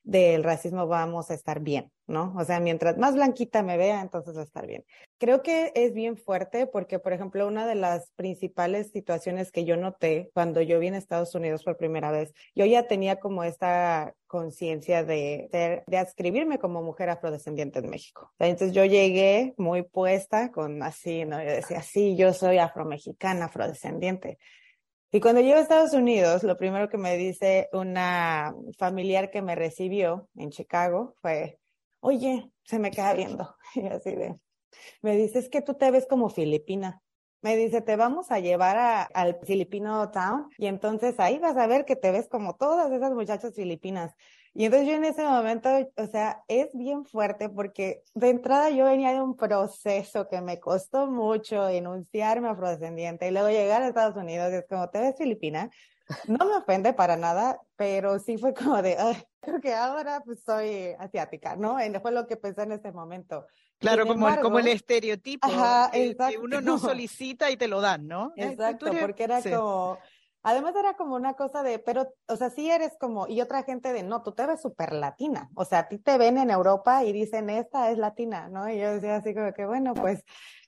del 0.07 0.41
racismo 0.45 0.87
vamos 0.87 1.29
a 1.29 1.33
estar 1.33 1.59
bien, 1.59 1.91
¿no? 2.07 2.33
O 2.37 2.45
sea, 2.45 2.61
mientras 2.61 2.97
más 2.97 3.15
blanquita 3.15 3.61
me 3.61 3.75
vea, 3.75 3.99
entonces 3.99 4.37
va 4.37 4.41
a 4.41 4.45
estar 4.45 4.65
bien. 4.65 4.85
Creo 5.17 5.43
que 5.43 5.73
es 5.75 5.93
bien 5.93 6.15
fuerte 6.15 6.65
porque, 6.65 6.97
por 6.97 7.11
ejemplo, 7.11 7.45
una 7.45 7.67
de 7.67 7.75
las 7.75 8.09
principales 8.11 8.89
situaciones 8.91 9.51
que 9.51 9.65
yo 9.65 9.75
noté 9.75 10.31
cuando 10.33 10.61
yo 10.61 10.79
vine 10.79 10.95
a 10.95 10.99
Estados 10.99 11.35
Unidos 11.35 11.65
por 11.65 11.75
primera 11.75 12.09
vez, 12.09 12.33
yo 12.55 12.65
ya 12.65 12.87
tenía 12.87 13.17
como 13.19 13.43
esta 13.43 14.15
conciencia 14.27 15.03
de, 15.03 15.83
de, 15.85 15.97
adscribirme 15.97 16.57
como 16.57 16.81
mujer 16.81 17.09
afrodescendiente 17.09 17.79
en 17.79 17.89
México. 17.89 18.31
Entonces 18.39 18.73
yo 18.73 18.85
llegué 18.85 19.55
muy 19.57 19.83
puesta 19.83 20.53
con 20.53 20.83
así, 20.83 21.25
¿no? 21.25 21.43
Yo 21.43 21.49
decía, 21.49 21.81
sí, 21.81 22.15
yo 22.15 22.31
soy 22.31 22.59
afromexicana, 22.59 23.45
afrodescendiente. 23.45 24.37
Y 25.11 25.21
cuando 25.21 25.39
llego 25.41 25.55
a 25.55 25.61
Estados 25.61 25.93
Unidos, 25.93 26.43
lo 26.43 26.57
primero 26.57 26.89
que 26.89 26.97
me 26.97 27.15
dice 27.15 27.69
una 27.71 28.53
familiar 28.77 29.31
que 29.31 29.41
me 29.41 29.55
recibió 29.55 30.27
en 30.35 30.49
Chicago 30.49 31.15
fue, 31.21 31.59
oye, 32.01 32.51
se 32.63 32.77
me 32.79 32.91
queda 32.91 33.13
viendo. 33.13 33.55
Y 33.75 33.87
así 33.87 34.15
de, 34.15 34.37
me 35.01 35.15
dice, 35.15 35.39
es 35.39 35.49
que 35.49 35.61
tú 35.61 35.75
te 35.75 35.91
ves 35.91 36.07
como 36.07 36.29
filipina. 36.29 37.01
Me 37.41 37.55
dice, 37.55 37.81
te 37.81 37.95
vamos 37.95 38.31
a 38.31 38.39
llevar 38.39 39.07
al 39.13 39.39
Filipino 39.45 40.09
Town 40.11 40.49
y 40.57 40.65
entonces 40.65 41.19
ahí 41.19 41.37
vas 41.37 41.55
a 41.55 41.67
ver 41.67 41.85
que 41.85 41.95
te 41.95 42.11
ves 42.11 42.27
como 42.27 42.55
todas 42.55 42.91
esas 42.91 43.13
muchachas 43.13 43.53
filipinas. 43.55 44.13
Y 44.59 44.65
entonces 44.65 44.89
yo 44.89 44.95
en 44.95 45.05
ese 45.05 45.23
momento, 45.23 45.69
o 45.97 46.07
sea, 46.07 46.43
es 46.47 46.69
bien 46.73 47.05
fuerte 47.05 47.47
porque 47.47 48.01
de 48.15 48.29
entrada 48.29 48.71
yo 48.71 48.85
venía 48.85 49.13
de 49.13 49.21
un 49.21 49.37
proceso 49.37 50.27
que 50.27 50.41
me 50.41 50.59
costó 50.59 51.05
mucho 51.05 51.69
enunciarme 51.69 52.49
afrodescendiente 52.49 53.27
y 53.27 53.31
luego 53.31 53.49
llegar 53.49 53.83
a 53.83 53.87
Estados 53.87 54.15
Unidos 54.15 54.51
y 54.51 54.55
es 54.55 54.65
como, 54.67 54.89
te 54.89 54.99
ves 54.99 55.15
filipina. 55.15 55.69
No 56.25 56.43
me 56.43 56.55
ofende 56.55 56.91
para 56.93 57.17
nada, 57.17 57.61
pero 57.75 58.17
sí 58.17 58.39
fue 58.39 58.55
como 58.55 58.81
de, 58.81 58.97
creo 59.41 59.61
que 59.61 59.75
ahora 59.75 60.23
pues 60.25 60.41
soy 60.43 60.95
asiática, 60.97 61.55
¿no? 61.55 61.77
Y 61.79 61.93
fue 61.99 62.11
lo 62.11 62.25
que 62.25 62.35
pensé 62.35 62.63
en 62.63 62.71
ese 62.71 62.91
momento. 62.91 63.45
Claro, 63.77 64.07
como, 64.07 64.27
el, 64.27 64.39
como 64.39 64.57
el 64.57 64.69
estereotipo 64.69 65.47
que, 65.91 66.37
uno 66.41 66.61
no 66.61 66.79
solicita 66.79 67.51
y 67.51 67.57
te 67.57 67.67
lo 67.67 67.79
dan, 67.79 68.07
¿no? 68.07 68.33
Exacto, 68.35 68.87
porque 68.99 69.23
era 69.23 69.39
como 69.43 69.99
Además 70.47 70.77
era 70.77 70.95
como 70.95 71.15
una 71.15 71.33
cosa 71.33 71.61
de, 71.61 71.77
pero, 71.77 72.07
o 72.29 72.37
sea, 72.37 72.49
sí 72.49 72.71
eres 72.71 72.93
como, 72.97 73.27
y 73.27 73.41
otra 73.41 73.63
gente 73.63 73.91
de, 73.91 74.01
no, 74.01 74.23
tú 74.23 74.31
te 74.31 74.45
ves 74.45 74.61
súper 74.61 74.93
latina. 74.93 75.49
O 75.55 75.65
sea, 75.65 75.79
a 75.79 75.87
ti 75.89 75.97
te 75.97 76.17
ven 76.17 76.37
en 76.37 76.49
Europa 76.49 77.03
y 77.03 77.11
dicen, 77.11 77.49
esta 77.49 77.91
es 77.91 77.97
latina, 77.97 78.47
¿no? 78.47 78.69
Y 78.69 78.79
yo 78.79 78.93
decía 78.93 79.17
así 79.17 79.35
como 79.35 79.51
que, 79.51 79.65
bueno, 79.65 79.93
pues, 79.93 80.23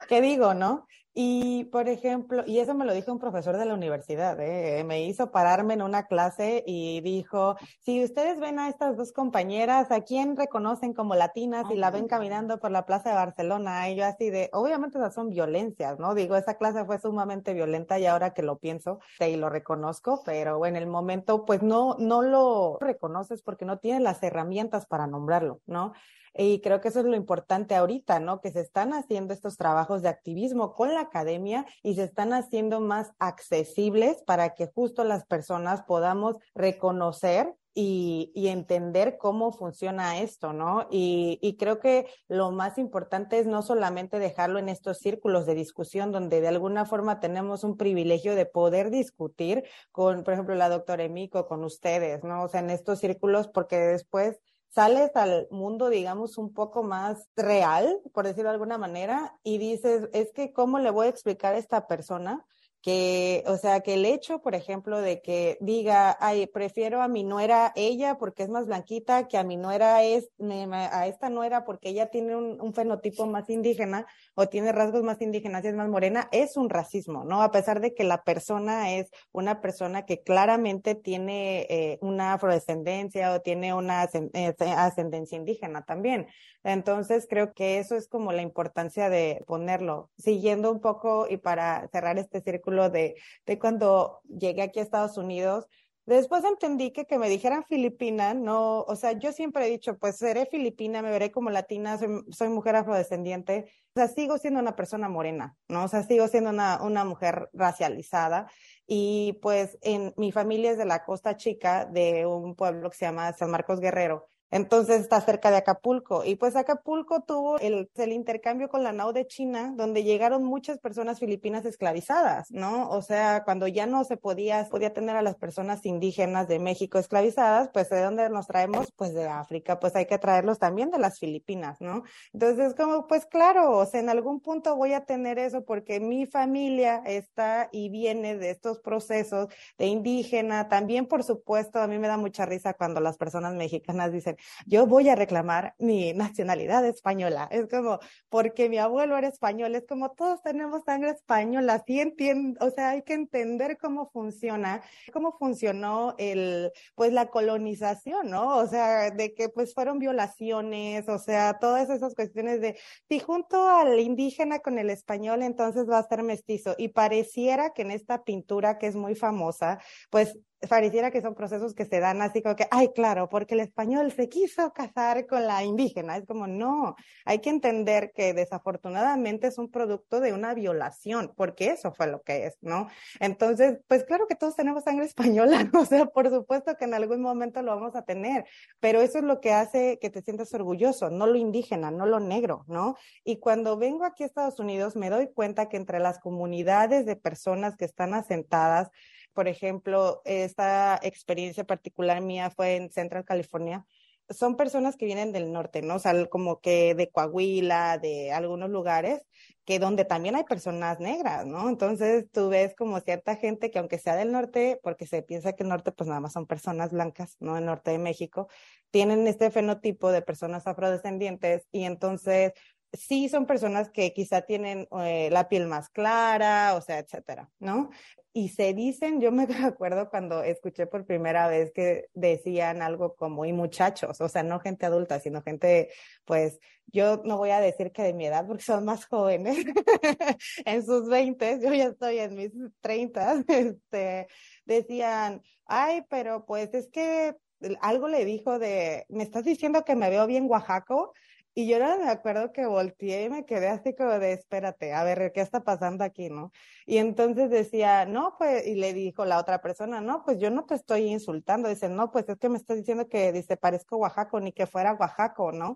¿qué 0.10 0.20
digo, 0.20 0.54
no? 0.54 0.86
Y, 1.22 1.66
por 1.66 1.90
ejemplo, 1.90 2.46
y 2.48 2.60
eso 2.60 2.74
me 2.74 2.86
lo 2.86 2.94
dijo 2.94 3.12
un 3.12 3.20
profesor 3.20 3.58
de 3.58 3.66
la 3.66 3.74
universidad, 3.74 4.40
¿eh? 4.40 4.86
me 4.86 5.04
hizo 5.04 5.32
pararme 5.32 5.74
en 5.74 5.82
una 5.82 6.08
clase 6.08 6.64
y 6.66 7.02
dijo, 7.02 7.58
si 7.82 8.02
ustedes 8.02 8.40
ven 8.40 8.58
a 8.58 8.70
estas 8.70 8.96
dos 8.96 9.12
compañeras, 9.12 9.92
¿a 9.92 10.06
quién 10.06 10.38
reconocen 10.38 10.94
como 10.94 11.16
latinas 11.16 11.70
y 11.72 11.76
la 11.76 11.92
ven 11.92 12.08
caminando 12.08 12.62
por 12.62 12.72
la 12.72 12.86
plaza 12.86 13.10
de 13.10 13.16
Barcelona? 13.16 13.90
Y 13.90 13.98
yo 13.98 14.06
así 14.06 14.30
de, 14.30 14.50
obviamente 14.54 14.98
esas 14.98 15.14
son 15.14 15.30
violencias, 15.30 16.00
¿no? 16.00 16.16
Digo, 16.16 16.38
esa 16.38 16.54
clase 16.54 16.86
fue 16.86 17.00
sumamente 17.00 17.54
violenta 17.54 18.00
y 18.00 18.06
ahora 18.06 18.34
que 18.34 18.42
lo 18.42 18.58
pienso 18.58 19.02
y 19.20 19.36
lo 19.36 19.50
reconozco, 19.50 20.22
pero 20.24 20.66
en 20.66 20.78
el 20.78 20.88
momento 20.88 21.44
pues 21.44 21.62
no, 21.62 21.98
no 22.00 22.22
lo 22.22 22.78
reconoces 22.80 23.42
porque 23.42 23.66
no 23.66 23.80
tienes 23.80 24.02
las 24.02 24.24
herramientas 24.24 24.86
para 24.86 25.06
nombrarlo, 25.06 25.60
¿no? 25.66 25.92
Y 26.34 26.62
creo 26.62 26.82
que 26.82 26.90
eso 26.90 27.00
es 27.00 27.06
lo 27.06 27.16
importante 27.16 27.76
ahorita, 27.76 28.20
¿no? 28.20 28.42
Que 28.42 28.52
se 28.52 28.62
están 28.62 28.94
haciendo 28.94 29.34
estos 29.34 29.58
trabajos 29.58 30.02
de 30.02 30.10
activismo 30.10 30.74
con 30.74 30.94
la 30.94 31.02
academia 31.02 31.66
y 31.84 31.96
se 31.96 32.04
están 32.04 32.34
haciendo 32.34 32.80
más 32.80 33.12
accesibles 33.20 34.24
para 34.24 34.54
que 34.54 34.68
justo 34.68 35.04
las 35.04 35.26
personas 35.26 35.84
podamos 35.84 36.38
reconocer 36.54 37.54
y, 37.74 38.32
y, 38.36 38.48
entender 38.48 39.18
cómo 39.18 39.54
funciona 39.54 40.20
esto, 40.20 40.54
¿no? 40.54 40.88
Y, 40.90 41.40
y, 41.42 41.56
creo 41.56 41.80
que 41.80 42.08
lo 42.28 42.52
más 42.52 42.78
importante 42.78 43.40
es 43.40 43.46
no 43.46 43.62
solamente 43.62 44.20
dejarlo 44.20 44.60
en 44.60 44.70
estos 44.70 44.98
círculos 44.98 45.46
de 45.46 45.56
discusión 45.56 46.12
donde 46.12 46.42
de 46.42 46.48
alguna 46.48 46.86
forma 46.86 47.20
tenemos 47.20 47.64
un 47.64 47.78
privilegio 47.78 48.36
de 48.36 48.46
poder 48.46 48.90
discutir 48.90 49.64
con, 49.92 50.24
por 50.24 50.34
ejemplo, 50.34 50.56
la 50.56 50.68
doctora 50.68 51.04
Emiko, 51.04 51.48
con 51.48 51.64
ustedes, 51.64 52.24
¿no? 52.24 52.44
O 52.44 52.48
sea, 52.48 52.60
en 52.60 52.72
estos 52.72 53.00
círculos, 53.00 53.48
porque 53.48 53.78
después 53.78 54.42
sales 54.70 55.16
al 55.16 55.48
mundo, 55.52 55.90
digamos, 55.90 56.38
un 56.38 56.54
poco 56.54 56.84
más 56.84 57.28
real, 57.36 58.02
por 58.14 58.26
decirlo 58.26 58.50
de 58.50 58.56
alguna 58.56 58.78
manera, 58.78 59.38
y 59.44 59.58
dices, 59.58 60.10
es 60.14 60.32
que, 60.32 60.54
¿cómo 60.54 60.80
le 60.80 60.92
voy 60.92 61.08
a 61.08 61.10
explicar 61.10 61.56
a 61.56 61.58
esta 61.58 61.88
persona 61.88 62.46
que, 62.82 63.44
o 63.48 63.58
sea, 63.58 63.82
que 63.82 63.96
el 63.96 64.06
hecho, 64.06 64.42
por 64.42 64.56
ejemplo, 64.56 65.02
de 65.02 65.22
que 65.22 65.58
diga, 65.60 66.16
ay, 66.20 66.48
prefiero 66.48 67.02
a 67.02 67.08
mi 67.08 67.24
nuera 67.24 67.74
ella 67.76 68.18
porque 68.18 68.44
es 68.44 68.50
más 68.50 68.68
blanquita, 68.68 69.28
que 69.28 69.38
a 69.38 69.44
mi 69.44 69.58
nuera 69.58 70.04
es, 70.04 70.30
a 70.72 71.08
esta 71.08 71.30
nuera 71.30 71.66
porque 71.66 71.90
ella 71.90 72.10
tiene 72.10 72.36
un, 72.36 72.74
fenotipo 72.74 73.26
más 73.26 73.50
indígena 73.50 74.06
o 74.36 74.48
tiene 74.48 74.72
rasgos 74.72 75.04
más 75.04 75.22
indígenas 75.22 75.64
y 75.66 75.68
es 75.70 75.76
más 75.76 75.90
morena, 75.90 76.30
es 76.32 76.56
un 76.56 76.70
racismo, 76.70 77.26
¿no? 77.26 77.42
A 77.42 77.52
pesar 77.52 77.82
de 77.82 77.94
que 77.94 78.04
la 78.04 78.24
persona 78.24 78.94
es 78.94 79.10
una 79.32 79.60
persona 79.60 80.06
que 80.06 80.22
claramente 80.22 80.96
tiene 80.96 81.68
eh, 81.70 81.98
una 82.02 82.34
afrodescendencia 82.34 83.34
o 83.34 83.42
tiene 83.42 83.74
una 83.74 84.08
eh, 84.34 84.56
ascendencia 84.78 85.38
indígena 85.38 85.84
también. 85.84 86.28
Entonces, 86.64 87.26
creo 87.30 87.54
que 87.54 87.80
eso 87.80 87.96
es 87.96 88.08
como 88.08 88.32
la 88.32 88.42
importancia 88.42 89.10
de 89.10 89.44
ponerlo. 89.48 90.10
Siguiendo 90.18 90.72
un 90.72 90.82
poco 90.82 91.28
y 91.30 91.38
para 91.38 91.88
cerrar 91.92 92.18
este 92.18 92.42
círculo 92.42 92.69
de, 92.90 93.16
cuando 93.60 94.22
llegué 94.28 94.62
aquí 94.62 94.80
a 94.80 94.84
Estados 94.84 95.18
Unidos, 95.18 95.68
Después 96.10 96.44
entendí 96.44 96.90
que 96.90 97.06
que 97.06 97.20
me 97.20 97.30
dijeran 97.30 97.64
filipina, 97.66 98.34
no, 98.34 98.82
o 98.82 98.96
sea, 98.96 99.12
yo 99.12 99.32
siempre 99.32 99.68
he 99.68 99.70
dicho, 99.70 99.96
pues 100.00 100.18
seré 100.18 100.48
filipina, 100.48 101.04
me 101.04 101.12
veré 101.12 101.32
como 101.32 101.52
latina, 101.52 102.00
soy, 102.32 102.50
mujer 102.50 102.78
afrodescendiente, 102.78 103.72
o 103.96 104.00
sea, 104.00 104.08
sigo 104.08 104.40
siendo 104.40 104.60
una 104.60 104.76
persona 104.76 105.08
morena, 105.08 105.56
¿no? 105.68 105.84
O 105.84 105.88
sea, 105.88 106.02
sigo 106.02 106.28
siendo 106.28 106.50
una, 106.50 106.82
una 106.82 107.06
mujer 107.06 107.52
racializada 107.54 108.50
y 108.88 109.38
pues 109.44 109.78
en 109.84 110.12
mi 110.18 110.32
familia 110.32 110.72
es 110.72 110.80
de 110.80 110.86
la 110.86 111.06
Costa 111.06 111.38
Chica, 111.38 111.86
de 111.86 112.26
un 112.26 112.56
pueblo 112.56 112.90
que 112.90 112.98
se 112.98 113.06
llama 113.06 113.32
San 113.34 113.52
Marcos 113.52 113.80
Guerrero. 113.80 114.30
Entonces 114.52 115.02
está 115.02 115.22
cerca 115.22 115.52
de 115.52 115.58
Acapulco. 115.58 116.24
Y 116.26 116.36
pues 116.36 116.56
Acapulco 116.56 117.22
tuvo 117.22 117.60
el, 117.60 117.90
el, 117.96 118.12
intercambio 118.12 118.70
con 118.70 118.84
la 118.84 118.92
NAU 118.92 119.14
de 119.14 119.28
China, 119.28 119.74
donde 119.76 120.04
llegaron 120.04 120.44
muchas 120.44 120.80
personas 120.80 121.20
filipinas 121.20 121.66
esclavizadas, 121.66 122.50
¿no? 122.52 122.90
O 122.90 123.02
sea, 123.02 123.44
cuando 123.44 123.68
ya 123.68 123.86
no 123.86 124.04
se 124.04 124.18
podía, 124.18 124.68
podía 124.70 124.94
tener 124.94 125.16
a 125.16 125.22
las 125.22 125.36
personas 125.36 125.86
indígenas 125.86 126.48
de 126.48 126.60
México 126.60 126.98
esclavizadas, 126.98 127.70
pues 127.74 127.90
de 127.90 128.02
dónde 128.02 128.30
nos 128.30 128.48
traemos? 128.48 128.92
Pues 128.96 129.14
de 129.14 129.28
África, 129.28 129.80
pues 129.80 129.96
hay 129.96 130.06
que 130.06 130.18
traerlos 130.18 130.60
también 130.60 130.90
de 130.92 131.00
las 131.00 131.20
Filipinas, 131.20 131.80
¿no? 131.80 132.04
Entonces, 132.34 132.74
como, 132.76 133.08
pues 133.08 133.26
claro, 133.26 133.78
o 133.78 133.86
sea, 133.86 134.00
en 134.00 134.10
algún 134.10 134.40
punto 134.40 134.76
voy 134.76 134.94
a 134.94 135.06
tener 135.06 135.40
eso 135.40 135.64
porque 135.64 136.00
mi 136.00 136.26
familia 136.26 137.02
está 137.06 137.70
y 137.72 137.90
viene 137.90 138.36
de 138.38 138.50
estos 138.50 138.80
procesos 138.80 139.48
de 139.78 139.86
indígena. 139.88 140.70
También, 140.70 141.06
por 141.06 141.24
supuesto, 141.24 141.80
a 141.80 141.88
mí 141.88 142.00
me 142.00 142.08
da 142.08 142.18
mucha 142.18 142.46
risa 142.46 142.74
cuando 142.74 143.00
las 143.00 143.18
personas 143.18 143.54
mexicanas 143.54 144.12
dicen, 144.12 144.38
yo 144.66 144.86
voy 144.86 145.10
a 145.10 145.16
reclamar 145.16 145.76
mi 145.80 146.14
nacionalidad 146.14 146.86
española. 146.86 147.48
Es 147.52 147.68
como, 147.68 148.00
porque 148.30 148.70
mi 148.70 148.78
abuelo 148.78 149.18
era 149.18 149.28
español, 149.28 149.76
es 149.76 149.86
como 149.88 150.12
todos 150.12 150.42
tenemos 150.42 150.84
sangre 150.84 151.12
española, 151.12 151.84
sí 151.86 152.00
entiendo, 152.00 152.66
o 152.66 152.70
sea, 152.72 152.92
hay 152.92 153.04
que 153.04 153.14
entender 153.14 153.78
cómo 153.78 154.10
funciona, 154.12 154.82
cómo 155.12 155.38
funcionó 155.38 156.16
el, 156.18 156.72
pues 156.96 157.14
la 157.14 157.28
colonización, 157.28 158.30
¿no? 158.30 158.58
O 158.58 158.68
sea, 158.68 159.12
de 159.12 159.34
que 159.34 159.50
pues 159.50 159.74
fueron 159.74 160.00
violaciones, 160.00 161.08
o 161.10 161.20
sea, 161.20 161.58
todas 161.60 161.90
esas 161.90 162.16
cuestiones 162.16 162.62
de, 162.62 162.78
si 163.08 163.20
junto 163.20 163.68
al 163.68 164.00
indígena 164.00 164.60
con 164.60 164.78
el 164.80 164.90
español, 164.90 165.44
entonces 165.44 165.90
va 165.90 166.00
a 166.00 166.08
ser 166.08 166.24
mestizo. 166.24 166.76
Y 166.78 166.90
pareciera 166.90 167.72
que 167.72 167.82
en 167.84 167.92
esta 167.92 168.24
pintura 168.24 168.78
que 168.78 168.88
es 168.88 168.96
muy 168.96 169.16
famosa, 169.16 169.80
pues 170.10 170.38
pareciera 170.68 171.12
que 171.12 171.22
son 171.22 171.36
procesos 171.36 171.74
que 171.74 171.86
se 171.86 172.00
dan 172.00 172.22
así 172.22 172.42
como 172.42 172.56
que, 172.56 172.68
ay, 172.72 172.90
claro, 172.94 173.30
porque 173.30 173.54
el 173.54 173.62
español 173.62 174.12
se 174.12 174.28
quiso 174.28 174.74
casar 174.74 175.26
con 175.28 175.48
la 175.48 175.64
indígena. 175.64 176.18
Es 176.18 176.26
como, 176.26 176.48
no, 176.48 176.96
hay 177.26 177.40
que 177.40 177.50
entender 177.50 178.12
que 178.14 178.34
desafortunadamente 178.34 179.48
es 179.48 179.58
un 179.58 179.70
producto 179.72 180.20
de 180.20 180.34
una 180.34 180.54
violación, 180.54 181.32
porque 181.36 181.70
eso 181.72 181.94
fue 181.94 182.08
lo 182.08 182.22
que 182.24 182.48
es, 182.48 182.58
¿no? 182.62 182.88
Entonces, 183.20 183.80
pues 183.88 184.04
claro 184.04 184.28
que 184.28 184.36
todos 184.36 184.56
tenemos 184.56 184.84
sangre 184.84 185.06
española, 185.06 185.70
o 185.74 185.86
sea, 185.86 186.08
por 186.08 186.30
supuesto 186.30 186.76
que 186.76 186.86
en 186.86 186.94
algún 186.94 187.22
momento 187.22 187.62
lo 187.62 187.76
vamos 187.76 187.96
a 187.96 188.04
tener, 188.04 188.46
pero 188.80 189.02
eso 189.02 189.20
es 189.20 189.24
lo 189.24 189.40
que 189.40 189.54
hace 189.54 189.98
que 190.00 190.10
te 190.10 190.22
sientas 190.22 190.54
orgulloso, 190.54 191.10
no 191.10 191.28
lo 191.28 191.36
indígena, 191.36 191.92
no 191.92 192.06
lo 192.06 192.20
negro, 192.20 192.66
¿no? 192.68 192.96
Y 193.24 193.40
cuando 193.40 193.78
vengo 193.78 194.04
aquí 194.04 194.24
a 194.24 194.26
Estados 194.26 194.60
Unidos, 194.60 194.96
me 194.96 195.10
doy 195.10 195.32
cuenta 195.34 195.70
que 195.70 195.78
entre 195.78 196.00
las 196.00 196.20
comunidades 196.20 197.06
de 197.06 197.16
personas 197.16 197.78
que 197.78 197.86
están 197.86 198.14
asentadas, 198.14 198.90
por 199.34 199.48
ejemplo, 199.48 200.22
esta 200.26 201.00
experiencia 201.02 201.64
particular 201.64 202.22
mía 202.22 202.50
fue 202.50 202.76
en 202.76 202.92
Central 202.92 203.26
California. 203.26 203.86
Son 204.30 204.56
personas 204.56 204.96
que 204.96 205.06
vienen 205.06 205.32
del 205.32 205.52
norte, 205.52 205.82
¿no? 205.82 205.96
O 205.96 206.00
sea, 206.00 206.26
como 206.28 206.62
que 206.62 206.94
de 206.94 207.10
Coahuila, 207.10 207.98
de 207.98 208.32
algunos 208.32 208.70
lugares, 208.70 209.22
que 209.66 209.80
donde 209.80 210.06
también 210.06 210.36
hay 210.36 210.44
personas 210.44 211.00
negras, 211.00 211.46
¿no? 211.46 211.70
Entonces 211.70 212.26
tú 212.32 212.50
ves 212.50 212.76
como 212.76 213.00
cierta 213.00 213.36
gente 213.36 213.72
que 213.72 213.80
aunque 213.80 214.00
sea 214.00 214.16
del 214.16 214.32
norte, 214.32 214.80
porque 214.84 215.08
se 215.08 215.22
piensa 215.24 215.54
que 215.54 215.64
el 215.64 215.70
norte 215.70 215.92
pues 215.92 216.08
nada 216.08 216.20
más 216.20 216.34
son 216.34 216.48
personas 216.48 216.92
blancas, 216.92 217.38
¿no? 217.40 217.58
El 217.58 217.66
norte 217.66 217.92
de 217.92 218.00
México, 218.00 218.50
tienen 218.92 219.28
este 219.28 219.52
fenotipo 219.52 220.12
de 220.12 220.22
personas 220.22 220.68
afrodescendientes 220.68 221.68
y 221.72 221.84
entonces 221.84 222.54
sí 222.94 223.30
son 223.30 223.46
personas 223.46 223.90
que 223.90 224.14
quizá 224.14 224.42
tienen 224.42 224.88
eh, 225.00 225.30
la 225.32 225.48
piel 225.48 225.68
más 225.68 225.90
clara, 225.90 226.76
o 226.76 226.82
sea, 226.82 227.00
etcétera, 227.00 227.50
¿no? 227.60 227.90
Y 228.34 228.50
se 228.50 228.74
dicen, 228.74 229.22
yo 229.22 229.32
me 229.32 229.48
acuerdo 229.64 230.10
cuando 230.10 230.44
escuché 230.44 230.88
por 230.88 231.06
primera 231.06 231.48
vez 231.48 231.72
que 231.74 232.10
decían 232.14 232.82
algo 232.82 233.16
como, 233.16 233.46
y 233.46 233.54
muchachos, 233.54 234.22
o 234.22 234.30
sea, 234.30 234.44
no 234.44 234.60
gente 234.60 234.86
adulta, 234.86 235.20
sino 235.20 235.42
gente, 235.42 235.90
pues, 236.26 236.60
yo 236.88 237.22
no 237.26 237.38
voy 237.38 237.52
a 237.52 237.60
decir 237.60 237.92
que 237.92 238.04
de 238.04 238.14
mi 238.14 238.26
edad, 238.26 238.48
porque 238.48 238.64
son 238.64 238.86
más 238.86 239.06
jóvenes, 239.06 239.58
en 240.66 240.86
sus 240.86 241.08
veintes, 241.10 241.62
yo 241.62 241.74
ya 241.74 241.86
estoy 241.86 242.20
en 242.20 242.36
mis 242.36 242.52
treintas, 242.82 243.44
este, 243.48 244.28
decían, 244.66 245.42
ay, 245.66 246.04
pero 246.10 246.46
pues 246.46 246.74
es 246.74 246.90
que 246.90 247.36
algo 247.82 248.08
le 248.08 248.26
dijo 248.26 248.58
de, 248.58 249.06
me 249.10 249.24
estás 249.24 249.44
diciendo 249.44 249.84
que 249.84 249.96
me 249.96 250.10
veo 250.10 250.26
bien 250.28 250.50
Oaxaco, 250.50 251.14
y 251.60 251.68
yo 251.68 251.78
no 251.78 251.98
me 251.98 252.10
acuerdo 252.10 252.54
que 252.54 252.66
volteé 252.66 253.26
y 253.26 253.30
me 253.30 253.46
quedé 253.46 253.68
así 253.68 253.94
como 253.94 254.18
de, 254.18 254.32
espérate, 254.32 254.94
a 254.94 255.04
ver, 255.04 255.34
¿qué 255.34 255.42
está 255.42 255.62
pasando 255.62 256.06
aquí, 256.06 256.30
no? 256.30 256.54
Y 256.86 257.00
entonces 257.00 257.50
decía, 257.50 258.06
no, 258.06 258.36
pues, 258.38 258.66
y 258.66 258.76
le 258.76 258.94
dijo 258.94 259.26
la 259.26 259.38
otra 259.38 259.60
persona, 259.60 260.00
no, 260.00 260.24
pues 260.24 260.40
yo 260.40 260.52
no 260.52 260.66
te 260.66 260.76
estoy 260.76 261.08
insultando. 261.08 261.68
Dice, 261.68 261.90
no, 261.90 262.12
pues 262.12 262.30
es 262.30 262.38
que 262.38 262.48
me 262.48 262.58
estás 262.58 262.78
diciendo 262.78 263.10
que, 263.10 263.34
dice, 263.34 263.58
parezco 263.58 263.98
Oaxaco, 263.98 264.40
ni 264.40 264.54
que 264.54 264.68
fuera 264.68 264.94
Oaxaco, 264.94 265.52
¿no? 265.52 265.76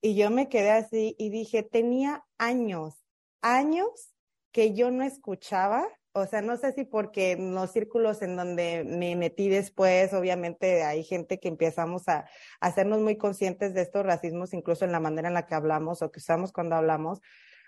Y 0.00 0.16
yo 0.16 0.30
me 0.30 0.48
quedé 0.48 0.72
así 0.72 1.14
y 1.16 1.30
dije, 1.30 1.62
tenía 1.62 2.24
años, 2.36 3.04
años 3.40 4.12
que 4.50 4.74
yo 4.74 4.90
no 4.90 5.04
escuchaba 5.04 5.86
o 6.12 6.26
sea, 6.26 6.42
no 6.42 6.56
sé 6.56 6.72
si 6.72 6.84
porque 6.84 7.32
en 7.32 7.54
los 7.54 7.70
círculos 7.70 8.22
en 8.22 8.36
donde 8.36 8.84
me 8.84 9.14
metí 9.16 9.48
después, 9.48 10.12
obviamente 10.12 10.82
hay 10.82 11.04
gente 11.04 11.38
que 11.38 11.48
empezamos 11.48 12.08
a, 12.08 12.28
hacernos 12.60 13.00
muy 13.00 13.16
conscientes 13.16 13.74
de 13.74 13.82
estos 13.82 14.04
racismos, 14.04 14.52
incluso 14.52 14.84
en 14.84 14.92
la 14.92 15.00
manera 15.00 15.28
en 15.28 15.34
la 15.34 15.46
que 15.46 15.54
hablamos 15.54 16.02
o 16.02 16.10
que 16.10 16.18
usamos 16.18 16.52
cuando 16.52 16.76
hablamos, 16.76 17.20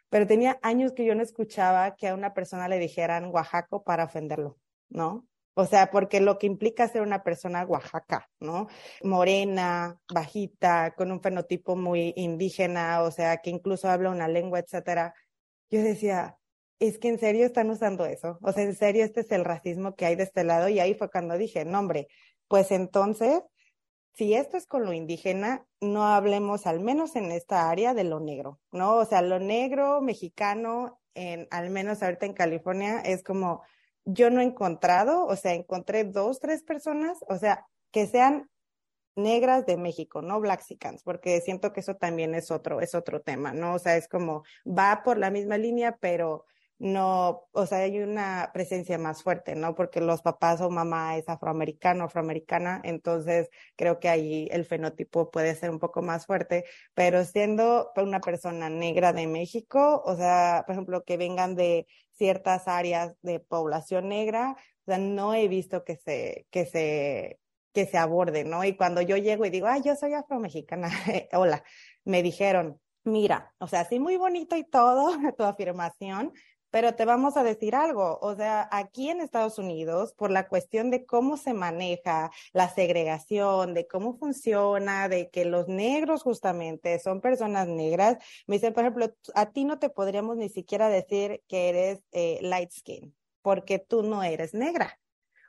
pero 0.08 0.26
tenía 0.26 0.58
años 0.62 0.92
que 0.92 1.04
yo 1.04 1.14
no 1.14 1.22
escuchaba 1.22 1.94
que 1.96 2.08
a 2.08 2.14
una 2.14 2.34
persona 2.34 2.68
le 2.68 2.78
dijeran 2.78 3.30
Oaxaco 3.32 3.82
para 3.84 4.04
ofenderlo, 4.04 4.58
¿no? 4.88 5.26
O 5.54 5.66
sea, 5.66 5.90
porque 5.90 6.20
lo 6.20 6.38
que 6.38 6.46
implica 6.46 6.88
ser 6.88 7.02
una 7.02 7.22
persona 7.22 7.64
Oaxaca, 7.64 8.30
¿no? 8.40 8.68
Morena, 9.02 9.98
bajita, 10.12 10.94
con 10.96 11.12
un 11.12 11.20
fenotipo 11.20 11.76
muy 11.76 12.14
indígena, 12.16 13.02
o 13.02 13.10
sea, 13.10 13.36
que 13.38 13.50
incluso 13.50 13.88
habla 13.88 14.10
una 14.10 14.28
lengua, 14.28 14.60
etcétera. 14.60 15.14
Yo 15.70 15.82
decía, 15.82 16.38
es 16.88 16.98
que 16.98 17.08
en 17.08 17.18
serio 17.20 17.46
están 17.46 17.70
usando 17.70 18.04
eso. 18.06 18.38
O 18.42 18.52
sea, 18.52 18.64
en 18.64 18.74
serio 18.74 19.04
este 19.04 19.20
es 19.20 19.30
el 19.30 19.44
racismo 19.44 19.94
que 19.94 20.04
hay 20.04 20.16
de 20.16 20.24
este 20.24 20.42
lado. 20.42 20.68
Y 20.68 20.80
ahí 20.80 20.94
fue 20.94 21.10
cuando 21.10 21.38
dije, 21.38 21.64
no, 21.64 21.78
hombre, 21.78 22.08
pues 22.48 22.72
entonces, 22.72 23.42
si 24.14 24.34
esto 24.34 24.56
es 24.56 24.66
con 24.66 24.84
lo 24.84 24.92
indígena, 24.92 25.64
no 25.80 26.06
hablemos 26.06 26.66
al 26.66 26.80
menos 26.80 27.14
en 27.14 27.30
esta 27.30 27.70
área 27.70 27.94
de 27.94 28.04
lo 28.04 28.18
negro, 28.18 28.60
¿no? 28.72 28.96
O 28.96 29.04
sea, 29.04 29.22
lo 29.22 29.38
negro 29.38 30.00
mexicano, 30.00 31.00
en, 31.14 31.46
al 31.52 31.70
menos 31.70 32.02
ahorita 32.02 32.26
en 32.26 32.34
California, 32.34 33.00
es 33.00 33.22
como, 33.22 33.62
yo 34.04 34.30
no 34.30 34.40
he 34.40 34.44
encontrado, 34.44 35.24
o 35.26 35.36
sea, 35.36 35.54
encontré 35.54 36.02
dos, 36.02 36.40
tres 36.40 36.64
personas, 36.64 37.18
o 37.28 37.36
sea, 37.36 37.66
que 37.92 38.06
sean 38.08 38.50
negras 39.14 39.66
de 39.66 39.76
México, 39.76 40.20
no 40.20 40.40
Blaxicans, 40.40 41.04
porque 41.04 41.40
siento 41.40 41.72
que 41.72 41.80
eso 41.80 41.94
también 41.94 42.34
es 42.34 42.50
otro, 42.50 42.80
es 42.80 42.94
otro 42.96 43.20
tema, 43.20 43.52
¿no? 43.52 43.74
O 43.74 43.78
sea, 43.78 43.96
es 43.96 44.08
como, 44.08 44.42
va 44.66 45.02
por 45.04 45.18
la 45.18 45.30
misma 45.30 45.58
línea, 45.58 45.96
pero 46.00 46.44
no, 46.82 47.48
o 47.52 47.64
sea, 47.64 47.78
hay 47.78 48.00
una 48.00 48.50
presencia 48.52 48.98
más 48.98 49.22
fuerte, 49.22 49.54
¿no? 49.54 49.76
Porque 49.76 50.00
los 50.00 50.20
papás 50.20 50.60
o 50.60 50.68
mamá 50.68 51.16
es 51.16 51.28
afroamericano, 51.28 52.02
afroamericana, 52.02 52.80
entonces 52.82 53.50
creo 53.76 54.00
que 54.00 54.08
ahí 54.08 54.48
el 54.50 54.64
fenotipo 54.64 55.30
puede 55.30 55.54
ser 55.54 55.70
un 55.70 55.78
poco 55.78 56.02
más 56.02 56.26
fuerte, 56.26 56.64
pero 56.92 57.24
siendo 57.24 57.92
una 57.94 58.20
persona 58.20 58.68
negra 58.68 59.12
de 59.12 59.28
México, 59.28 60.02
o 60.04 60.16
sea, 60.16 60.64
por 60.66 60.74
ejemplo, 60.74 61.04
que 61.04 61.16
vengan 61.16 61.54
de 61.54 61.86
ciertas 62.10 62.66
áreas 62.66 63.14
de 63.22 63.38
población 63.38 64.08
negra, 64.08 64.56
o 64.84 64.84
sea, 64.86 64.98
no 64.98 65.34
he 65.34 65.46
visto 65.46 65.84
que 65.84 65.94
se, 65.94 66.48
que 66.50 66.66
se, 66.66 67.38
que 67.72 67.86
se 67.86 67.96
aborde, 67.96 68.42
¿no? 68.42 68.64
Y 68.64 68.74
cuando 68.76 69.02
yo 69.02 69.16
llego 69.16 69.46
y 69.46 69.50
digo, 69.50 69.68
ah, 69.68 69.78
yo 69.78 69.94
soy 69.94 70.14
afromexicana, 70.14 70.90
hola, 71.32 71.62
me 72.04 72.24
dijeron, 72.24 72.80
mira, 73.04 73.54
o 73.58 73.66
sea, 73.66 73.84
sí 73.84 73.98
muy 73.98 74.16
bonito 74.16 74.56
y 74.56 74.64
todo, 74.64 75.12
tu 75.36 75.44
afirmación, 75.44 76.32
pero 76.72 76.94
te 76.94 77.04
vamos 77.04 77.36
a 77.36 77.44
decir 77.44 77.74
algo, 77.74 78.18
o 78.22 78.34
sea, 78.34 78.66
aquí 78.72 79.10
en 79.10 79.20
Estados 79.20 79.58
Unidos, 79.58 80.14
por 80.14 80.30
la 80.30 80.48
cuestión 80.48 80.90
de 80.90 81.04
cómo 81.04 81.36
se 81.36 81.52
maneja 81.52 82.30
la 82.54 82.70
segregación, 82.70 83.74
de 83.74 83.86
cómo 83.86 84.16
funciona, 84.16 85.10
de 85.10 85.28
que 85.28 85.44
los 85.44 85.68
negros 85.68 86.22
justamente 86.22 86.98
son 86.98 87.20
personas 87.20 87.68
negras, 87.68 88.16
me 88.46 88.56
dicen, 88.56 88.72
por 88.72 88.84
ejemplo, 88.84 89.14
a 89.34 89.50
ti 89.52 89.66
no 89.66 89.78
te 89.78 89.90
podríamos 89.90 90.38
ni 90.38 90.48
siquiera 90.48 90.88
decir 90.88 91.42
que 91.46 91.68
eres 91.68 92.00
eh, 92.12 92.38
light 92.40 92.70
skin, 92.72 93.14
porque 93.42 93.78
tú 93.78 94.02
no 94.02 94.22
eres 94.22 94.54
negra. 94.54 94.98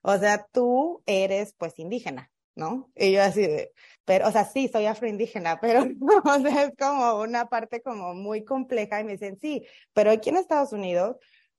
O 0.02 0.18
sea, 0.18 0.46
tú 0.52 1.04
eres 1.06 1.54
pues 1.58 1.80
indígena. 1.80 2.33
¿No? 2.56 2.92
Y 2.96 3.14
yo 3.14 3.22
así 3.22 3.42
de, 3.42 3.72
pero, 4.06 4.28
o 4.28 4.32
sea, 4.32 4.46
sí, 4.46 4.68
soy 4.68 4.86
afroindígena, 4.86 5.60
pero, 5.62 5.84
es 5.84 6.72
como 6.78 7.22
una 7.22 7.48
parte 7.48 7.82
como 7.82 8.14
muy 8.14 8.44
compleja 8.44 9.00
y 9.00 9.04
me 9.04 9.14
dicen, 9.14 9.38
sí, 9.40 9.66
pero 9.94 10.12
aquí 10.12 10.30
en 10.30 10.38
Estados 10.38 10.74
Unidos, 10.74 11.18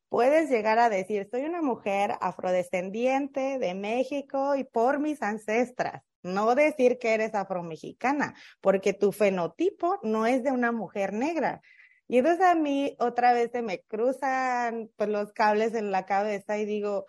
puedes 0.09 0.49
llegar 0.49 0.79
a 0.79 0.89
decir, 0.89 1.27
soy 1.29 1.43
una 1.43 1.61
mujer 1.61 2.15
afrodescendiente 2.21 3.59
de 3.59 3.75
México 3.75 4.55
y 4.55 4.63
por 4.63 5.01
mis 5.01 5.23
ancestras. 5.23 6.03
No 6.23 6.55
decir 6.55 6.99
que 6.99 7.15
eres 7.15 7.35
afromexicana, 7.35 8.35
porque 8.61 8.93
tu 8.93 9.11
fenotipo 9.11 9.99
no 10.05 10.27
es 10.27 10.45
de 10.45 10.53
una 10.53 10.71
mujer 10.71 11.13
negra. 11.13 11.61
Y 12.07 12.19
entonces 12.19 12.47
a 12.47 12.55
mí 12.55 12.97
otra 13.01 13.33
vez 13.33 13.51
se 13.51 13.63
me 13.63 13.81
cruzan 13.81 14.89
pues, 14.97 15.09
los 15.09 15.33
cables 15.33 15.75
en 15.75 15.91
la 15.91 16.07
cabeza 16.07 16.59
y 16.59 16.65
digo, 16.65 17.07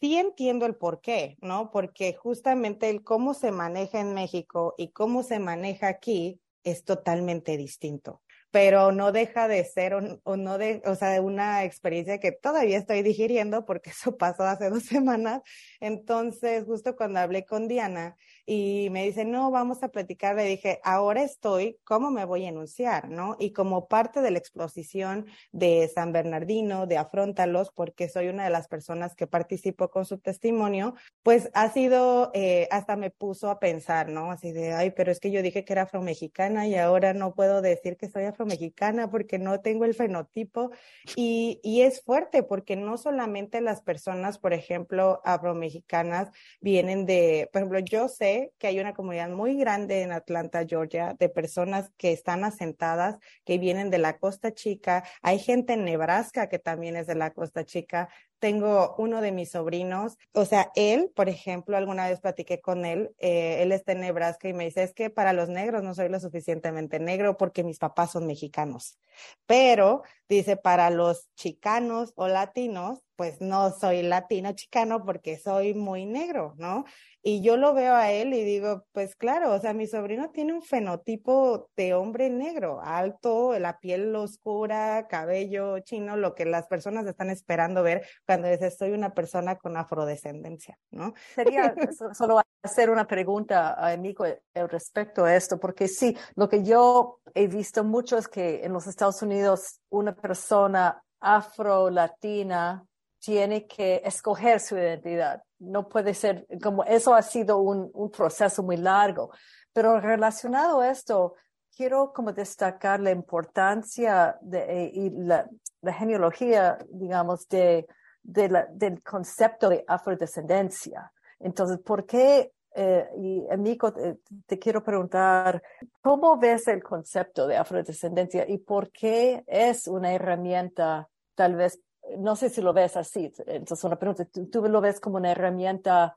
sí 0.00 0.16
entiendo 0.16 0.66
el 0.66 0.76
por 0.76 1.00
qué, 1.00 1.36
¿no? 1.40 1.70
Porque 1.70 2.14
justamente 2.14 2.90
el 2.90 3.02
cómo 3.02 3.34
se 3.34 3.50
maneja 3.52 4.00
en 4.00 4.14
México 4.14 4.74
y 4.76 4.92
cómo 4.92 5.22
se 5.22 5.38
maneja 5.38 5.88
aquí 5.88 6.40
es 6.64 6.84
totalmente 6.84 7.56
distinto 7.56 8.22
pero 8.50 8.92
no 8.92 9.12
deja 9.12 9.46
de 9.48 9.64
ser 9.64 9.94
o, 9.94 10.36
no 10.36 10.58
de, 10.58 10.82
o 10.86 10.94
sea, 10.94 11.20
una 11.20 11.64
experiencia 11.64 12.18
que 12.18 12.32
todavía 12.32 12.78
estoy 12.78 13.02
digiriendo 13.02 13.64
porque 13.64 13.90
eso 13.90 14.16
pasó 14.16 14.44
hace 14.44 14.70
dos 14.70 14.84
semanas. 14.84 15.42
Entonces, 15.80 16.64
justo 16.64 16.96
cuando 16.96 17.20
hablé 17.20 17.44
con 17.44 17.68
Diana 17.68 18.16
y 18.50 18.88
me 18.90 19.04
dice, 19.04 19.24
no, 19.24 19.50
vamos 19.50 19.82
a 19.82 19.88
platicar, 19.88 20.34
le 20.34 20.44
dije, 20.44 20.80
ahora 20.82 21.22
estoy, 21.22 21.78
¿cómo 21.84 22.10
me 22.10 22.24
voy 22.24 22.44
a 22.44 22.48
enunciar? 22.48 23.08
¿No? 23.08 23.36
Y 23.38 23.52
como 23.52 23.86
parte 23.86 24.20
de 24.20 24.30
la 24.30 24.38
exposición 24.38 25.26
de 25.52 25.88
San 25.94 26.12
Bernardino, 26.12 26.86
de 26.86 26.98
Afrontalos, 26.98 27.70
porque 27.70 28.08
soy 28.08 28.28
una 28.28 28.44
de 28.44 28.50
las 28.50 28.66
personas 28.66 29.14
que 29.14 29.26
participó 29.26 29.90
con 29.90 30.04
su 30.04 30.18
testimonio, 30.18 30.94
pues 31.22 31.50
ha 31.54 31.70
sido, 31.70 32.32
eh, 32.34 32.66
hasta 32.70 32.96
me 32.96 33.10
puso 33.10 33.50
a 33.50 33.60
pensar, 33.60 34.08
¿no? 34.08 34.32
Así 34.32 34.50
de, 34.50 34.72
ay, 34.72 34.90
pero 34.90 35.12
es 35.12 35.20
que 35.20 35.30
yo 35.30 35.42
dije 35.42 35.64
que 35.64 35.72
era 35.74 35.82
afromexicana 35.82 36.66
y 36.66 36.74
ahora 36.74 37.14
no 37.14 37.34
puedo 37.34 37.62
decir 37.62 37.96
que 37.96 38.08
soy 38.08 38.24
afromexicana 38.24 38.48
mexicana 38.48 39.10
porque 39.10 39.38
no 39.38 39.60
tengo 39.60 39.84
el 39.84 39.94
fenotipo 39.94 40.70
y, 41.16 41.60
y 41.62 41.82
es 41.82 42.02
fuerte 42.02 42.42
porque 42.42 42.76
no 42.76 42.96
solamente 42.96 43.60
las 43.60 43.82
personas, 43.82 44.38
por 44.38 44.52
ejemplo, 44.52 45.20
afromexicanas 45.24 46.30
vienen 46.60 47.06
de, 47.06 47.48
por 47.52 47.60
ejemplo, 47.60 47.78
yo 47.80 48.08
sé 48.08 48.37
que 48.58 48.66
hay 48.66 48.80
una 48.80 48.94
comunidad 48.94 49.28
muy 49.28 49.56
grande 49.56 50.02
en 50.02 50.12
Atlanta, 50.12 50.64
Georgia, 50.66 51.14
de 51.18 51.28
personas 51.28 51.90
que 51.96 52.12
están 52.12 52.44
asentadas, 52.44 53.18
que 53.44 53.58
vienen 53.58 53.90
de 53.90 53.98
la 53.98 54.18
Costa 54.18 54.52
Chica, 54.52 55.04
hay 55.22 55.38
gente 55.38 55.74
en 55.74 55.84
Nebraska 55.84 56.48
que 56.48 56.58
también 56.58 56.96
es 56.96 57.06
de 57.06 57.14
la 57.14 57.32
Costa 57.32 57.64
Chica, 57.64 58.08
tengo 58.38 58.94
uno 58.98 59.20
de 59.20 59.32
mis 59.32 59.50
sobrinos, 59.50 60.16
o 60.32 60.44
sea, 60.44 60.70
él, 60.74 61.10
por 61.14 61.28
ejemplo, 61.28 61.76
alguna 61.76 62.08
vez 62.08 62.20
platiqué 62.20 62.60
con 62.60 62.84
él, 62.84 63.10
eh, 63.18 63.62
él 63.62 63.72
está 63.72 63.92
en 63.92 64.00
Nebraska 64.00 64.48
y 64.48 64.52
me 64.52 64.64
dice, 64.64 64.82
es 64.82 64.94
que 64.94 65.10
para 65.10 65.32
los 65.32 65.48
negros 65.48 65.82
no 65.82 65.94
soy 65.94 66.08
lo 66.08 66.20
suficientemente 66.20 67.00
negro 67.00 67.36
porque 67.36 67.64
mis 67.64 67.78
papás 67.78 68.12
son 68.12 68.26
mexicanos, 68.26 68.98
pero 69.46 70.02
dice, 70.28 70.56
para 70.56 70.90
los 70.90 71.28
chicanos 71.34 72.12
o 72.16 72.28
latinos, 72.28 73.02
pues 73.18 73.40
no 73.40 73.72
soy 73.72 74.02
latino 74.02 74.52
chicano 74.52 75.04
porque 75.04 75.38
soy 75.38 75.74
muy 75.74 76.06
negro, 76.06 76.54
¿no? 76.56 76.84
Y 77.20 77.42
yo 77.42 77.56
lo 77.56 77.74
veo 77.74 77.94
a 77.94 78.12
él 78.12 78.32
y 78.32 78.44
digo, 78.44 78.86
pues 78.92 79.16
claro, 79.16 79.52
o 79.52 79.58
sea, 79.60 79.74
mi 79.74 79.88
sobrino 79.88 80.30
tiene 80.30 80.52
un 80.52 80.62
fenotipo 80.62 81.68
de 81.76 81.94
hombre 81.94 82.30
negro, 82.30 82.80
alto, 82.80 83.58
la 83.58 83.80
piel 83.80 84.14
oscura, 84.14 85.08
cabello 85.08 85.80
chino, 85.80 86.16
lo 86.16 86.36
que 86.36 86.44
las 86.44 86.68
personas 86.68 87.06
están 87.06 87.28
esperando 87.30 87.82
ver 87.82 88.06
cuando 88.28 88.46
dices 88.46 88.76
soy 88.76 88.90
una 88.90 89.14
persona 89.14 89.56
con 89.56 89.74
afrodescendencia, 89.78 90.78
¿no? 90.90 91.14
Sería 91.34 91.74
solo 92.12 92.42
hacer 92.62 92.90
una 92.90 93.06
pregunta 93.06 93.82
a 93.82 93.94
Emico 93.94 94.26
respecto 94.54 95.24
a 95.24 95.34
esto, 95.34 95.58
porque 95.58 95.88
sí, 95.88 96.14
lo 96.34 96.46
que 96.46 96.62
yo 96.62 97.20
he 97.34 97.46
visto 97.48 97.84
mucho 97.84 98.18
es 98.18 98.28
que 98.28 98.66
en 98.66 98.74
los 98.74 98.86
Estados 98.86 99.22
Unidos 99.22 99.80
una 99.88 100.14
persona 100.14 101.02
afro-latina 101.20 102.84
tiene 103.18 103.66
que 103.66 104.02
escoger 104.04 104.60
su 104.60 104.76
identidad. 104.76 105.42
No 105.58 105.88
puede 105.88 106.12
ser 106.12 106.46
como 106.62 106.84
eso 106.84 107.14
ha 107.14 107.22
sido 107.22 107.60
un, 107.60 107.90
un 107.94 108.10
proceso 108.10 108.62
muy 108.62 108.76
largo. 108.76 109.30
Pero 109.72 110.00
relacionado 110.00 110.80
a 110.80 110.90
esto, 110.90 111.34
quiero 111.74 112.12
como 112.12 112.34
destacar 112.34 113.00
la 113.00 113.10
importancia 113.10 114.36
de, 114.42 114.58
eh, 114.58 114.90
y 114.92 115.10
la, 115.10 115.48
la, 115.80 115.94
genealogía, 115.94 116.76
digamos, 116.90 117.48
de, 117.48 117.86
de 118.22 118.48
la, 118.48 118.66
del 118.66 119.02
concepto 119.02 119.68
de 119.68 119.84
afrodescendencia. 119.86 121.12
Entonces, 121.40 121.78
¿por 121.78 122.04
qué? 122.06 122.52
Eh, 122.74 123.08
y 123.16 123.48
amigo, 123.50 123.92
te, 123.92 124.18
te, 124.46 124.58
quiero 124.58 124.84
preguntar, 124.84 125.62
¿cómo 126.00 126.36
ves 126.38 126.68
el 126.68 126.82
concepto 126.82 127.46
de 127.46 127.56
afrodescendencia 127.56 128.48
y 128.48 128.58
por 128.58 128.90
qué 128.90 129.42
es 129.46 129.88
una 129.88 130.12
herramienta 130.12 131.08
tal 131.34 131.56
vez 131.56 131.80
no 132.16 132.36
sé 132.36 132.48
si 132.48 132.60
lo 132.60 132.72
ves 132.72 132.96
así, 132.96 133.32
entonces 133.46 133.84
una 133.84 133.98
pregunta, 133.98 134.26
¿tú, 134.50 134.66
lo 134.66 134.80
ves 134.80 135.00
como 135.00 135.16
una 135.16 135.32
herramienta 135.32 136.16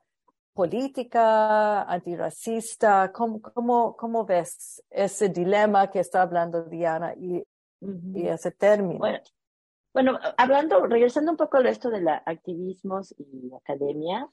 política, 0.54 1.82
antirracista? 1.82 3.12
¿Cómo, 3.12 3.40
cómo, 3.40 3.96
cómo 3.96 4.24
ves 4.24 4.82
ese 4.90 5.28
dilema 5.28 5.90
que 5.90 6.00
está 6.00 6.22
hablando 6.22 6.64
Diana 6.64 7.14
y, 7.14 7.42
y 7.80 8.26
ese 8.26 8.50
término? 8.52 8.98
Bueno, 8.98 9.20
bueno, 9.92 10.18
hablando, 10.36 10.86
regresando 10.86 11.32
un 11.32 11.36
poco 11.36 11.58
a 11.58 11.68
esto 11.68 11.90
de 11.90 12.00
la 12.00 12.22
activismos 12.24 13.14
y 13.18 13.52
academia, 13.54 14.28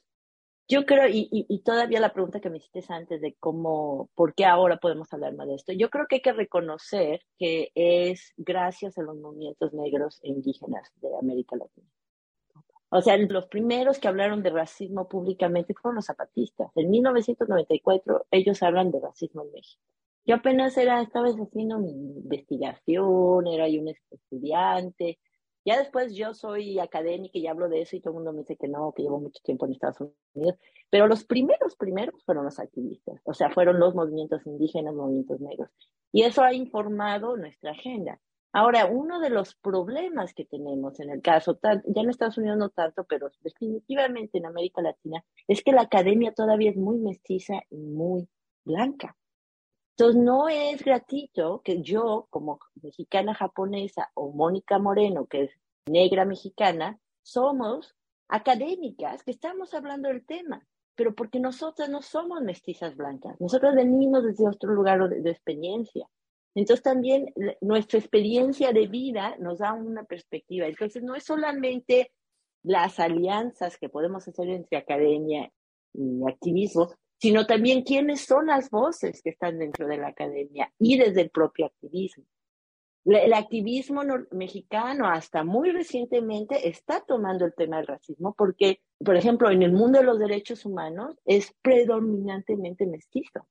yo 0.70 0.86
creo, 0.86 1.08
y, 1.08 1.28
y, 1.32 1.60
todavía 1.64 2.00
la 2.00 2.14
pregunta 2.14 2.40
que 2.40 2.50
me 2.52 2.58
hiciste 2.58 2.84
antes 2.90 3.20
de 3.22 3.36
cómo, 3.40 4.10
por 4.14 4.36
qué 4.36 4.46
ahora 4.46 4.78
podemos 4.78 5.12
hablar 5.12 5.34
más 5.34 5.48
de 5.48 5.56
esto, 5.56 5.74
yo 5.74 5.90
creo 5.90 6.06
que 6.08 6.18
hay 6.18 6.22
que 6.22 6.32
reconocer 6.32 7.22
que 7.40 7.72
es 7.74 8.34
gracias 8.38 8.98
a 9.00 9.02
los 9.02 9.18
movimientos 9.18 9.74
negros 9.74 10.20
e 10.22 10.30
indígenas 10.30 10.92
de 11.02 11.10
América 11.18 11.56
Latina. 11.56 11.88
O 12.92 13.02
sea, 13.02 13.18
los 13.18 13.48
primeros 13.48 14.00
que 14.00 14.08
hablaron 14.08 14.42
de 14.44 14.50
racismo 14.50 15.08
públicamente 15.08 15.74
fueron 15.74 15.98
los 15.98 16.06
zapatistas. 16.06 16.72
En 16.76 16.90
1994 16.90 18.28
ellos 18.32 18.64
hablan 18.64 18.92
de 18.92 19.00
racismo 19.00 19.44
en 19.44 19.52
México. 19.52 19.82
Yo 20.26 20.36
apenas 20.36 20.78
era, 20.78 21.02
estaba 21.02 21.28
haciendo 21.28 21.80
mi 21.80 21.90
investigación, 21.90 23.48
era 23.48 23.68
yo 23.68 23.82
un 23.82 23.88
estudiante, 24.12 25.20
ya 25.66 25.78
después 25.78 26.16
yo 26.16 26.34
soy 26.34 26.80
académica 26.80 27.38
y 27.38 27.48
hablo 27.48 27.70
de 27.70 27.82
eso 27.82 27.96
y 27.96 28.02
todo 28.02 28.12
el 28.12 28.16
mundo 28.16 28.34
me 28.34 28.40
dice 28.40 28.56
que 28.56 28.68
no, 28.68 28.94
que 28.94 29.04
llevo 29.04 29.20
mucho 29.20 29.42
tiempo 29.44 29.66
en 29.66 29.74
Estados 29.74 30.12
Unidos, 30.34 30.60
pero 30.90 31.08
los 31.08 31.24
primeros, 31.24 31.76
primeros 31.76 32.24
fueron 32.26 32.46
los 32.46 32.60
activistas, 32.60 33.20
o 33.24 33.34
sea, 33.34 33.50
fueron 33.52 33.80
los 33.80 33.96
movimientos 33.96 34.46
indígenas, 34.46 34.94
movimientos 34.94 35.40
negros. 35.40 35.70
Y 36.12 36.24
eso 36.24 36.42
ha 36.42 36.54
informado 36.54 37.38
nuestra 37.38 37.72
agenda. 37.72 38.20
Ahora, 38.52 38.88
uno 38.88 39.20
de 39.20 39.30
los 39.30 39.54
problemas 39.56 40.34
que 40.34 40.44
tenemos 40.44 41.00
en 41.00 41.12
el 41.12 41.22
caso, 41.22 41.60
ya 41.62 42.02
en 42.02 42.10
Estados 42.10 42.40
Unidos 42.40 42.58
no 42.58 42.70
tanto, 42.70 43.04
pero 43.04 43.30
definitivamente 43.42 44.40
en 44.40 44.48
América 44.48 44.82
Latina, 44.82 45.24
es 45.48 45.64
que 45.64 45.72
la 45.72 45.84
academia 45.84 46.34
todavía 46.34 46.72
es 46.72 46.78
muy 46.78 46.98
mestiza 46.98 47.62
y 47.70 47.78
muy 47.78 48.28
blanca. 48.66 49.16
Entonces, 50.00 50.22
no 50.24 50.48
es 50.48 50.82
gratuito 50.82 51.62
que 51.62 51.82
yo, 51.82 52.28
como 52.30 52.58
mexicana 52.82 53.34
japonesa, 53.34 54.10
o 54.14 54.32
Mónica 54.32 54.80
Moreno, 54.80 55.26
que 55.26 55.44
es 55.44 55.52
negra 55.88 56.24
mexicana, 56.24 56.98
somos 57.22 57.98
académicas 58.30 59.26
que 59.26 59.32
estamos 59.32 59.74
hablando 59.74 60.08
del 60.08 60.26
tema, 60.26 60.66
pero 60.96 61.14
porque 61.14 61.42
nosotras 61.42 61.90
no 61.90 62.02
somos 62.02 62.42
mestizas 62.42 62.96
blancas, 62.96 63.36
nosotros 63.42 63.76
venimos 63.76 64.24
desde 64.24 64.48
otro 64.48 64.74
lugar 64.74 65.10
de, 65.10 65.30
experiencia. 65.30 66.08
Entonces 66.56 66.82
también 66.82 67.34
nuestra 67.60 68.00
experiencia 68.00 68.72
de 68.72 68.88
vida 68.88 69.36
nos 69.38 69.60
da 69.60 69.74
una 69.74 70.06
perspectiva. 70.06 70.66
Entonces 70.68 71.04
no 71.04 71.14
es 71.14 71.26
solamente 71.26 72.14
las 72.64 73.02
alianzas 73.02 73.78
que 73.78 73.90
podemos 73.90 74.26
hacer 74.26 74.48
entre 74.48 74.78
academia 74.78 75.52
y 75.94 76.22
activismo, 76.26 76.88
sino 77.20 77.46
también 77.46 77.84
quiénes 77.84 78.22
son 78.22 78.48
las 78.48 78.70
voces 78.70 79.22
que 79.22 79.30
están 79.30 79.60
dentro 79.60 79.88
de 79.88 79.98
la 79.98 80.08
academia 80.08 80.72
y 80.80 80.98
desde 80.98 81.22
el 81.22 81.30
propio 81.30 81.68
activismo. 81.68 82.26
El 83.06 83.34
activismo 83.34 84.04
mexicano 84.32 85.08
hasta 85.10 85.44
muy 85.44 85.72
recientemente 85.72 86.68
está 86.68 87.02
tomando 87.02 87.46
el 87.46 87.54
tema 87.56 87.78
del 87.78 87.88
racismo 87.88 88.36
porque, 88.38 88.82
por 89.04 89.16
ejemplo, 89.16 89.50
en 89.50 89.64
el 89.64 89.72
mundo 89.72 90.00
de 90.00 90.06
los 90.06 90.20
derechos 90.20 90.66
humanos 90.66 91.18
es 91.26 91.54
predominantemente 91.62 92.86
mestizo. 92.86 93.48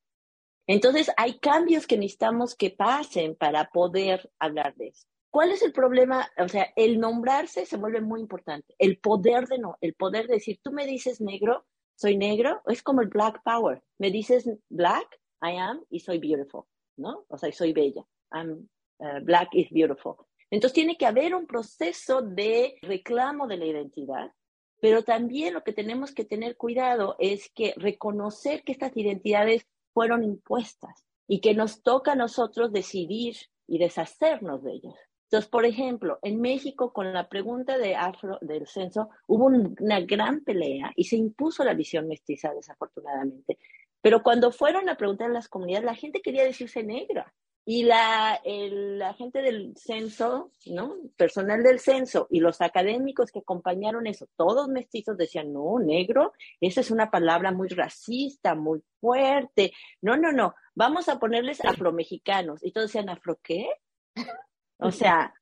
Entonces, 0.67 1.11
hay 1.17 1.39
cambios 1.39 1.87
que 1.87 1.97
necesitamos 1.97 2.55
que 2.55 2.71
pasen 2.71 3.35
para 3.37 3.71
poder 3.71 4.31
hablar 4.39 4.75
de 4.77 4.89
eso. 4.89 5.07
¿Cuál 5.31 5.51
es 5.51 5.63
el 5.63 5.73
problema? 5.73 6.29
O 6.39 6.49
sea, 6.49 6.69
el 6.77 7.01
nombrarse 7.01 7.67
se 7.67 7.77
vuelve 7.79 8.01
muy 8.01 8.21
importante. 8.21 8.75
El 8.79 8.99
poder 8.99 9.47
de 9.49 9.59
no, 9.59 9.77
el 9.81 9.95
poder 9.95 10.27
de 10.27 10.35
decir, 10.35 10.61
tú 10.63 10.73
me 10.73 10.87
dices 10.87 11.21
negro, 11.21 11.67
soy 11.99 12.17
negro, 12.17 12.63
es 12.67 12.83
como 12.83 13.01
el 13.01 13.09
black 13.09 13.43
power. 13.43 13.83
Me 13.99 14.13
dices 14.13 14.49
black, 14.69 15.21
I 15.43 15.57
am, 15.57 15.85
y 15.91 15.99
soy 15.99 16.19
beautiful, 16.19 16.63
¿no? 16.97 17.25
O 17.29 17.37
sea, 17.37 17.51
soy 17.51 17.73
bella. 17.73 18.07
I'm, 18.31 18.69
uh, 19.01 19.21
black 19.23 19.49
is 19.53 19.69
beautiful. 19.71 20.15
Entonces 20.49 20.75
tiene 20.75 20.97
que 20.97 21.07
haber 21.07 21.35
un 21.35 21.47
proceso 21.47 22.23
de 22.23 22.79
reclamo 22.83 23.49
de 23.49 23.57
la 23.57 23.67
identidad, 23.67 24.33
pero 24.81 25.03
también 25.03 25.55
lo 25.55 25.65
que 25.65 25.73
tenemos 25.73 26.13
que 26.13 26.25
tener 26.25 26.57
cuidado 26.57 27.17
es 27.19 27.51
que 27.53 27.75
reconocer 27.77 28.63
que 28.63 28.73
estas 28.73 28.97
identidades 28.97 29.67
fueron 29.93 30.23
impuestas 30.23 31.05
y 31.27 31.41
que 31.41 31.53
nos 31.53 31.83
toca 31.83 32.13
a 32.13 32.17
nosotros 32.17 32.73
decidir 32.73 33.37
y 33.67 33.79
deshacernos 33.79 34.63
de 34.63 34.73
ellas. 34.75 35.08
Entonces, 35.31 35.51
por 35.51 35.67
ejemplo, 35.67 36.19
en 36.23 36.41
México, 36.41 36.91
con 36.91 37.13
la 37.13 37.29
pregunta 37.29 37.77
de 37.77 37.95
afro 37.95 38.39
del 38.41 38.67
censo, 38.67 39.11
hubo 39.27 39.45
una 39.45 40.01
gran 40.01 40.41
pelea 40.43 40.91
y 40.97 41.05
se 41.05 41.17
impuso 41.17 41.65
la 41.65 41.75
visión 41.75 42.09
mestiza, 42.09 42.55
desafortunadamente. 42.55 43.59
Pero 44.01 44.23
cuando 44.23 44.51
fueron 44.53 44.89
a 44.89 44.97
preguntar 44.97 45.29
a 45.29 45.35
las 45.35 45.49
comunidades, 45.49 45.85
la 45.85 45.95
gente 45.95 46.23
quería 46.23 46.45
decirse 46.45 46.83
negra. 46.83 47.35
Y 47.67 47.83
la, 47.83 48.41
la 48.47 49.13
gente 49.13 49.43
del 49.43 49.77
censo, 49.77 50.51
¿no? 50.65 50.97
Personal 51.19 51.63
del 51.63 51.79
censo 51.79 52.27
y 52.31 52.41
los 52.41 52.63
académicos 52.63 53.31
que 53.31 53.41
acompañaron 53.41 54.07
eso, 54.07 54.27
todos 54.35 54.69
mestizos 54.69 55.19
decían, 55.19 55.53
no, 55.53 55.79
negro, 55.79 56.33
esa 56.63 56.81
es 56.81 56.91
una 56.91 57.11
palabra 57.11 57.53
muy 57.53 57.69
racista, 57.69 58.55
muy 58.55 58.83
fuerte. 58.99 59.75
No, 60.01 60.17
no, 60.17 60.33
no, 60.33 60.55
vamos 60.75 61.11
a 61.11 61.19
ponerles 61.19 61.63
afromexicanos. 61.63 62.65
Y 62.65 62.73
todos 62.73 62.87
decían, 62.87 63.11
¿afro 63.11 63.39
qué? 63.43 63.69
O 64.79 64.91
sea, 64.91 65.35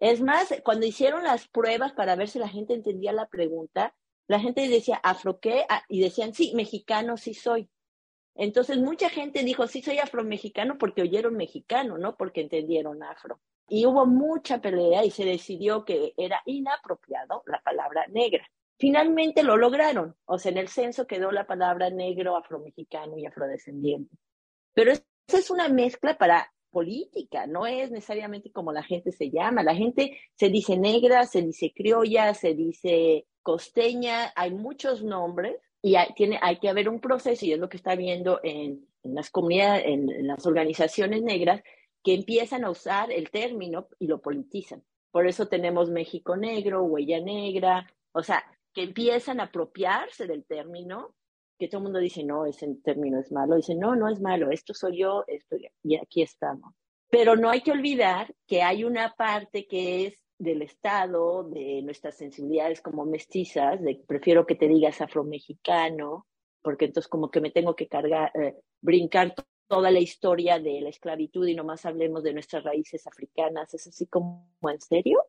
es 0.00 0.20
más, 0.20 0.52
cuando 0.64 0.86
hicieron 0.86 1.22
las 1.22 1.46
pruebas 1.48 1.92
para 1.92 2.16
ver 2.16 2.28
si 2.28 2.38
la 2.38 2.48
gente 2.48 2.74
entendía 2.74 3.12
la 3.12 3.28
pregunta, 3.28 3.94
la 4.26 4.40
gente 4.40 4.68
decía, 4.68 4.96
¿afro 5.02 5.38
qué? 5.40 5.64
Ah, 5.68 5.82
y 5.88 6.00
decían, 6.00 6.34
sí, 6.34 6.52
mexicano 6.54 7.16
sí 7.16 7.34
soy. 7.34 7.68
Entonces 8.34 8.78
mucha 8.78 9.10
gente 9.10 9.44
dijo, 9.44 9.66
sí, 9.66 9.82
soy 9.82 9.98
afromexicano 9.98 10.78
porque 10.78 11.02
oyeron 11.02 11.36
mexicano, 11.36 11.98
no 11.98 12.16
porque 12.16 12.40
entendieron 12.40 13.02
afro. 13.02 13.40
Y 13.68 13.86
hubo 13.86 14.06
mucha 14.06 14.60
pelea 14.60 15.04
y 15.04 15.10
se 15.10 15.24
decidió 15.24 15.84
que 15.84 16.14
era 16.16 16.42
inapropiado 16.46 17.42
la 17.46 17.60
palabra 17.62 18.06
negra. 18.08 18.48
Finalmente 18.78 19.42
lo 19.42 19.56
lograron, 19.56 20.16
o 20.24 20.38
sea, 20.38 20.50
en 20.50 20.58
el 20.58 20.68
censo 20.68 21.06
quedó 21.06 21.30
la 21.30 21.46
palabra 21.46 21.90
negro, 21.90 22.36
afromexicano 22.36 23.16
y 23.18 23.26
afrodescendiente. 23.26 24.16
Pero 24.72 24.92
esa 24.92 25.04
es 25.28 25.50
una 25.50 25.68
mezcla 25.68 26.18
para 26.18 26.52
política, 26.72 27.46
no 27.46 27.66
es 27.66 27.90
necesariamente 27.92 28.50
como 28.50 28.72
la 28.72 28.82
gente 28.82 29.12
se 29.12 29.30
llama. 29.30 29.62
La 29.62 29.74
gente 29.76 30.18
se 30.34 30.48
dice 30.48 30.76
negra, 30.76 31.26
se 31.26 31.42
dice 31.42 31.72
criolla, 31.72 32.34
se 32.34 32.54
dice 32.54 33.26
costeña, 33.42 34.32
hay 34.34 34.52
muchos 34.52 35.04
nombres 35.04 35.56
y 35.82 35.96
hay, 35.96 36.12
tiene, 36.14 36.38
hay 36.40 36.58
que 36.58 36.68
haber 36.68 36.88
un 36.88 37.00
proceso, 37.00 37.44
y 37.44 37.52
es 37.52 37.58
lo 37.58 37.68
que 37.68 37.76
está 37.76 37.94
viendo 37.94 38.40
en, 38.42 38.88
las 39.02 39.30
comunidades, 39.30 39.84
en, 39.86 40.26
las 40.26 40.46
organizaciones 40.46 41.22
negras, 41.22 41.62
que 42.02 42.14
empiezan 42.14 42.64
a 42.64 42.70
usar 42.70 43.12
el 43.12 43.30
término 43.30 43.88
y 43.98 44.06
lo 44.06 44.20
politizan. 44.20 44.82
Por 45.10 45.26
eso 45.26 45.46
tenemos 45.46 45.90
México 45.90 46.36
Negro, 46.36 46.84
Huella 46.84 47.20
Negra, 47.20 47.86
o 48.12 48.22
sea, 48.22 48.44
que 48.72 48.84
empiezan 48.84 49.40
a 49.40 49.44
apropiarse 49.44 50.26
del 50.26 50.44
término, 50.44 51.14
que 51.62 51.68
todo 51.68 51.78
el 51.78 51.84
mundo 51.84 52.00
dice, 52.00 52.24
no, 52.24 52.44
ese 52.44 52.66
término 52.82 53.20
es 53.20 53.30
malo. 53.30 53.54
Dice, 53.54 53.76
no, 53.76 53.94
no 53.94 54.08
es 54.08 54.20
malo, 54.20 54.50
esto 54.50 54.74
soy 54.74 54.98
yo, 54.98 55.22
esto, 55.28 55.54
y 55.84 55.94
aquí 55.94 56.20
estamos. 56.20 56.74
Pero 57.08 57.36
no 57.36 57.50
hay 57.50 57.60
que 57.60 57.70
olvidar 57.70 58.34
que 58.48 58.62
hay 58.62 58.82
una 58.82 59.14
parte 59.14 59.68
que 59.68 60.06
es 60.06 60.14
del 60.38 60.62
Estado, 60.62 61.44
de 61.44 61.80
nuestras 61.82 62.16
sensibilidades 62.16 62.80
como 62.80 63.04
mestizas, 63.04 63.80
de 63.80 64.02
prefiero 64.04 64.44
que 64.44 64.56
te 64.56 64.66
digas 64.66 65.00
afromexicano, 65.00 66.26
porque 66.62 66.86
entonces 66.86 67.08
como 67.08 67.30
que 67.30 67.40
me 67.40 67.52
tengo 67.52 67.76
que 67.76 67.86
cargar, 67.86 68.32
eh, 68.34 68.56
brincar 68.80 69.32
toda 69.68 69.92
la 69.92 70.00
historia 70.00 70.58
de 70.58 70.80
la 70.80 70.88
esclavitud 70.88 71.46
y 71.46 71.54
nomás 71.54 71.86
hablemos 71.86 72.24
de 72.24 72.32
nuestras 72.32 72.64
raíces 72.64 73.06
africanas, 73.06 73.72
es 73.72 73.86
así 73.86 74.08
como, 74.08 74.50
¿en 74.62 74.80
serio? 74.80 75.20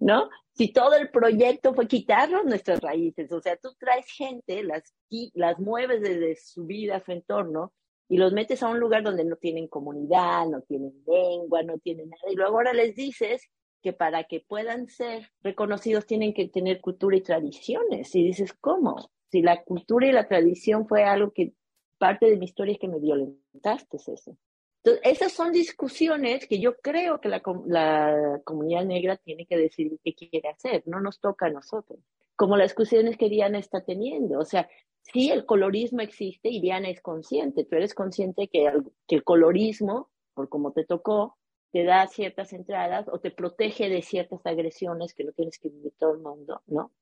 ¿No? 0.00 0.28
Si 0.52 0.72
todo 0.72 0.94
el 0.96 1.10
proyecto 1.10 1.74
fue 1.74 1.88
quitarnos 1.88 2.44
nuestras 2.44 2.80
raíces, 2.80 3.32
o 3.32 3.40
sea, 3.40 3.56
tú 3.56 3.70
traes 3.78 4.06
gente, 4.10 4.62
las, 4.62 4.94
las 5.34 5.58
mueves 5.58 6.02
desde 6.02 6.36
su 6.36 6.66
vida, 6.66 7.02
su 7.04 7.12
entorno, 7.12 7.72
y 8.08 8.16
los 8.16 8.32
metes 8.32 8.62
a 8.62 8.68
un 8.68 8.80
lugar 8.80 9.04
donde 9.04 9.24
no 9.24 9.36
tienen 9.36 9.68
comunidad, 9.68 10.46
no 10.46 10.62
tienen 10.62 10.92
lengua, 11.06 11.62
no 11.62 11.78
tienen 11.78 12.10
nada, 12.10 12.32
y 12.32 12.34
luego 12.34 12.56
ahora 12.56 12.72
les 12.72 12.96
dices 12.96 13.48
que 13.82 13.92
para 13.92 14.24
que 14.24 14.40
puedan 14.40 14.88
ser 14.88 15.30
reconocidos 15.42 16.06
tienen 16.06 16.34
que 16.34 16.48
tener 16.48 16.80
cultura 16.80 17.16
y 17.16 17.22
tradiciones. 17.22 18.14
Y 18.14 18.24
dices, 18.24 18.52
¿cómo? 18.60 19.10
Si 19.30 19.42
la 19.42 19.62
cultura 19.62 20.06
y 20.06 20.12
la 20.12 20.28
tradición 20.28 20.86
fue 20.86 21.04
algo 21.04 21.32
que 21.32 21.54
parte 21.98 22.26
de 22.26 22.36
mi 22.36 22.46
historia 22.46 22.72
es 22.72 22.78
que 22.78 22.88
me 22.88 22.98
violentaste, 22.98 23.96
es 23.96 24.08
eso. 24.08 24.36
Entonces, 24.82 25.02
esas 25.04 25.32
son 25.32 25.52
discusiones 25.52 26.46
que 26.46 26.58
yo 26.58 26.76
creo 26.76 27.20
que 27.20 27.28
la, 27.28 27.42
la 27.66 28.40
comunidad 28.44 28.84
negra 28.84 29.16
tiene 29.16 29.46
que 29.46 29.56
decidir 29.56 29.98
qué 30.02 30.14
quiere 30.14 30.48
hacer, 30.48 30.82
no 30.86 31.00
nos 31.00 31.20
toca 31.20 31.46
a 31.46 31.50
nosotros. 31.50 32.00
Como 32.36 32.56
las 32.56 32.70
discusiones 32.70 33.18
que 33.18 33.28
Diana 33.28 33.58
está 33.58 33.84
teniendo. 33.84 34.38
O 34.38 34.44
sea, 34.44 34.68
sí, 35.02 35.30
el 35.30 35.44
colorismo 35.44 36.00
existe 36.00 36.48
y 36.48 36.60
Diana 36.60 36.88
es 36.88 37.02
consciente. 37.02 37.64
Tú 37.64 37.76
eres 37.76 37.94
consciente 37.94 38.48
que 38.48 38.72
que 39.06 39.16
el 39.16 39.24
colorismo, 39.24 40.08
por 40.32 40.48
como 40.48 40.72
te 40.72 40.84
tocó, 40.84 41.36
te 41.72 41.84
da 41.84 42.06
ciertas 42.06 42.52
entradas 42.52 43.06
o 43.08 43.20
te 43.20 43.30
protege 43.30 43.88
de 43.88 44.02
ciertas 44.02 44.44
agresiones 44.44 45.14
que 45.14 45.24
no 45.24 45.32
tienes 45.32 45.58
que 45.58 45.68
vivir 45.68 45.92
todo 45.98 46.14
el 46.14 46.20
mundo, 46.20 46.62
¿no? 46.66 46.92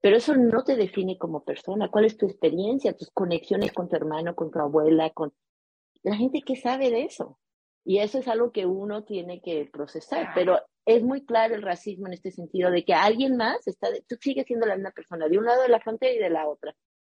Pero 0.00 0.16
eso 0.16 0.34
no 0.36 0.62
te 0.62 0.76
define 0.76 1.18
como 1.18 1.42
persona. 1.44 1.90
¿Cuál 1.90 2.04
es 2.04 2.16
tu 2.16 2.26
experiencia, 2.26 2.96
tus 2.96 3.10
conexiones 3.10 3.72
con 3.72 3.88
tu 3.88 3.96
hermano, 3.96 4.34
con 4.34 4.50
tu 4.50 4.58
abuela, 4.60 5.10
con 5.10 5.32
la 6.06 6.16
gente 6.16 6.42
que 6.42 6.54
sabe 6.54 6.90
de 6.90 7.02
eso? 7.02 7.38
Y 7.84 7.98
eso 7.98 8.18
es 8.18 8.28
algo 8.28 8.52
que 8.52 8.64
uno 8.64 9.02
tiene 9.04 9.40
que 9.42 9.68
procesar. 9.72 10.30
Pero 10.34 10.60
es 10.84 11.02
muy 11.02 11.24
claro 11.24 11.56
el 11.56 11.62
racismo 11.62 12.06
en 12.06 12.12
este 12.12 12.30
sentido 12.30 12.70
de 12.70 12.84
que 12.84 12.94
alguien 12.94 13.36
más 13.36 13.66
está, 13.66 13.88
tú 14.08 14.16
sigues 14.20 14.46
siendo 14.46 14.66
la 14.66 14.76
misma 14.76 14.92
persona 14.92 15.28
de 15.28 15.36
un 15.36 15.44
lado 15.44 15.62
de 15.62 15.68
la 15.68 15.80
frontera 15.80 16.12
y 16.12 16.18
de 16.18 16.30
la 16.30 16.48
otra. 16.48 16.76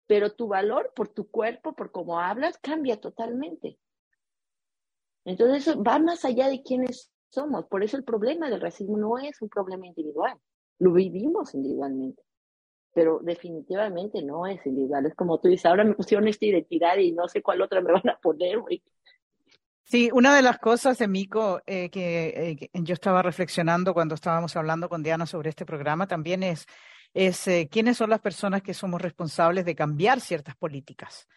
Pero 0.08 0.34
tu 0.34 0.48
valor 0.48 0.94
por 0.96 1.10
tu 1.10 1.30
cuerpo, 1.30 1.76
por 1.76 1.92
cómo 1.92 2.20
hablas, 2.20 2.58
cambia 2.60 3.00
totalmente. 3.00 3.78
Entonces 5.26 5.68
eso 5.68 5.84
va 5.84 6.00
más 6.00 6.24
allá 6.24 6.48
de 6.48 6.64
quiénes 6.64 7.12
somos. 7.30 7.66
Por 7.66 7.84
eso 7.84 7.98
el 7.98 8.06
problema 8.06 8.50
del 8.50 8.62
racismo 8.62 8.98
no 8.98 9.18
es 9.18 9.42
un 9.42 9.50
problema 9.50 9.86
individual. 9.86 10.38
Lo 10.80 10.94
vivimos 10.94 11.54
individualmente. 11.54 12.24
Pero 12.98 13.20
definitivamente 13.22 14.24
no 14.24 14.48
es 14.48 14.66
individual. 14.66 15.06
Es 15.06 15.14
como 15.14 15.40
tú 15.40 15.50
dices, 15.50 15.68
ahora 15.68 15.84
me 15.84 15.94
pusieron 15.94 16.28
esta 16.28 16.48
identidad 16.48 16.98
y 16.98 17.12
no 17.12 17.28
sé 17.28 17.44
cuál 17.44 17.62
otra 17.62 17.80
me 17.80 17.92
van 17.92 18.10
a 18.10 18.18
poner. 18.18 18.58
Sí, 19.84 20.10
una 20.12 20.36
de 20.36 20.42
las 20.42 20.58
cosas, 20.58 21.08
Mico, 21.08 21.62
eh, 21.68 21.92
que, 21.92 22.58
eh, 22.60 22.70
yo 22.74 22.96
estaba 22.96 23.22
reflexionando 23.22 23.94
cuando 23.94 24.16
estábamos 24.16 24.56
hablando 24.56 24.90
con 24.90 25.04
Diana 25.04 25.28
sobre 25.28 25.52
este 25.52 25.64
programa 25.64 26.08
también 26.08 26.42
es, 26.42 26.66
es 27.14 27.48
eh, 27.48 27.70
quiénes 27.72 27.98
son 27.98 28.10
las 28.10 28.20
personas 28.20 28.64
que 28.64 28.74
somos 28.74 29.00
responsables 29.00 29.64
de 29.64 29.76
cambiar 29.76 30.20
ciertas 30.20 30.56
políticas. 30.56 31.28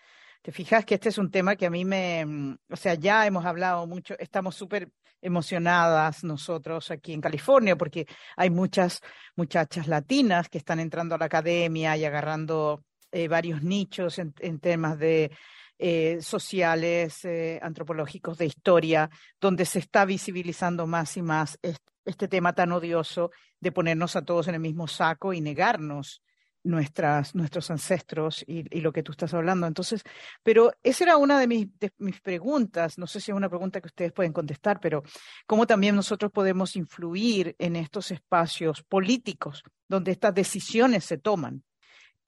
Te 0.42 0.52
fijas 0.52 0.86
que 0.86 0.94
este 0.94 1.10
es 1.10 1.18
un 1.18 1.30
tema 1.30 1.54
que 1.56 1.66
a 1.66 1.70
mí 1.70 1.84
me, 1.84 2.24
mm, 2.24 2.58
o 2.70 2.76
sea, 2.76 2.94
ya 2.94 3.26
hemos 3.26 3.44
hablado 3.44 3.86
mucho, 3.86 4.14
estamos 4.18 4.54
súper 4.54 4.90
emocionadas 5.22 6.24
nosotros 6.24 6.90
aquí 6.90 7.12
en 7.12 7.20
California 7.20 7.76
porque 7.76 8.06
hay 8.36 8.48
muchas 8.48 9.02
muchachas 9.36 9.86
latinas 9.86 10.48
que 10.48 10.56
están 10.58 10.80
entrando 10.80 11.14
a 11.14 11.18
la 11.18 11.26
academia 11.26 11.94
y 11.96 12.06
agarrando 12.06 12.84
eh, 13.12 13.28
varios 13.28 13.62
nichos 13.62 14.18
en, 14.18 14.60
temas 14.60 14.98
de 14.98 15.30
eh, 15.78 16.18
sociales, 16.22 17.24
eh, 17.24 17.58
antropológicos, 17.62 18.38
de 18.38 18.46
historia, 18.46 19.10
donde 19.40 19.66
se 19.66 19.80
está 19.80 20.04
visibilizando 20.06 20.86
más 20.86 21.16
y 21.18 21.22
más 21.22 21.58
este 22.04 22.28
tema 22.28 22.54
tan 22.54 22.72
odioso 22.72 23.30
de 23.60 23.72
ponernos 23.72 24.16
a 24.16 24.22
todos 24.22 24.48
en 24.48 24.54
el 24.54 24.60
mismo 24.60 24.88
saco 24.88 25.34
y 25.34 25.40
negarnos 25.40 26.22
nuestras, 26.62 27.34
nuestros 27.34 27.70
ancestros 27.70 28.44
y, 28.46 28.62
lo 28.80 28.92
que 28.92 29.02
tú 29.02 29.12
estás 29.12 29.34
hablando. 29.34 29.66
Entonces, 29.66 30.02
pero 30.42 30.72
esa 30.82 31.04
era 31.04 31.16
una 31.16 31.38
de 31.38 31.46
mis, 31.46 31.68
mis 31.98 32.20
preguntas, 32.20 32.98
no 32.98 33.06
sé 33.06 33.20
si 33.20 33.30
es 33.30 33.36
una 33.36 33.48
pregunta 33.48 33.80
que 33.80 33.88
ustedes 33.88 34.12
pueden 34.12 34.32
contestar, 34.32 34.80
pero 34.80 35.02
cómo 35.46 35.66
también 35.66 35.96
nosotros 35.96 36.30
podemos 36.32 36.76
influir 36.76 37.54
en 37.58 37.76
estos 37.76 38.10
espacios 38.10 38.82
políticos 38.82 39.62
donde 39.88 40.12
estas 40.12 40.34
decisiones 40.34 41.04
se 41.04 41.18
toman 41.18 41.62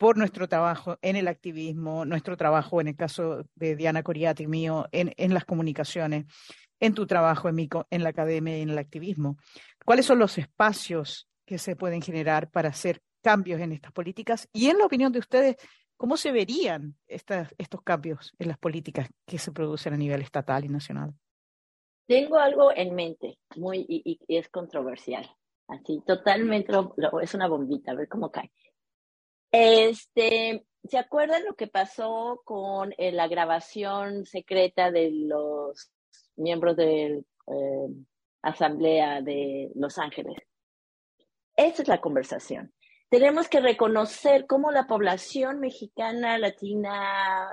por 0.02 0.16
nuestro 0.16 0.48
trabajo 0.48 0.98
en 1.00 1.14
el 1.14 1.28
activismo, 1.28 2.04
nuestro 2.04 2.36
trabajo 2.36 2.80
en 2.80 2.88
el 2.88 2.96
caso 2.96 3.46
de 3.54 3.76
Diana 3.76 4.02
Coriati 4.02 4.48
mío, 4.48 4.88
en, 4.90 5.32
las 5.32 5.44
comunicaciones, 5.44 6.24
en 6.80 6.92
tu 6.92 7.06
trabajo 7.06 7.48
en, 7.48 7.68
en 7.88 8.02
la 8.02 8.08
academia 8.08 8.58
y 8.58 8.62
en 8.62 8.70
el 8.70 8.78
activismo. 8.78 9.36
¿Cuáles 9.84 10.06
son 10.06 10.18
los 10.18 10.38
espacios 10.38 11.28
que 11.46 11.56
se 11.56 11.76
pueden 11.76 12.02
generar 12.02 12.50
para 12.50 12.70
hacer 12.70 13.00
cambios 13.22 13.60
en 13.60 13.72
estas 13.72 13.92
políticas 13.92 14.48
y 14.52 14.68
en 14.68 14.78
la 14.78 14.84
opinión 14.84 15.12
de 15.12 15.20
ustedes, 15.20 15.56
¿cómo 15.96 16.16
se 16.16 16.32
verían 16.32 16.96
estas, 17.06 17.54
estos 17.56 17.82
cambios 17.82 18.34
en 18.38 18.48
las 18.48 18.58
políticas 18.58 19.08
que 19.24 19.38
se 19.38 19.52
producen 19.52 19.94
a 19.94 19.96
nivel 19.96 20.20
estatal 20.20 20.64
y 20.64 20.68
nacional? 20.68 21.14
Tengo 22.06 22.36
algo 22.36 22.72
en 22.74 22.94
mente, 22.94 23.38
muy 23.56 23.86
y, 23.88 24.18
es 24.28 24.48
controversial, 24.48 25.24
así 25.68 26.02
totalmente 26.06 26.72
es 27.22 27.34
una 27.34 27.48
bombita, 27.48 27.92
a 27.92 27.94
ver 27.94 28.08
cómo 28.08 28.30
cae. 28.30 28.50
Este, 29.52 30.66
¿se 30.84 30.98
acuerdan 30.98 31.44
lo 31.44 31.54
que 31.54 31.68
pasó 31.68 32.42
con 32.44 32.92
eh, 32.98 33.12
la 33.12 33.28
grabación 33.28 34.26
secreta 34.26 34.90
de 34.90 35.10
los 35.12 35.92
miembros 36.36 36.76
de 36.76 37.24
la 37.46 37.54
eh, 37.54 37.88
Asamblea 38.42 39.22
de 39.22 39.70
Los 39.74 39.98
Ángeles? 39.98 40.36
Esa 41.54 41.82
es 41.82 41.88
la 41.88 42.00
conversación 42.00 42.72
tenemos 43.12 43.46
que 43.46 43.60
reconocer 43.60 44.46
cómo 44.46 44.70
la 44.70 44.86
población 44.86 45.60
mexicana, 45.60 46.38
latina, 46.38 47.46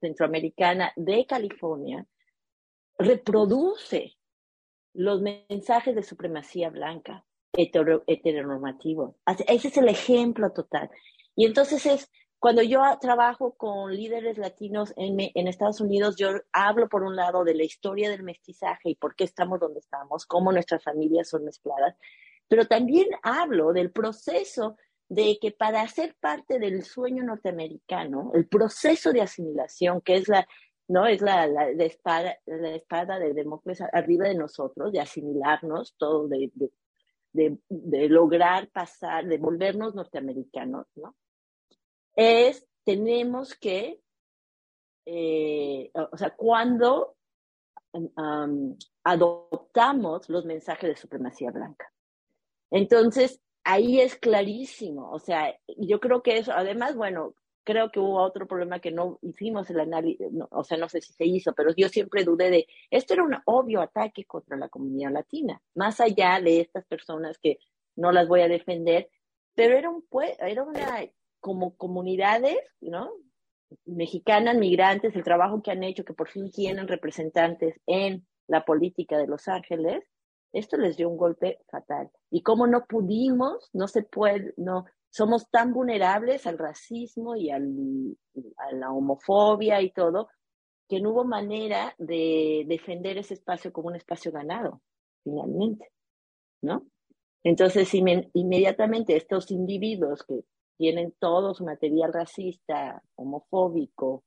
centroamericana 0.00 0.90
de 0.96 1.26
California 1.26 2.06
reproduce 2.96 4.16
los 4.94 5.20
mensajes 5.20 5.94
de 5.94 6.02
supremacía 6.02 6.70
blanca, 6.70 7.26
heteronormativos. 7.52 9.16
Ese 9.46 9.68
es 9.68 9.76
el 9.76 9.90
ejemplo 9.90 10.50
total. 10.52 10.88
Y 11.36 11.44
entonces 11.44 11.84
es, 11.84 12.10
cuando 12.38 12.62
yo 12.62 12.80
trabajo 12.98 13.52
con 13.52 13.94
líderes 13.94 14.38
latinos 14.38 14.94
en, 14.96 15.46
Estados 15.46 15.82
Unidos, 15.82 16.16
yo 16.16 16.30
hablo 16.54 16.88
por 16.88 17.02
un 17.02 17.16
lado 17.16 17.44
de 17.44 17.54
la 17.54 17.64
historia 17.64 18.08
del 18.08 18.22
mestizaje 18.22 18.88
y 18.88 18.94
por 18.94 19.14
qué 19.14 19.24
estamos 19.24 19.60
donde 19.60 19.80
estamos, 19.80 20.24
cómo 20.24 20.52
nuestras 20.52 20.82
familias 20.82 21.28
son 21.28 21.44
mezcladas, 21.44 21.96
pero 22.48 22.66
también 22.66 23.08
hablo 23.22 23.74
del 23.74 23.92
proceso 23.92 24.78
de 25.12 25.38
que 25.38 25.50
para 25.50 25.86
ser 25.88 26.16
parte 26.18 26.58
del 26.58 26.84
sueño 26.84 27.22
norteamericano, 27.22 28.30
el 28.32 28.48
proceso 28.48 29.12
de 29.12 29.20
asimilación, 29.20 30.00
que 30.00 30.14
es 30.14 30.26
la, 30.26 30.48
¿no? 30.88 31.06
Es 31.06 31.20
la, 31.20 31.46
la, 31.46 31.68
espada, 31.84 32.38
la 32.46 32.74
espada 32.74 33.18
de 33.18 33.34
Demócratas 33.34 33.90
arriba 33.92 34.26
de 34.26 34.36
nosotros, 34.36 34.90
de 34.90 35.00
asimilarnos, 35.00 35.94
todo, 35.98 36.28
de, 36.28 36.50
de, 36.54 37.58
de, 37.68 38.08
lograr 38.08 38.70
pasar, 38.70 39.26
de 39.26 39.36
volvernos 39.36 39.94
norteamericanos, 39.94 40.86
¿no? 40.94 41.14
Es, 42.16 42.66
tenemos 42.82 43.54
que, 43.54 44.00
eh, 45.04 45.90
o 45.94 46.16
sea, 46.16 46.30
cuando 46.30 47.16
adoptamos 49.04 50.30
los 50.30 50.46
mensajes 50.46 50.88
de 50.88 50.96
supremacía 50.96 51.50
blanca. 51.50 51.92
Entonces, 52.70 53.42
ahí 53.64 54.00
es 54.00 54.16
clarísimo, 54.16 55.10
o 55.10 55.18
sea, 55.18 55.56
yo 55.76 56.00
creo 56.00 56.22
que 56.22 56.38
eso, 56.38 56.52
además, 56.52 56.96
bueno, 56.96 57.34
creo 57.64 57.90
que 57.90 58.00
hubo 58.00 58.20
otro 58.20 58.46
problema 58.46 58.80
que 58.80 58.90
no 58.90 59.18
hicimos 59.22 59.70
el 59.70 59.80
análisis, 59.80 60.26
o 60.50 60.64
sea, 60.64 60.78
no 60.78 60.88
sé 60.88 61.00
si 61.00 61.12
se 61.12 61.24
hizo, 61.24 61.52
pero 61.54 61.70
yo 61.76 61.88
siempre 61.88 62.24
dudé 62.24 62.50
de, 62.50 62.66
esto 62.90 63.14
era 63.14 63.22
un 63.22 63.36
obvio 63.44 63.80
ataque 63.80 64.24
contra 64.24 64.56
la 64.56 64.68
comunidad 64.68 65.12
latina, 65.12 65.60
más 65.74 66.00
allá 66.00 66.40
de 66.40 66.60
estas 66.60 66.84
personas 66.86 67.38
que 67.38 67.58
no 67.96 68.10
las 68.10 68.28
voy 68.28 68.40
a 68.40 68.48
defender, 68.48 69.08
pero 69.54 69.76
era, 69.76 69.90
un, 69.90 70.04
era 70.38 70.62
una, 70.64 71.04
como 71.40 71.76
comunidades, 71.76 72.58
¿no? 72.80 73.12
Mexicanas, 73.84 74.56
migrantes, 74.56 75.14
el 75.14 75.24
trabajo 75.24 75.62
que 75.62 75.70
han 75.70 75.82
hecho, 75.82 76.04
que 76.04 76.14
por 76.14 76.28
fin 76.28 76.50
tienen 76.50 76.88
representantes 76.88 77.80
en 77.86 78.26
la 78.46 78.64
política 78.64 79.18
de 79.18 79.26
Los 79.26 79.48
Ángeles, 79.48 80.04
esto 80.52 80.76
les 80.76 80.96
dio 80.96 81.08
un 81.08 81.16
golpe 81.16 81.60
fatal. 81.70 82.10
Y 82.30 82.42
como 82.42 82.66
no 82.66 82.84
pudimos, 82.84 83.70
no 83.72 83.88
se 83.88 84.02
puede, 84.02 84.52
no, 84.56 84.84
somos 85.10 85.50
tan 85.50 85.72
vulnerables 85.72 86.46
al 86.46 86.58
racismo 86.58 87.36
y 87.36 87.50
al, 87.50 87.66
a 88.56 88.72
la 88.72 88.92
homofobia 88.92 89.80
y 89.80 89.90
todo, 89.90 90.28
que 90.88 91.00
no 91.00 91.10
hubo 91.10 91.24
manera 91.24 91.94
de 91.98 92.64
defender 92.66 93.18
ese 93.18 93.34
espacio 93.34 93.72
como 93.72 93.88
un 93.88 93.96
espacio 93.96 94.30
ganado, 94.30 94.82
finalmente, 95.24 95.90
¿no? 96.60 96.86
Entonces, 97.44 97.92
inmediatamente 97.94 99.16
estos 99.16 99.50
individuos 99.50 100.22
que 100.22 100.44
tienen 100.76 101.12
todo 101.18 101.54
su 101.54 101.64
material 101.64 102.12
racista, 102.12 103.02
homofóbico, 103.16 104.22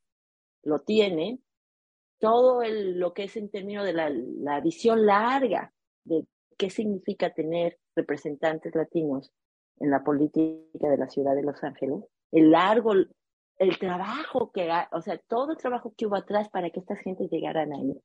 lo 0.63 0.79
tienen, 0.79 1.43
todo 2.19 2.61
lo 2.63 3.13
que 3.13 3.25
es 3.25 3.37
en 3.37 3.49
términos 3.49 3.85
de 3.85 3.93
la 3.93 4.59
visión 4.59 5.05
larga 5.05 5.74
de 6.05 6.25
qué 6.57 6.69
significa 6.69 7.33
tener 7.33 7.77
representantes 7.95 8.73
latinos 8.75 9.31
en 9.79 9.91
la 9.91 10.03
política 10.03 10.89
de 10.89 10.97
la 10.97 11.09
ciudad 11.09 11.35
de 11.35 11.43
Los 11.43 11.63
Ángeles, 11.63 12.03
el 12.31 12.51
largo, 12.51 12.93
el 12.93 13.79
trabajo 13.79 14.51
que, 14.51 14.69
o 14.91 15.01
sea, 15.01 15.17
todo 15.27 15.51
el 15.51 15.57
trabajo 15.57 15.93
que 15.97 16.05
hubo 16.05 16.15
atrás 16.15 16.49
para 16.49 16.69
que 16.69 16.79
estas 16.79 16.99
gentes 16.99 17.29
llegaran 17.29 17.73
ahí. 17.73 18.01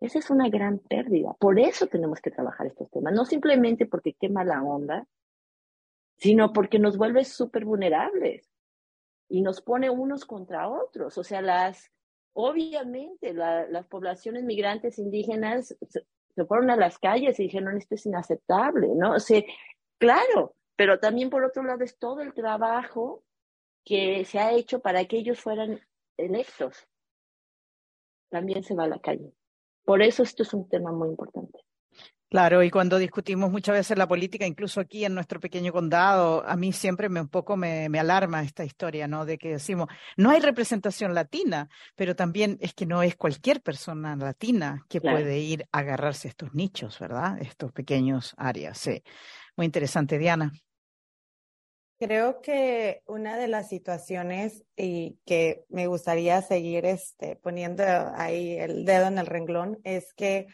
Esa 0.00 0.20
es 0.20 0.30
una 0.30 0.48
gran 0.48 0.78
pérdida. 0.78 1.34
Por 1.40 1.58
eso 1.58 1.86
tenemos 1.86 2.20
que 2.20 2.30
trabajar 2.30 2.66
estos 2.66 2.90
temas, 2.90 3.12
no 3.12 3.24
simplemente 3.24 3.86
porque 3.86 4.14
quema 4.14 4.44
la 4.44 4.62
onda, 4.62 5.06
sino 6.16 6.52
porque 6.52 6.78
nos 6.78 6.96
vuelve 6.96 7.24
súper 7.24 7.64
vulnerables 7.64 8.48
y 9.28 9.42
nos 9.42 9.60
pone 9.60 9.90
unos 9.90 10.24
contra 10.24 10.68
otros. 10.68 11.18
O 11.18 11.24
sea, 11.24 11.42
las, 11.42 11.90
obviamente, 12.32 13.34
las 13.34 13.86
poblaciones 13.86 14.44
migrantes 14.44 14.98
indígenas 14.98 15.76
se 16.38 16.46
fueron 16.46 16.70
a 16.70 16.76
las 16.76 17.00
calles 17.00 17.40
y 17.40 17.44
dijeron, 17.44 17.76
esto 17.76 17.96
es 17.96 18.06
inaceptable, 18.06 18.88
¿no? 18.94 19.14
O 19.14 19.18
sea, 19.18 19.42
claro, 19.98 20.54
pero 20.76 21.00
también 21.00 21.30
por 21.30 21.42
otro 21.42 21.64
lado 21.64 21.82
es 21.82 21.98
todo 21.98 22.20
el 22.20 22.32
trabajo 22.32 23.24
que 23.84 24.24
se 24.24 24.38
ha 24.38 24.52
hecho 24.52 24.78
para 24.78 25.04
que 25.06 25.16
ellos 25.18 25.40
fueran 25.40 25.80
electos. 26.16 26.86
También 28.30 28.62
se 28.62 28.76
va 28.76 28.84
a 28.84 28.88
la 28.88 29.00
calle. 29.00 29.32
Por 29.84 30.00
eso 30.00 30.22
esto 30.22 30.44
es 30.44 30.54
un 30.54 30.68
tema 30.68 30.92
muy 30.92 31.08
importante. 31.08 31.58
Claro, 32.30 32.62
y 32.62 32.70
cuando 32.70 32.98
discutimos 32.98 33.50
muchas 33.50 33.74
veces 33.74 33.96
la 33.96 34.06
política, 34.06 34.46
incluso 34.46 34.80
aquí 34.80 35.02
en 35.06 35.14
nuestro 35.14 35.40
pequeño 35.40 35.72
condado, 35.72 36.46
a 36.46 36.56
mí 36.56 36.74
siempre 36.74 37.08
me 37.08 37.22
un 37.22 37.28
poco 37.28 37.56
me, 37.56 37.88
me, 37.88 37.98
alarma 37.98 38.42
esta 38.42 38.64
historia, 38.64 39.08
¿no? 39.08 39.24
De 39.24 39.38
que 39.38 39.52
decimos, 39.52 39.88
no 40.18 40.30
hay 40.30 40.40
representación 40.40 41.14
latina, 41.14 41.70
pero 41.96 42.14
también 42.14 42.58
es 42.60 42.74
que 42.74 42.84
no 42.84 43.02
es 43.02 43.16
cualquier 43.16 43.62
persona 43.62 44.14
latina 44.14 44.84
que 44.90 45.00
puede 45.00 45.38
ir 45.38 45.66
a 45.72 45.78
agarrarse 45.78 46.28
a 46.28 46.30
estos 46.30 46.52
nichos, 46.52 46.98
¿verdad? 46.98 47.40
Estos 47.40 47.72
pequeños 47.72 48.34
áreas, 48.36 48.76
sí. 48.76 49.02
Muy 49.56 49.64
interesante, 49.64 50.18
Diana. 50.18 50.52
Creo 51.98 52.42
que 52.42 53.02
una 53.06 53.38
de 53.38 53.48
las 53.48 53.70
situaciones 53.70 54.64
y 54.76 55.18
que 55.24 55.64
me 55.70 55.86
gustaría 55.86 56.42
seguir 56.42 56.84
este, 56.84 57.36
poniendo 57.36 57.82
ahí 58.14 58.56
el 58.58 58.84
dedo 58.84 59.06
en 59.06 59.18
el 59.18 59.26
renglón 59.26 59.80
es 59.82 60.12
que 60.12 60.46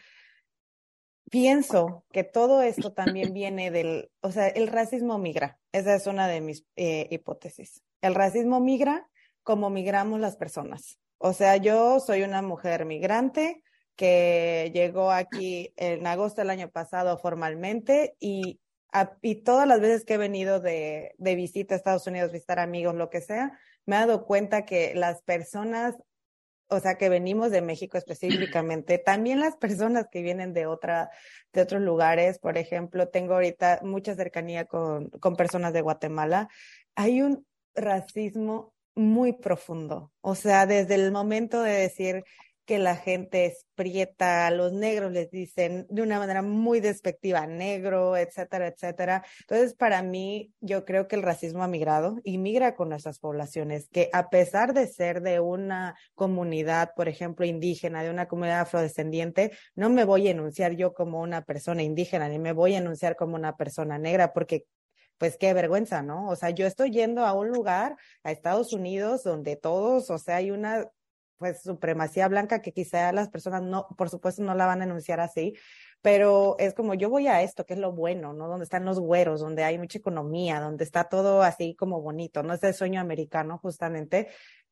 pienso 1.35 2.05
que 2.13 2.23
todo 2.23 2.61
esto 2.61 2.93
también 2.93 3.33
viene 3.33 3.69
del, 3.69 4.09
o 4.21 4.31
sea, 4.31 4.47
el 4.47 4.67
racismo 4.67 5.17
migra. 5.17 5.59
Esa 5.73 5.93
es 5.93 6.07
una 6.07 6.29
de 6.29 6.39
mis 6.39 6.65
eh, 6.77 7.09
hipótesis. 7.11 7.83
El 7.99 8.15
racismo 8.15 8.61
migra 8.61 9.05
como 9.43 9.69
migramos 9.69 10.21
las 10.21 10.37
personas. 10.37 10.97
O 11.17 11.33
sea, 11.33 11.57
yo 11.57 11.99
soy 11.99 12.23
una 12.23 12.41
mujer 12.41 12.85
migrante 12.85 13.61
que 13.97 14.71
llegó 14.73 15.11
aquí 15.11 15.73
en 15.75 16.07
agosto 16.07 16.39
del 16.39 16.51
año 16.51 16.69
pasado 16.69 17.17
formalmente 17.17 18.15
y, 18.17 18.61
y 19.21 19.43
todas 19.43 19.67
las 19.67 19.81
veces 19.81 20.05
que 20.05 20.13
he 20.13 20.17
venido 20.17 20.61
de, 20.61 21.15
de 21.17 21.35
visita 21.35 21.75
a 21.75 21.77
Estados 21.77 22.07
Unidos, 22.07 22.31
visitar 22.31 22.59
amigos, 22.59 22.95
lo 22.95 23.09
que 23.09 23.19
sea, 23.19 23.59
me 23.85 23.97
he 23.97 23.99
dado 23.99 24.25
cuenta 24.25 24.63
que 24.63 24.95
las 24.95 25.21
personas 25.23 25.97
o 26.67 26.79
sea, 26.79 26.97
que 26.97 27.09
venimos 27.09 27.51
de 27.51 27.61
México 27.61 27.97
específicamente, 27.97 28.97
también 28.97 29.39
las 29.39 29.55
personas 29.55 30.07
que 30.11 30.21
vienen 30.21 30.53
de 30.53 30.65
otra, 30.65 31.09
de 31.53 31.61
otros 31.61 31.81
lugares, 31.81 32.39
por 32.39 32.57
ejemplo, 32.57 33.09
tengo 33.09 33.35
ahorita 33.35 33.81
mucha 33.83 34.15
cercanía 34.15 34.65
con, 34.65 35.09
con 35.09 35.35
personas 35.35 35.73
de 35.73 35.81
Guatemala, 35.81 36.49
hay 36.95 37.21
un 37.21 37.45
racismo 37.75 38.73
muy 38.95 39.33
profundo. 39.33 40.11
O 40.21 40.35
sea, 40.35 40.65
desde 40.65 40.95
el 40.95 41.11
momento 41.11 41.61
de 41.61 41.73
decir 41.73 42.23
que 42.65 42.79
la 42.79 42.95
gente 42.95 43.45
es 43.45 43.65
prieta, 43.75 44.49
los 44.51 44.73
negros 44.73 45.11
les 45.11 45.29
dicen 45.29 45.85
de 45.89 46.01
una 46.01 46.17
manera 46.19 46.41
muy 46.41 46.79
despectiva 46.79 47.45
negro, 47.45 48.17
etcétera, 48.17 48.67
etcétera. 48.67 49.23
Entonces, 49.41 49.75
para 49.75 50.01
mí, 50.01 50.51
yo 50.61 50.83
creo 50.85 51.07
que 51.07 51.15
el 51.15 51.21
racismo 51.23 51.63
ha 51.63 51.67
migrado 51.67 52.17
y 52.23 52.37
migra 52.37 52.75
con 52.75 52.89
nuestras 52.89 53.19
poblaciones, 53.19 53.87
que 53.89 54.09
a 54.13 54.29
pesar 54.29 54.73
de 54.73 54.87
ser 54.87 55.21
de 55.21 55.39
una 55.39 55.95
comunidad, 56.15 56.91
por 56.95 57.07
ejemplo, 57.07 57.45
indígena, 57.45 58.03
de 58.03 58.09
una 58.09 58.27
comunidad 58.27 58.61
afrodescendiente, 58.61 59.51
no 59.75 59.89
me 59.89 60.03
voy 60.03 60.27
a 60.27 60.31
enunciar 60.31 60.75
yo 60.75 60.93
como 60.93 61.21
una 61.21 61.43
persona 61.43 61.83
indígena, 61.83 62.29
ni 62.29 62.39
me 62.39 62.53
voy 62.53 62.75
a 62.75 62.79
enunciar 62.79 63.15
como 63.15 63.35
una 63.35 63.55
persona 63.55 63.97
negra, 63.99 64.33
porque 64.33 64.65
pues 65.17 65.37
qué 65.37 65.53
vergüenza, 65.53 66.01
¿no? 66.01 66.27
O 66.27 66.35
sea, 66.35 66.49
yo 66.49 66.65
estoy 66.65 66.91
yendo 66.91 67.25
a 67.25 67.33
un 67.33 67.49
lugar, 67.49 67.95
a 68.23 68.31
Estados 68.31 68.73
Unidos, 68.73 69.23
donde 69.23 69.55
todos, 69.55 70.09
o 70.09 70.17
sea, 70.17 70.37
hay 70.37 70.51
una 70.51 70.89
pues 71.37 71.61
supremacía 71.61 72.27
blanca 72.27 72.61
que 72.61 72.73
quizá 72.73 73.11
las 73.11 73.29
personas 73.29 73.61
no, 73.61 73.87
por 73.97 74.09
supuesto 74.09 74.43
no 74.43 74.55
la 74.55 74.65
van 74.65 74.81
a 74.81 74.85
enunciar 74.85 75.19
así, 75.19 75.53
pero 76.01 76.55
es 76.59 76.73
como 76.73 76.93
yo 76.93 77.09
voy 77.09 77.27
a 77.27 77.41
esto, 77.41 77.65
que 77.65 77.73
es 77.73 77.79
lo 77.79 77.91
bueno, 77.91 78.33
¿no? 78.33 78.47
Donde 78.47 78.63
están 78.63 78.85
los 78.85 78.99
güeros, 78.99 79.39
donde 79.39 79.63
hay 79.63 79.77
mucha 79.77 79.97
economía, 79.97 80.59
donde 80.59 80.83
está 80.83 81.05
todo 81.05 81.41
así 81.41 81.75
como 81.75 82.01
bonito, 82.01 82.43
¿no? 82.43 82.53
Es 82.53 82.63
el 82.63 82.73
sueño 82.73 83.01
americano 83.01 83.57
justamente. 83.57 84.27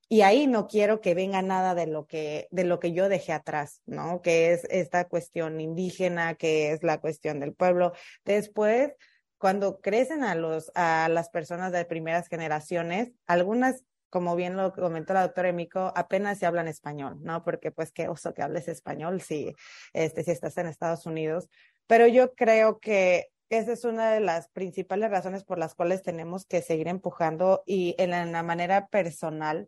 Y 0.09 0.22
ahí 0.22 0.45
no 0.45 0.68
quiero 0.68 1.01
que 1.01 1.16
venga 1.16 1.41
nada 1.41 1.74
de 1.74 1.88
lo 1.88 2.05
que, 2.05 2.47
de 2.51 2.66
lo 2.66 2.80
que 2.80 2.91
yo 2.93 3.09
dejé 3.09 3.34
atrás, 3.34 3.82
¿no? 3.88 4.22
Que 4.22 4.53
es 4.53 4.66
esta 4.70 5.07
cuestión 5.07 5.59
indígena, 5.59 6.36
que 6.36 6.72
es 6.72 6.84
la 6.84 6.99
cuestión 6.99 7.39
del 7.39 7.53
pueblo. 7.53 7.93
Después, 8.26 8.91
cuando 9.39 9.82
crecen 9.82 10.24
a 10.24 10.36
los, 10.36 10.72
a 10.76 11.09
las 11.09 11.30
personas 11.30 11.72
de 11.72 11.84
primeras 11.86 12.28
generaciones, 12.28 13.11
algunas 13.26 13.84
como 14.14 14.36
bien 14.36 14.55
lo 14.55 14.72
comentó 14.74 15.16
la 15.16 15.24
doctora 15.24 15.49
Emiko, 15.49 15.91
apenas 15.95 16.38
se 16.38 16.45
hablan 16.45 16.68
español, 16.68 17.18
¿no? 17.24 17.43
Porque 17.43 17.72
pues 17.72 17.91
qué 17.91 18.09
oso 18.09 18.32
que 18.36 18.43
hables 18.43 18.68
español 18.68 19.22
si, 19.22 19.55
este, 19.91 20.24
si 20.24 20.30
estás 20.30 20.55
en 20.59 20.68
Estados 20.68 21.07
Unidos. 21.07 21.49
Pero 21.88 22.05
yo 22.05 22.36
creo 22.36 22.80
que 22.80 23.30
esa 23.49 23.74
es 23.74 23.86
una 23.86 24.11
de 24.11 24.20
las 24.20 24.49
principales 24.49 25.09
razones 25.09 25.43
por 25.43 25.57
las 25.57 25.74
cuales 25.74 26.03
tenemos 26.03 26.45
que 26.45 26.61
seguir 26.61 26.89
empujando 26.89 27.64
y 27.66 27.95
en 27.97 28.11
la, 28.11 28.43
manera 28.43 28.86
personal, 28.86 29.68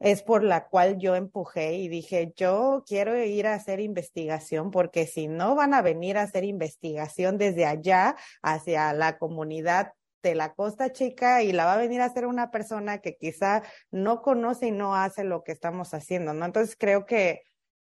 es 0.00 0.22
por 0.22 0.42
la 0.42 0.68
cual 0.68 0.96
yo 0.98 1.14
empujé 1.14 1.74
y 1.74 1.88
dije, 1.88 2.32
yo 2.34 2.84
quiero 2.86 3.22
ir 3.22 3.46
a 3.46 3.52
hacer 3.52 3.78
investigación 3.78 4.70
porque 4.70 5.06
si 5.06 5.28
no 5.28 5.54
van 5.54 5.74
a 5.74 5.82
venir 5.82 6.16
a 6.16 6.22
hacer 6.22 6.44
investigación 6.44 7.36
desde 7.36 7.66
allá 7.66 8.16
hacia 8.40 8.94
la 8.94 9.18
comunidad 9.18 9.92
de 10.22 10.34
la 10.34 10.54
Costa 10.54 10.92
Chica 10.92 11.42
y 11.42 11.52
la 11.52 11.64
va 11.64 11.74
a 11.74 11.78
venir 11.78 12.00
a 12.00 12.06
hacer 12.06 12.26
una 12.26 12.50
persona 12.50 12.98
que 12.98 13.16
quizá 13.16 13.62
no 13.90 14.22
conoce 14.22 14.68
y 14.68 14.70
no 14.70 14.94
hace 14.94 15.24
lo 15.24 15.42
que 15.42 15.52
estamos 15.52 15.94
haciendo, 15.94 16.34
¿no? 16.34 16.46
Entonces 16.46 16.76
creo 16.78 17.06
que, 17.06 17.42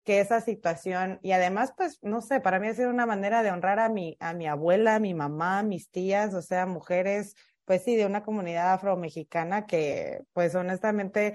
que 0.04 0.20
esa 0.20 0.40
situación, 0.40 1.18
y 1.22 1.32
además, 1.32 1.72
pues, 1.76 1.98
no 2.02 2.20
sé, 2.20 2.40
para 2.40 2.58
mí 2.58 2.68
ha 2.68 2.74
sido 2.74 2.90
una 2.90 3.06
manera 3.06 3.42
de 3.42 3.50
honrar 3.50 3.78
a 3.78 3.88
mi, 3.88 4.16
a 4.20 4.34
mi 4.34 4.46
abuela, 4.46 4.96
a 4.96 5.00
mi 5.00 5.14
mamá, 5.14 5.60
a 5.60 5.62
mis 5.62 5.90
tías, 5.90 6.34
o 6.34 6.42
sea, 6.42 6.66
mujeres, 6.66 7.34
pues 7.64 7.82
sí, 7.82 7.96
de 7.96 8.06
una 8.06 8.22
comunidad 8.22 8.72
afromexicana 8.74 9.66
que, 9.66 10.22
pues 10.32 10.54
honestamente, 10.54 11.34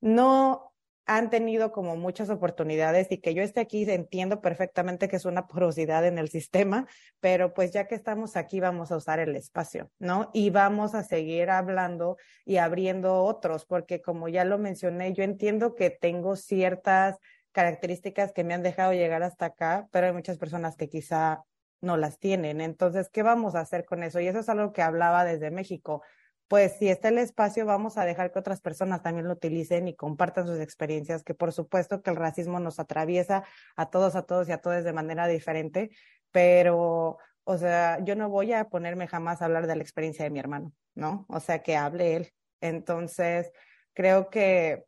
no 0.00 0.69
han 1.10 1.28
tenido 1.28 1.72
como 1.72 1.96
muchas 1.96 2.30
oportunidades 2.30 3.10
y 3.10 3.18
que 3.18 3.34
yo 3.34 3.42
esté 3.42 3.58
aquí 3.58 3.82
entiendo 3.90 4.40
perfectamente 4.40 5.08
que 5.08 5.16
es 5.16 5.24
una 5.24 5.48
porosidad 5.48 6.06
en 6.06 6.18
el 6.18 6.28
sistema, 6.28 6.86
pero 7.18 7.52
pues 7.52 7.72
ya 7.72 7.88
que 7.88 7.96
estamos 7.96 8.36
aquí 8.36 8.60
vamos 8.60 8.92
a 8.92 8.96
usar 8.96 9.18
el 9.18 9.34
espacio, 9.34 9.90
¿no? 9.98 10.30
Y 10.32 10.50
vamos 10.50 10.94
a 10.94 11.02
seguir 11.02 11.50
hablando 11.50 12.16
y 12.44 12.58
abriendo 12.58 13.24
otros, 13.24 13.66
porque 13.66 14.00
como 14.00 14.28
ya 14.28 14.44
lo 14.44 14.56
mencioné, 14.56 15.12
yo 15.12 15.24
entiendo 15.24 15.74
que 15.74 15.90
tengo 15.90 16.36
ciertas 16.36 17.18
características 17.50 18.32
que 18.32 18.44
me 18.44 18.54
han 18.54 18.62
dejado 18.62 18.92
llegar 18.92 19.24
hasta 19.24 19.46
acá, 19.46 19.88
pero 19.90 20.06
hay 20.06 20.12
muchas 20.12 20.38
personas 20.38 20.76
que 20.76 20.88
quizá 20.88 21.42
no 21.80 21.96
las 21.96 22.20
tienen. 22.20 22.60
Entonces, 22.60 23.08
¿qué 23.10 23.24
vamos 23.24 23.56
a 23.56 23.60
hacer 23.60 23.84
con 23.84 24.04
eso? 24.04 24.20
Y 24.20 24.28
eso 24.28 24.38
es 24.38 24.48
algo 24.48 24.72
que 24.72 24.82
hablaba 24.82 25.24
desde 25.24 25.50
México 25.50 26.02
pues 26.50 26.72
si 26.80 26.88
está 26.88 27.10
el 27.10 27.18
espacio, 27.18 27.64
vamos 27.64 27.96
a 27.96 28.04
dejar 28.04 28.32
que 28.32 28.40
otras 28.40 28.60
personas 28.60 29.04
también 29.04 29.28
lo 29.28 29.34
utilicen 29.34 29.86
y 29.86 29.94
compartan 29.94 30.48
sus 30.48 30.58
experiencias, 30.58 31.22
que 31.22 31.32
por 31.32 31.52
supuesto 31.52 32.02
que 32.02 32.10
el 32.10 32.16
racismo 32.16 32.58
nos 32.58 32.80
atraviesa 32.80 33.44
a 33.76 33.88
todos, 33.88 34.16
a 34.16 34.22
todos 34.22 34.48
y 34.48 34.52
a 34.52 34.58
todos 34.58 34.82
de 34.82 34.92
manera 34.92 35.28
diferente, 35.28 35.90
pero, 36.32 37.18
o 37.44 37.56
sea, 37.56 38.00
yo 38.02 38.16
no 38.16 38.28
voy 38.28 38.52
a 38.52 38.68
ponerme 38.68 39.06
jamás 39.06 39.40
a 39.40 39.44
hablar 39.44 39.68
de 39.68 39.76
la 39.76 39.82
experiencia 39.82 40.24
de 40.24 40.30
mi 40.30 40.40
hermano, 40.40 40.72
¿no? 40.96 41.24
O 41.28 41.38
sea, 41.38 41.62
que 41.62 41.76
hable 41.76 42.16
él. 42.16 42.32
Entonces, 42.60 43.52
creo 43.94 44.28
que 44.28 44.86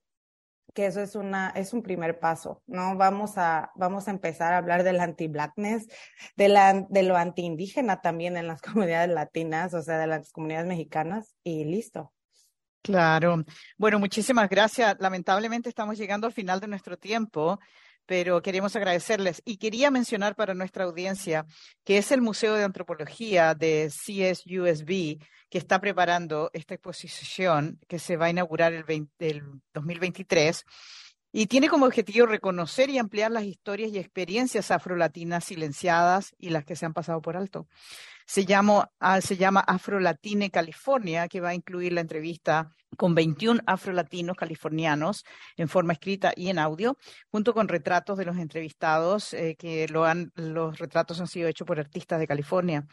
que 0.72 0.86
eso 0.86 1.00
es 1.00 1.14
una 1.14 1.50
es 1.50 1.72
un 1.72 1.82
primer 1.82 2.18
paso, 2.18 2.62
¿no? 2.66 2.96
Vamos 2.96 3.36
a 3.36 3.70
vamos 3.74 4.08
a 4.08 4.10
empezar 4.10 4.52
a 4.52 4.58
hablar 4.58 4.82
del 4.82 5.00
anti-blackness, 5.00 5.88
de 6.36 6.48
la 6.48 6.86
de 6.88 7.02
lo 7.02 7.16
anti-indígena 7.16 8.00
también 8.00 8.36
en 8.36 8.46
las 8.46 8.62
comunidades 8.62 9.10
latinas, 9.10 9.74
o 9.74 9.82
sea, 9.82 9.98
de 9.98 10.06
las 10.06 10.32
comunidades 10.32 10.66
mexicanas 10.66 11.34
y 11.42 11.64
listo. 11.64 12.12
Claro. 12.82 13.44
Bueno, 13.78 14.00
muchísimas 14.00 14.48
gracias. 14.48 14.96
Lamentablemente 14.98 15.68
estamos 15.68 15.96
llegando 15.96 16.26
al 16.26 16.32
final 16.32 16.58
de 16.58 16.66
nuestro 16.66 16.96
tiempo, 16.96 17.60
pero 18.06 18.42
queremos 18.42 18.74
agradecerles. 18.76 19.42
Y 19.44 19.56
quería 19.56 19.90
mencionar 19.90 20.34
para 20.34 20.54
nuestra 20.54 20.84
audiencia 20.84 21.46
que 21.84 21.98
es 21.98 22.12
el 22.12 22.20
Museo 22.20 22.54
de 22.54 22.64
Antropología 22.64 23.54
de 23.54 23.88
CSUSB 23.90 25.18
que 25.48 25.58
está 25.58 25.80
preparando 25.80 26.50
esta 26.54 26.74
exposición 26.74 27.78
que 27.88 27.98
se 27.98 28.16
va 28.16 28.26
a 28.26 28.30
inaugurar 28.30 28.72
el, 28.72 28.84
2023 29.74 30.64
y 31.32 31.46
tiene 31.46 31.68
como 31.68 31.86
objetivo 31.86 32.26
reconocer 32.26 32.90
y 32.90 32.98
ampliar 32.98 33.30
las 33.30 33.44
historias 33.44 33.90
y 33.90 33.98
experiencias 33.98 34.70
afrolatinas 34.70 35.44
silenciadas 35.44 36.34
y 36.38 36.50
las 36.50 36.64
que 36.64 36.76
se 36.76 36.84
han 36.84 36.92
pasado 36.92 37.22
por 37.22 37.36
alto. 37.36 37.66
Se 38.26 38.44
llama, 38.44 38.90
ah, 39.00 39.20
se 39.20 39.36
llama 39.36 39.64
California, 40.52 41.28
que 41.28 41.40
va 41.40 41.48
a 41.50 41.54
incluir 41.54 41.92
la 41.94 42.02
entrevista 42.02 42.74
con 42.96 43.14
21 43.14 43.62
afrolatinos 43.66 44.36
californianos 44.36 45.24
en 45.56 45.68
forma 45.68 45.94
escrita 45.94 46.32
y 46.36 46.50
en 46.50 46.58
audio, 46.58 46.98
junto 47.30 47.54
con 47.54 47.68
retratos 47.68 48.18
de 48.18 48.26
los 48.26 48.36
entrevistados, 48.36 49.32
eh, 49.32 49.56
que 49.58 49.88
los 49.88 50.78
retratos 50.78 51.20
han 51.20 51.26
sido 51.26 51.48
hechos 51.48 51.66
por 51.66 51.80
artistas 51.80 52.20
de 52.20 52.26
California 52.26 52.86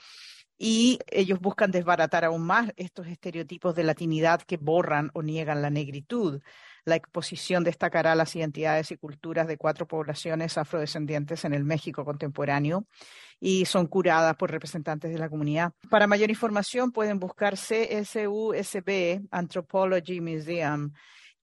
y 0.60 1.00
ellos 1.08 1.40
buscan 1.40 1.72
desbaratar 1.72 2.26
aún 2.26 2.46
más 2.46 2.72
estos 2.76 3.08
estereotipos 3.08 3.74
de 3.76 3.86
latinidad 3.86 4.42
que 4.42 4.58
borran 4.58 5.10
o 5.14 5.24
niegan 5.24 5.62
la 5.62 5.70
negritud. 5.70 6.42
La 6.86 6.96
exposición 6.96 7.64
destacará 7.64 8.16
las 8.16 8.36
identidades 8.36 8.92
y 8.92 8.98
culturas 8.98 9.48
de 9.48 9.58
cuatro 9.58 9.88
poblaciones 9.88 10.58
afrodescendientes 10.58 11.46
en 11.46 11.54
el 11.54 11.64
México 11.64 12.06
contemporáneo 12.06 12.86
y 13.40 13.66
son 13.66 13.88
curadas 13.88 14.36
por 14.36 14.52
representantes 14.52 15.12
de 15.12 15.20
la 15.20 15.30
comunidad. 15.30 15.74
Para 15.90 16.08
mayor 16.08 16.30
información 16.30 16.92
pueden 16.92 17.20
buscar 17.20 17.56
CSUSB 17.56 19.28
Anthropology 19.32 20.22
Museum. 20.22 20.92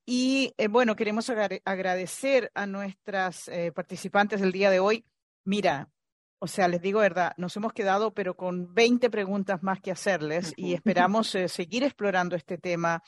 Y 0.05 0.55
eh, 0.57 0.69
bueno, 0.69 0.95
queremos 0.95 1.31
agradecer 1.65 2.53
a 2.55 2.67
nuestras 2.67 3.49
eh, 3.49 3.73
participantes 3.73 4.41
del 4.41 4.53
día 4.53 4.71
de 4.71 4.79
hoy. 4.79 5.05
Mira, 5.45 5.89
o 6.39 6.47
sea, 6.47 6.69
les 6.69 6.83
digo 6.83 7.01
verdad, 7.01 7.33
nos 7.39 7.57
hemos 7.57 7.73
quedado 7.73 8.13
pero 8.13 8.37
con 8.37 8.73
20 8.75 9.11
preguntas 9.11 9.63
más 9.63 9.81
que 9.81 9.91
hacerles 9.91 10.53
y 10.57 10.75
esperamos 10.75 11.35
eh, 11.35 11.49
seguir 11.49 11.83
explorando 11.83 12.37
este 12.37 12.59
tema 12.59 13.03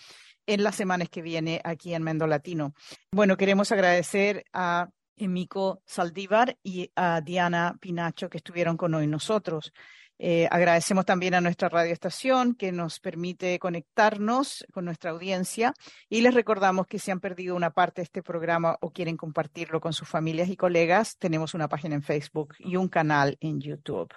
en 0.48 0.62
las 0.62 0.74
semanas 0.74 1.10
que 1.10 1.20
viene 1.20 1.60
aquí 1.62 1.94
en 1.94 2.02
Mendo 2.02 2.26
Latino. 2.26 2.74
Bueno, 3.12 3.36
queremos 3.36 3.70
agradecer 3.70 4.44
a 4.54 4.88
Emiko 5.14 5.82
Saldívar 5.84 6.56
y 6.62 6.90
a 6.96 7.20
Diana 7.20 7.76
Pinacho 7.78 8.30
que 8.30 8.38
estuvieron 8.38 8.78
con 8.78 8.94
hoy 8.94 9.06
nosotros. 9.06 9.72
Eh, 10.18 10.48
agradecemos 10.50 11.04
también 11.04 11.34
a 11.34 11.40
nuestra 11.40 11.68
radioestación 11.68 12.54
que 12.54 12.72
nos 12.72 12.98
permite 12.98 13.58
conectarnos 13.58 14.66
con 14.72 14.84
nuestra 14.84 15.12
audiencia 15.12 15.74
y 16.08 16.22
les 16.22 16.34
recordamos 16.34 16.86
que 16.86 16.98
si 16.98 17.10
han 17.10 17.20
perdido 17.20 17.54
una 17.54 17.70
parte 17.70 18.00
de 18.00 18.04
este 18.04 18.22
programa 18.22 18.76
o 18.80 18.90
quieren 18.90 19.16
compartirlo 19.16 19.80
con 19.80 19.92
sus 19.92 20.08
familias 20.08 20.48
y 20.48 20.56
colegas, 20.56 21.16
tenemos 21.18 21.54
una 21.54 21.68
página 21.68 21.94
en 21.94 22.02
Facebook 22.02 22.54
y 22.58 22.76
un 22.76 22.88
canal 22.88 23.36
en 23.40 23.60
YouTube. 23.60 24.12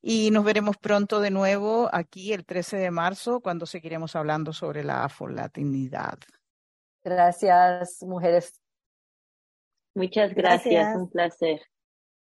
Y 0.00 0.30
nos 0.30 0.44
veremos 0.44 0.76
pronto 0.76 1.20
de 1.20 1.30
nuevo 1.30 1.88
aquí 1.92 2.32
el 2.32 2.44
13 2.44 2.76
de 2.76 2.90
marzo 2.90 3.40
cuando 3.40 3.66
seguiremos 3.66 4.14
hablando 4.14 4.52
sobre 4.52 4.84
la 4.84 5.04
afrolatinidad. 5.04 6.18
Gracias, 7.02 8.02
mujeres. 8.02 8.60
Muchas 9.94 10.34
gracias. 10.34 10.96
un 10.96 11.10
placer. 11.10 11.60